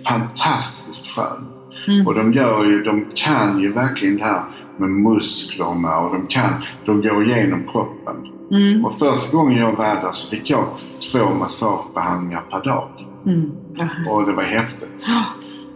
fantastiskt 0.09 1.07
skön. 1.07 1.45
Mm. 1.87 2.07
Och 2.07 2.15
de 2.15 2.33
gör 2.33 2.65
ju, 2.65 2.83
de 2.83 3.05
kan 3.15 3.59
ju 3.59 3.73
verkligen 3.73 4.17
det 4.17 4.23
här 4.23 4.43
med 4.77 4.89
musklerna 4.89 5.97
och 5.99 6.13
de 6.13 6.27
kan, 6.27 6.53
de 6.85 7.01
går 7.01 7.23
igenom 7.23 7.63
kroppen. 7.71 8.15
Mm. 8.51 8.85
Och 8.85 8.99
första 8.99 9.37
gången 9.37 9.57
jag 9.57 9.71
var 9.71 9.85
där 9.85 10.11
så 10.11 10.29
fick 10.29 10.49
jag 10.49 10.65
två 11.11 11.29
massagebehandlingar 11.29 12.41
per 12.51 12.63
dag. 12.63 12.89
Mm. 13.25 13.51
Och 14.09 14.25
det 14.25 14.33
var 14.33 14.43
häftigt. 14.43 15.05
Ja, 15.07 15.23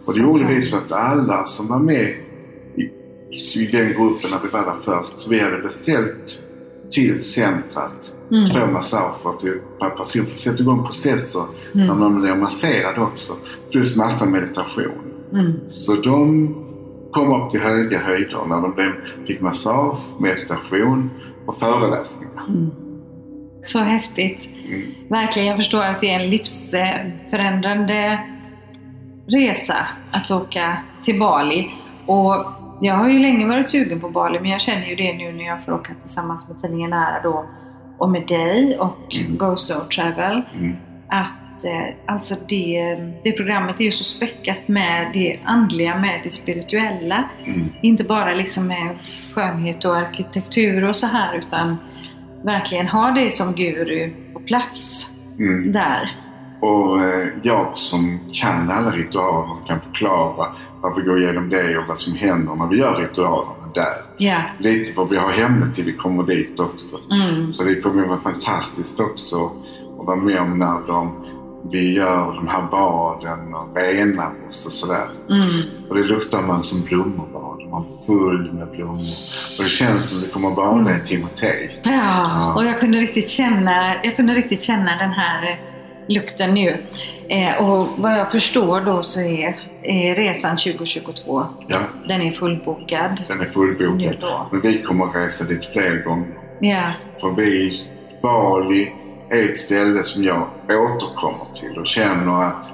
Och 0.06 0.14
det 0.14 0.20
gjorde 0.20 0.44
vi 0.44 0.62
så 0.62 0.76
att 0.76 0.92
alla 0.92 1.44
som 1.44 1.68
var 1.68 1.78
med 1.78 2.14
i, 2.76 2.82
i 3.58 3.66
den 3.72 3.92
gruppen 3.92 4.30
när 4.30 4.38
vi 4.42 4.48
var 4.48 4.62
där 4.62 4.74
först, 4.84 5.20
så 5.20 5.30
vi 5.30 5.40
hade 5.40 5.58
beställt 5.58 6.42
till 6.90 7.24
centret 7.24 8.12
Mm. 8.32 8.46
två 8.50 8.66
massager 8.66 9.12
för 9.22 9.30
att 10.02 10.08
sätta 10.38 10.62
igång 10.62 10.84
processer 10.84 11.42
Mm. 11.74 11.86
där 11.86 11.94
man 11.94 12.20
blir 12.20 12.34
masserad 12.34 12.98
också. 12.98 13.32
Plus 13.70 13.96
massa 13.96 14.26
meditation. 14.26 15.12
Mm. 15.32 15.60
Så 15.68 15.94
de 15.94 16.54
kom 17.12 17.42
upp 17.42 17.50
till 17.50 17.60
höga 17.60 17.98
höjder 17.98 18.44
när 18.48 18.60
de 18.60 18.94
fick 19.26 19.40
massage, 19.40 19.98
meditation 20.20 21.10
och 21.46 21.58
föreläsningar. 21.58 22.44
Mm. 22.48 22.70
Så 23.64 23.78
häftigt. 23.78 24.50
Mm. 24.68 24.82
Verkligen, 25.08 25.48
jag 25.48 25.56
förstår 25.56 25.82
att 25.82 26.00
det 26.00 26.10
är 26.10 26.20
en 26.20 26.30
livsförändrande 26.30 28.18
resa 29.26 29.76
att 30.12 30.30
åka 30.30 30.76
till 31.02 31.18
Bali. 31.18 31.70
Och 32.06 32.46
jag 32.80 32.94
har 32.94 33.08
ju 33.08 33.18
länge 33.18 33.46
varit 33.46 33.70
sugen 33.70 34.00
på 34.00 34.08
Bali 34.08 34.40
men 34.40 34.50
jag 34.50 34.60
känner 34.60 34.86
ju 34.86 34.94
det 34.94 35.12
nu 35.12 35.32
när 35.32 35.44
jag 35.44 35.64
får 35.64 35.72
åka 35.72 35.92
tillsammans 36.00 36.48
med 36.48 36.60
tidningen 36.60 36.90
Nära 36.90 37.22
då 37.22 37.44
och 38.02 38.10
med 38.10 38.26
dig 38.28 38.78
och 38.78 39.14
Mm. 39.20 39.36
Go 39.36 39.56
Slow 39.56 39.80
Travel. 39.80 40.42
Mm. 40.54 40.76
Att 41.08 41.64
eh, 41.64 41.94
alltså 42.06 42.34
det, 42.48 42.96
det 43.24 43.32
programmet 43.32 43.80
är 43.80 43.84
ju 43.84 43.90
så 43.90 44.04
späckat 44.04 44.68
med 44.68 45.10
det 45.12 45.38
andliga, 45.44 45.98
med 45.98 46.20
det 46.24 46.30
spirituella. 46.30 47.24
Mm. 47.44 47.68
Inte 47.82 48.04
bara 48.04 48.32
liksom 48.34 48.66
med 48.66 48.96
skönhet 49.34 49.84
och 49.84 49.96
arkitektur 49.96 50.88
och 50.88 50.96
så 50.96 51.06
här 51.06 51.34
utan 51.34 51.76
verkligen 52.44 52.88
ha 52.88 53.10
dig 53.10 53.30
som 53.30 53.52
guru 53.54 54.10
på 54.32 54.40
plats 54.40 55.08
Mm. 55.38 55.72
där. 55.72 56.10
Och 56.60 57.00
eh, 57.04 57.28
jag 57.42 57.78
som 57.78 58.20
kan 58.32 58.70
alla 58.70 58.90
ritualer 58.90 59.66
kan 59.68 59.80
förklara 59.80 60.46
varför 60.80 61.00
vi 61.00 61.06
går 61.06 61.22
igenom 61.22 61.48
det 61.48 61.78
och 61.78 61.84
vad 61.88 61.98
som 61.98 62.16
händer 62.16 62.54
när 62.54 62.66
vi 62.66 62.76
gör 62.76 62.94
ritualerna 63.00 63.61
där. 63.74 63.94
Ja. 64.16 64.40
Lite 64.58 64.92
vad 64.96 65.08
vi 65.08 65.16
har 65.16 65.30
hemma 65.30 65.66
till 65.74 65.84
vi 65.84 65.92
kommer 65.92 66.22
dit 66.22 66.60
också. 66.60 66.96
Mm. 67.10 67.52
Så 67.54 67.64
det 67.64 67.80
kommer 67.80 68.06
vara 68.06 68.20
fantastiskt 68.20 69.00
också 69.00 69.36
att 70.00 70.06
vara 70.06 70.16
med 70.16 70.40
om 70.40 70.58
när 70.58 70.86
de, 70.86 71.26
vi 71.72 71.92
gör 71.92 72.34
de 72.34 72.48
här 72.48 72.62
baden 72.70 73.54
och 73.54 73.76
renar 73.76 74.30
oss 74.48 74.66
och 74.66 74.72
sådär. 74.72 75.06
Mm. 75.30 75.60
Och 75.88 75.94
det 75.96 76.02
luktar 76.02 76.42
man 76.42 76.62
som 76.62 76.82
blommerbad. 76.82 77.68
Man 77.70 77.84
full 78.06 78.52
med 78.52 78.68
blommor. 78.70 79.14
Och 79.58 79.64
det 79.64 79.70
känns 79.70 80.10
som 80.10 80.20
det 80.20 80.28
kommer 80.32 80.48
att 80.48 80.56
bada 80.56 80.80
Mm. 80.80 80.96
i 80.96 81.08
Timotej. 81.08 81.80
Ja, 81.84 82.54
och 82.54 82.64
jag 82.64 82.80
kunde 82.80 82.98
riktigt 82.98 83.28
känna, 83.28 84.04
jag 84.04 84.16
kunde 84.16 84.32
riktigt 84.32 84.62
känna 84.62 84.96
den 84.98 85.10
här 85.12 85.60
lukten 86.08 86.54
nu. 86.54 86.86
Eh, 87.28 87.62
och 87.62 87.88
vad 87.96 88.12
jag 88.12 88.32
förstår 88.32 88.80
då 88.80 89.02
så 89.02 89.20
är, 89.20 89.54
är 89.84 90.14
resan 90.14 90.56
2022, 90.56 91.44
Ja, 91.68 91.78
den 92.08 92.20
är 92.20 92.30
fullbokad. 92.30 93.22
den 93.28 93.40
är 93.40 93.44
fullbokad. 93.44 94.16
Men 94.50 94.60
vi 94.60 94.82
kommer 94.82 95.06
resa 95.06 95.44
dit 95.44 95.64
fler 95.64 96.04
gånger. 96.04 96.38
Ja. 96.60 96.82
För 97.20 97.30
vi, 97.30 97.80
Bali 98.22 98.92
är 99.30 99.48
ett 99.48 99.58
ställe 99.58 100.02
som 100.04 100.24
jag 100.24 100.46
återkommer 100.68 101.46
till 101.54 101.78
och 101.78 101.86
känner 101.86 102.42
att 102.42 102.72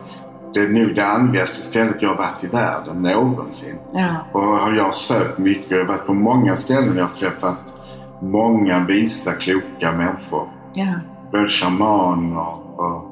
det 0.55 0.61
är 0.61 0.69
nog 0.69 0.95
det 0.95 1.07
andligaste 1.07 1.65
stället 1.65 2.03
jag 2.03 2.09
har 2.09 2.17
varit 2.17 2.45
i 2.45 2.47
världen 2.47 3.03
någonsin. 3.03 3.79
Ja. 3.95 4.17
Och 4.33 4.41
har 4.43 4.73
jag 4.73 4.95
sökt 4.95 5.39
mycket. 5.39 5.79
Har 5.79 5.85
varit 5.85 6.07
på 6.07 6.15
många 6.15 6.57
ställen. 6.57 6.97
Jag 6.97 7.05
har 7.05 7.15
träffat 7.17 7.59
många 8.23 8.85
visa, 8.85 9.33
kloka 9.33 9.93
människor. 9.93 10.49
Ja. 10.75 10.87
Både 11.33 11.49
shamaner 11.49 12.81
och 12.81 13.05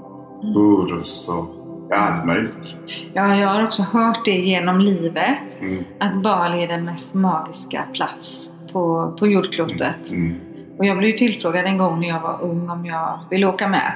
gurus 0.54 1.28
och 1.28 1.55
allt 1.94 2.26
möjligt. 2.26 2.74
ja, 3.14 3.36
jag 3.36 3.48
har 3.48 3.64
också 3.64 3.82
hört 3.82 4.24
det 4.24 4.30
genom 4.36 4.80
livet. 4.80 5.60
Mm, 5.60 5.84
Att 6.00 6.22
Bali 6.22 6.64
är 6.64 6.68
den 6.68 6.84
mest 6.84 7.14
magiska 7.14 7.82
plats 7.92 8.52
på, 8.72 9.12
på 9.18 9.26
jordklotet. 9.26 10.10
mm, 10.10 10.40
Och 10.78 10.84
jag 10.86 10.98
blev 10.98 11.12
tillfrågad 11.16 11.64
en 11.66 11.78
gång 11.78 12.00
när 12.00 12.08
jag 12.08 12.20
var 12.20 12.42
ung 12.42 12.70
om 12.70 12.86
jag 12.86 13.18
ville 13.30 13.46
åka 13.46 13.68
med. 13.68 13.92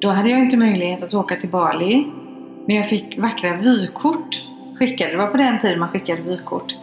Då 0.00 0.08
hade 0.10 0.28
jag 0.30 0.40
inte 0.40 0.56
möjlighet 0.56 1.02
att 1.02 1.14
åka 1.14 1.36
till 1.36 1.48
Bali. 1.48 2.06
Men 2.66 2.76
jag 2.76 2.88
fick 2.88 3.18
vackra 3.18 3.56
vykort 3.56 4.44
skickade. 4.78 5.10
Det 5.10 5.16
var 5.18 5.26
på 5.26 5.36
den 5.36 5.58
tiden 5.58 5.78
man 5.80 5.88
skickade 5.88 6.22
vykort. 6.22 6.74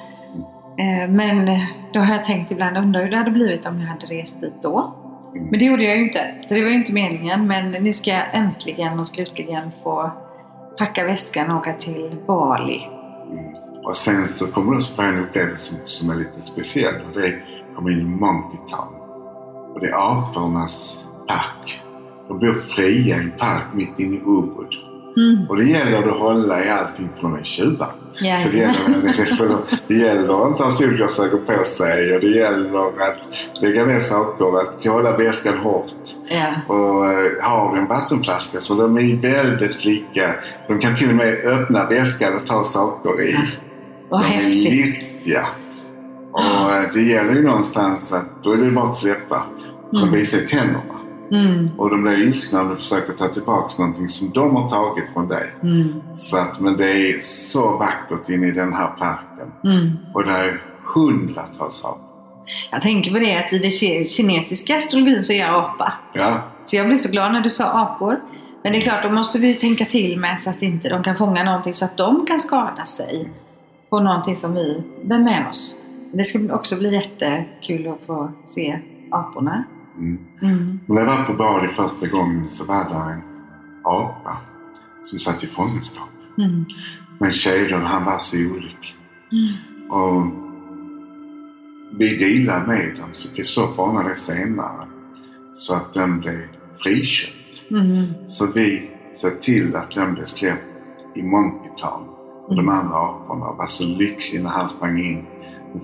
Eh, 0.78 1.09
Men 1.09 1.59
då 1.93 1.99
har 1.99 2.14
jag 2.16 2.26
tänkt 2.26 2.51
ibland, 2.51 2.78
undrar 2.78 3.03
hur 3.03 3.12
det 3.12 3.18
hade 3.18 3.32
blivit 3.32 3.66
om 3.66 3.80
jag 3.82 3.88
hade 3.88 4.05
rest 4.05 4.41
dit 4.41 4.53
då. 4.62 4.93
Mm. 5.36 5.48
Men 5.48 5.60
det 5.60 5.66
gjorde 5.66 5.84
jag 5.84 5.98
ju 5.98 6.04
inte. 6.04 6.36
Så 6.48 6.54
det 6.54 6.62
var 6.62 6.70
ju 6.70 6.76
inte 6.76 6.94
meningen. 6.94 7.48
Men 7.48 7.72
nu 7.72 7.94
ska 7.94 8.12
jag 8.12 8.26
äntligen 8.34 9.00
och 9.00 9.08
slutligen 9.08 9.72
få 9.84 10.12
packa 10.78 11.04
väskan 11.04 11.52
och 11.52 11.58
åka 11.58 11.74
till 11.74 12.16
Bali. 12.28 12.88
Mm. 13.32 13.56
Och 13.84 13.98
sen 13.98 14.30
så 14.30 14.48
kommer 14.48 14.72
du 14.72 14.78
också 14.78 14.96
få 14.96 15.02
en 15.02 15.20
upplevelse 15.20 15.76
som, 15.76 15.78
som 15.86 16.10
är 16.10 16.16
lite 16.16 16.42
speciell. 16.42 16.96
Och 16.96 17.20
det 17.20 17.28
är 17.28 17.30
att 17.30 17.76
komma 17.76 17.92
in 17.92 18.00
i 18.00 18.04
Monkey 18.04 18.60
Town. 18.70 18.96
Och 19.74 19.80
det 19.80 19.88
är 19.88 20.20
apornas 20.20 21.08
park. 21.28 21.82
De 22.28 22.40
bor 22.40 22.54
fria 22.54 23.18
i 23.18 23.20
en 23.20 23.32
park 23.32 23.64
mitt 23.74 24.00
inne 24.00 24.16
i 24.16 24.20
Ubud. 24.20 24.74
Mm. 25.18 25.50
Och 25.50 25.58
det 25.58 25.64
gäller 25.64 26.10
att 26.10 26.20
hålla 26.20 26.66
i 26.66 26.70
allting 26.70 27.10
för 27.16 27.22
de 27.22 27.36
är 27.36 27.44
tjuvar. 27.44 27.92
Ja. 28.20 28.39
Så 28.39 28.49
det 28.49 28.57
gäller, 28.57 29.26
så 29.26 29.57
det 29.88 29.93
gäller 29.95 30.51
att 30.51 30.59
ha 30.59 30.72
solglasögon 30.72 31.39
på 31.45 31.64
sig 31.64 32.16
och 32.16 32.22
det 32.22 32.28
gäller 32.28 32.88
att 32.88 33.16
lägga 33.62 33.86
ner 33.86 33.99
saker, 33.99 34.59
att 34.59 34.86
hålla 34.86 35.18
väskan 35.18 35.57
hårt. 35.57 35.91
Ja. 36.30 36.53
Och 36.68 37.05
eh, 37.05 37.32
har 37.41 37.74
du 37.76 37.82
en 37.82 37.88
vattenflaska 37.88 38.62
så 38.62 38.74
de 38.76 38.97
är 38.97 39.22
väldigt 39.22 39.86
lika. 39.86 40.36
De 40.68 40.80
kan 40.80 40.95
till 40.95 41.09
och 41.09 41.16
med 41.16 41.45
öppna 41.45 41.86
väskan 41.89 42.36
och 42.36 42.47
ta 42.47 42.64
saker 42.64 43.22
i. 43.22 43.38
Vad 44.09 44.22
de 44.22 44.26
är 44.26 44.30
häftigt. 44.32 44.74
listiga. 44.74 45.45
Och 46.32 46.74
eh, 46.74 46.84
det 46.93 47.01
gäller 47.01 47.34
ju 47.34 47.43
någonstans 47.43 48.14
att 48.14 48.43
då 48.43 48.51
är 48.53 48.57
det 48.57 48.72
bara 48.72 48.86
att 48.86 48.95
släppa. 48.97 49.43
För 49.91 49.97
de 49.99 50.03
Mm. 50.07 50.14
visar 50.20 50.38
ju 50.38 50.45
tänderna. 50.47 50.80
Mm. 51.32 51.70
Och 51.78 51.90
de 51.90 52.04
blir 52.04 52.18
ilskna 52.28 52.62
om 52.62 52.70
du 52.70 52.76
försöker 52.76 53.14
ta 53.14 53.28
tillbaka 53.28 53.74
någonting 53.80 54.10
som 54.10 54.30
de 54.34 54.56
har 54.56 54.70
tagit 54.70 55.10
från 55.14 55.28
dig. 55.28 55.52
Mm. 55.64 56.02
Så 56.16 56.38
att, 56.38 56.60
men 56.60 56.78
det 56.78 56.92
är 56.92 57.20
så 57.22 57.78
vackert 57.78 58.30
inne 58.30 58.48
i 58.48 58.52
den 58.52 58.74
här 58.74 58.88
parken. 58.88 59.52
Mm. 59.64 59.98
Och 60.14 60.24
det 60.26 60.32
är 60.32 60.62
hundratals 60.96 61.86
apor. 61.86 62.02
Jag 62.72 62.82
tänker 62.82 63.12
på 63.12 63.20
det 63.20 63.38
att 63.46 63.54
i 63.54 63.60
den 63.60 63.72
ki- 63.72 64.04
kinesiska 64.04 64.78
astrologin 64.78 65.24
så 65.24 65.34
är 65.34 65.38
jag 65.40 65.56
apa. 65.56 65.94
Ja, 66.14 66.42
Så 66.66 66.76
jag 66.76 66.88
blev 66.88 66.98
så 66.98 67.10
glad 67.10 67.32
när 67.34 67.42
du 67.42 67.50
sa 67.50 67.66
apor. 67.66 68.20
Men 68.64 68.72
det 68.72 68.78
är 68.78 68.82
klart, 68.82 69.04
då 69.04 69.10
måste 69.10 69.40
vi 69.40 69.48
ju 69.48 69.54
tänka 69.54 69.86
till 69.86 70.20
med 70.20 70.40
så 70.40 70.50
att 70.50 70.62
inte 70.62 70.90
de 70.90 71.04
kan 71.04 71.16
fånga 71.18 71.44
någonting 71.44 71.74
så 71.74 71.86
att 71.86 71.98
de 71.98 72.26
kan 72.26 72.40
skada 72.40 72.86
sig 72.86 73.30
på 73.90 74.00
någonting 74.00 74.36
som 74.36 74.54
vi 74.54 74.84
bär 75.04 75.20
med 75.20 75.48
oss. 75.50 75.76
Det 76.14 76.24
ska 76.24 76.56
också 76.56 76.76
bli 76.80 76.94
jättekul 76.94 77.88
att 77.88 78.00
få 78.08 78.32
se 78.48 78.80
aporna. 79.12 79.64
Mm. 80.02 80.18
Mm. 80.41 80.80
När 80.86 81.02
jag 81.02 81.06
var 81.06 81.24
på 81.24 81.34
Bali 81.34 81.68
första 81.68 82.08
gången 82.08 82.49
så 82.49 82.66
var 82.66 82.89
det 82.89 83.14
en 83.14 83.22
apa 83.84 84.38
som 85.04 85.20
satt 85.20 85.43
i 85.43 85.47
fångenskap. 85.47 86.10
Mm. 86.38 86.66
Men 87.20 87.34
kedjan, 87.34 87.82
han 87.82 88.06
var 88.06 88.18
så 88.18 88.38
olycklig. 88.38 88.95
Mm. 89.32 89.91
Och 89.91 90.24
vi 91.97 92.18
dealade 92.18 92.68
med 92.68 92.95
den 92.95 93.10
så 93.12 93.36
Kristoffer 93.36 93.84
ordnade 93.84 94.10
det 94.10 94.16
senare. 94.16 94.88
Så 95.54 95.76
att 95.76 95.93
den 95.93 96.20
blev 96.20 96.41
friköpt. 96.84 97.72
Mm. 97.72 98.06
Så 98.28 98.52
vi 98.52 98.89
såg 99.14 99.41
till 99.41 99.76
att 99.76 99.91
den 99.91 100.14
blev 100.14 100.26
släppt 100.26 100.64
i 101.16 101.24
Monkey 101.24 101.72
Town. 101.78 102.08
Och 102.47 102.56
de 102.56 102.70
andra 102.70 102.95
aporna 102.95 103.52
var 103.52 103.68
så 103.68 103.86
lyckliga 103.86 104.43
när 104.43 104.49
han 104.49 104.70
sprang 104.70 104.99
in 104.99 105.26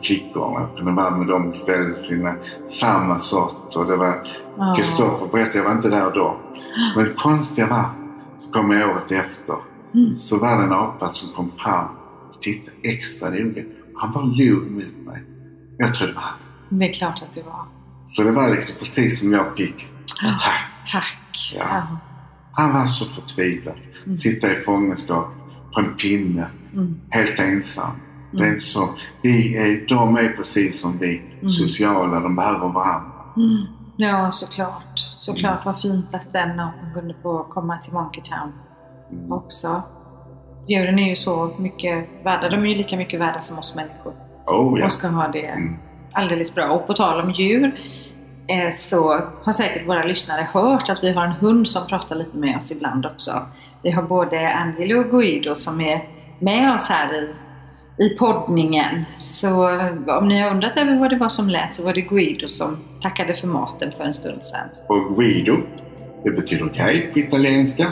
flickorna. 0.04 0.92
Vara 0.96 1.18
med 1.18 1.28
dem 1.28 1.50
istället. 1.52 2.06
Sina 2.06 2.36
samma 2.70 3.20
sort. 3.20 3.76
Och 3.76 3.86
det 3.86 3.96
var. 3.96 4.28
Kristoffer 4.78 5.28
berättade, 5.32 5.58
jag 5.58 5.64
var 5.66 5.72
inte 5.72 5.90
där 5.90 6.12
då. 6.14 6.38
Men 6.96 7.06
det 7.06 7.14
konstiga 7.14 7.68
var, 7.68 7.86
så 8.38 8.52
kom 8.52 8.72
jag 8.72 8.90
året 8.90 9.12
efter. 9.12 9.56
Mm. 9.94 10.16
Så 10.18 10.40
var 10.40 10.58
det 10.58 10.64
en 10.64 10.74
apa 10.74 11.10
som 11.10 11.36
kom 11.36 11.52
fram 11.58 11.86
och 12.28 12.42
tittade 12.42 12.78
extra 12.84 13.30
noga. 13.30 13.64
Han 13.96 14.12
bara 14.12 14.24
log 14.24 14.72
mot 14.72 15.06
mig. 15.06 15.24
Jag 15.78 15.94
trodde 15.94 16.12
det 16.12 16.16
var 16.16 16.22
han. 16.24 16.34
Det 16.80 16.90
är 16.90 16.94
klart 16.94 17.22
att 17.24 17.36
det 17.36 17.42
var. 17.44 17.66
Så 18.10 18.24
det 18.24 18.32
var 18.32 18.50
liksom 18.56 18.76
precis 18.80 19.20
som 19.20 19.32
jag 19.34 19.58
fick. 19.58 19.86
Tack. 20.22 20.62
Tack. 20.92 21.54
Ja. 21.56 21.64
Ja. 21.70 21.82
Han 22.54 22.74
var 22.74 22.86
så 22.88 23.06
förtvivlad. 23.06 23.76
Mm. 24.06 24.18
Sitta 24.18 24.52
i 24.52 24.56
fångenskap 24.56 25.28
på 25.74 25.80
en 25.80 25.94
pinne, 25.96 26.48
Mm. 26.74 26.96
helt 27.10 27.40
ensam. 27.40 27.92
Det 28.38 28.44
är 28.44 28.48
Mm. 28.48 28.60
så. 28.60 28.90
Vi 29.22 29.58
är, 29.58 29.88
de 29.88 30.18
är 30.18 30.30
precis 30.30 30.82
som 30.82 30.98
vi. 30.98 31.22
Mm. 31.40 31.50
Sociala, 31.50 32.20
de 32.20 32.36
behöver 32.36 32.68
varandra. 32.68 33.12
Mm. 33.38 33.58
Ja, 33.98 34.32
såklart. 34.32 35.00
Såklart 35.20 35.66
vad 35.66 35.82
fint 35.82 36.14
att 36.16 36.34
den 36.34 36.60
apan 36.60 36.94
kunde 36.94 37.14
få 37.24 37.44
komma 37.44 37.78
till 37.78 37.94
Monkey 37.94 38.22
Town 38.24 38.54
Mm. 39.12 39.32
också. 39.32 39.82
Djuren 40.68 41.00
är 41.00 41.10
ju 41.10 41.16
så 41.16 41.56
mycket 41.58 42.10
värda. 42.24 42.50
De 42.50 42.56
är 42.64 42.66
ju 42.68 42.76
lika 42.76 42.98
mycket 42.98 43.20
värda 43.20 43.40
som 43.40 43.60
oss 43.60 43.76
människor. 43.76 44.14
Oh 44.46 44.80
ja. 44.80 44.86
och 44.86 44.92
ska 44.92 45.08
ha 45.08 45.28
det 45.28 45.46
Mm. 45.46 45.76
alldeles 46.12 46.56
bra. 46.56 46.70
Och 46.70 46.88
på 46.88 46.94
tal 46.94 47.22
om 47.22 47.32
djur 47.32 47.80
eh, 48.48 48.72
så 48.72 49.20
har 49.44 49.52
säkert 49.52 49.88
våra 49.88 50.04
lyssnare 50.04 50.48
hört 50.54 50.90
att 50.90 51.04
vi 51.04 51.12
har 51.14 51.26
en 51.26 51.32
hund 51.32 51.68
som 51.68 51.88
pratar 51.88 52.16
lite 52.16 52.38
med 52.38 52.58
oss 52.58 52.72
ibland 52.72 53.06
också. 53.06 53.32
Vi 53.82 53.92
har 53.92 54.04
både 54.04 54.54
Angelo 54.54 55.00
och 55.00 55.10
Guido 55.12 55.56
som 55.56 55.82
är 55.82 56.04
med 56.40 56.74
oss 56.76 56.90
här 56.90 57.14
i, 57.16 57.34
i 57.98 58.10
poddningen. 58.10 59.06
Så 59.20 59.70
eh, 59.70 60.18
om 60.18 60.28
ni 60.28 60.40
har 60.40 60.52
undrat 60.52 60.78
över 60.78 61.00
vad 61.00 61.10
det 61.10 61.18
var 61.18 61.30
som 61.30 61.50
lät 61.50 61.76
så 61.76 61.84
var 61.84 61.94
det 61.94 62.02
Guido 62.02 62.48
som 62.48 62.78
tackade 63.02 63.34
för 63.34 63.48
maten 63.48 63.92
för 63.98 64.04
en 64.04 64.14
stund 64.14 64.42
sedan. 64.44 64.70
Och 64.88 65.16
Guido, 65.16 65.58
det 66.24 66.32
betyder 66.32 66.66
guide 66.66 67.14
på 67.14 67.20
italienska. 67.20 67.92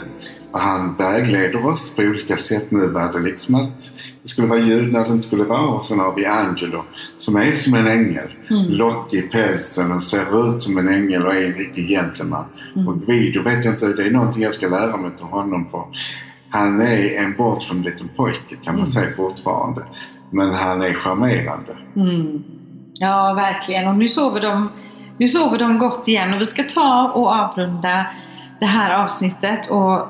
Och 0.52 0.60
han 0.60 0.96
vägleder 0.96 1.66
oss 1.66 1.94
på 1.94 2.02
olika 2.02 2.36
sätt. 2.36 2.70
Nu 2.70 2.86
var 2.86 3.12
det 3.12 3.18
liksom 3.18 3.54
att 3.54 3.90
det 4.22 4.28
skulle 4.28 4.48
vara 4.48 4.58
ljud 4.58 4.92
när 4.92 5.04
det 5.04 5.12
inte 5.12 5.26
skulle 5.26 5.44
vara. 5.44 5.68
Och 5.68 5.86
sen 5.86 5.98
har 5.98 6.14
vi 6.14 6.26
Angelo 6.26 6.82
som 7.18 7.36
är 7.36 7.52
som 7.52 7.74
en 7.74 7.86
ängel. 7.86 8.28
Mm. 8.50 8.66
Lockig 8.68 9.18
i 9.18 9.22
pälsen 9.22 9.92
och 9.92 10.02
ser 10.02 10.48
ut 10.48 10.62
som 10.62 10.78
en 10.78 10.88
ängel 10.88 11.26
och 11.26 11.34
är 11.34 11.44
en 11.44 11.54
riktig 11.54 11.88
gentleman. 11.88 12.44
Mm. 12.74 12.88
Och 12.88 13.06
Guido 13.06 13.42
vet 13.42 13.64
jag 13.64 13.74
inte, 13.74 13.86
det 13.86 14.06
är 14.06 14.10
någonting 14.10 14.42
jag 14.42 14.54
ska 14.54 14.68
lära 14.68 14.96
mig 14.96 15.10
till 15.16 15.26
honom 15.26 15.66
för. 15.70 15.84
Han 16.56 16.80
är 16.80 17.18
en 17.24 17.34
bortskämd 17.36 17.84
liten 17.84 18.08
pojke 18.16 18.56
kan 18.56 18.74
man 18.74 18.74
Mm. 18.74 18.86
säga 18.86 19.16
fortfarande. 19.16 19.82
Men 20.30 20.54
han 20.54 20.82
är 20.82 20.92
charmerande. 20.94 21.72
Mm. 21.96 22.42
Ja, 22.94 23.34
verkligen. 23.34 23.88
Och 23.88 23.94
nu 23.94 24.08
sover, 24.08 24.40
de, 24.40 24.68
nu 25.18 25.28
sover 25.28 25.58
de 25.58 25.78
gott 25.78 26.08
igen 26.08 26.34
och 26.34 26.40
vi 26.40 26.46
ska 26.46 26.62
ta 26.62 27.12
och 27.14 27.32
avrunda 27.34 28.06
det 28.60 28.66
här 28.66 29.02
avsnittet. 29.04 29.70
Och 29.70 30.08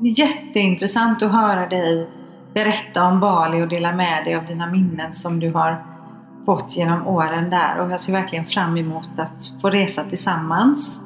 jätteintressant 0.00 1.22
att 1.22 1.32
höra 1.32 1.66
dig 1.66 2.08
berätta 2.54 3.04
om 3.04 3.20
Bali 3.20 3.62
och 3.62 3.68
dela 3.68 3.92
med 3.92 4.24
dig 4.24 4.34
av 4.34 4.46
dina 4.46 4.66
minnen 4.66 5.14
som 5.14 5.40
du 5.40 5.52
har 5.52 5.84
fått 6.46 6.76
genom 6.76 7.06
åren 7.06 7.50
där. 7.50 7.78
Och 7.80 7.90
jag 7.90 8.00
ser 8.00 8.12
verkligen 8.12 8.44
fram 8.46 8.76
emot 8.76 9.08
att 9.18 9.60
få 9.62 9.70
resa 9.70 10.04
tillsammans. 10.04 11.00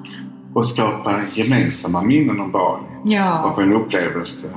Och 0.54 0.66
skapa 0.66 1.14
gemensamma 1.34 2.02
minnen 2.02 2.40
om 2.40 2.50
Bali. 2.50 2.91
Och 3.02 3.12
Ja, 3.12 3.52
få 3.54 3.60
en 3.60 3.72
upplevelse. 3.72 4.48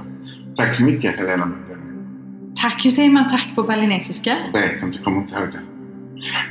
Tack 0.57 0.75
så 0.75 0.83
mycket 0.83 1.15
Helena 1.19 1.51
tack. 2.69 2.85
Hur 2.85 2.91
säger 2.91 3.09
man 3.09 3.29
tack 3.29 3.47
på 3.55 3.63
balinesiska? 3.63 4.37
vet 4.53 4.83
inte, 4.83 4.97
kommer 4.97 5.21
inte 5.21 5.35
ihåg 5.35 5.47
det. 5.47 5.59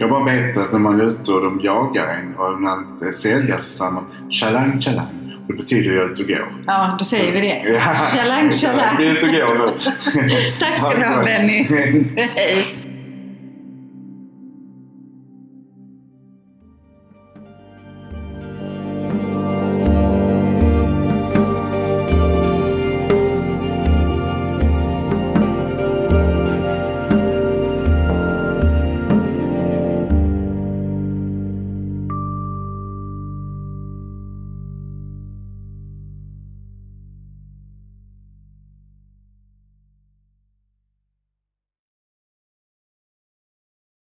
Jag 0.00 0.10
bara 0.10 0.24
vet 0.24 0.56
att 0.56 0.72
när 0.72 0.78
man 0.78 1.00
är 1.00 1.04
ute 1.04 1.32
och 1.32 1.42
de 1.42 1.60
jagar 1.62 2.08
en 2.08 2.34
och 2.36 2.60
man 2.60 2.86
inte 2.92 3.18
säljer 3.18 3.56
så 3.56 3.76
säger 3.76 3.90
man 3.90 4.06
chalang 4.30 4.80
chalang. 4.80 5.06
Det 5.48 5.54
betyder 5.54 5.90
ju 5.90 6.02
ut 6.02 6.20
och 6.20 6.26
gå. 6.26 6.38
Ja, 6.66 6.96
då 6.98 7.04
säger 7.04 7.32
vi 7.32 7.40
det. 7.40 7.80
Chalang 8.16 8.50
chalang. 8.50 8.96
Vi 8.98 9.06
är 9.06 9.12
ute 9.12 9.26
och 9.26 9.32
går 9.32 9.66
nu. 9.66 9.72
Tack 10.60 10.78
ska 10.78 10.94
du 10.98 11.04
ha 11.04 11.24
Benny. 11.24 11.62
Hej. 12.16 12.66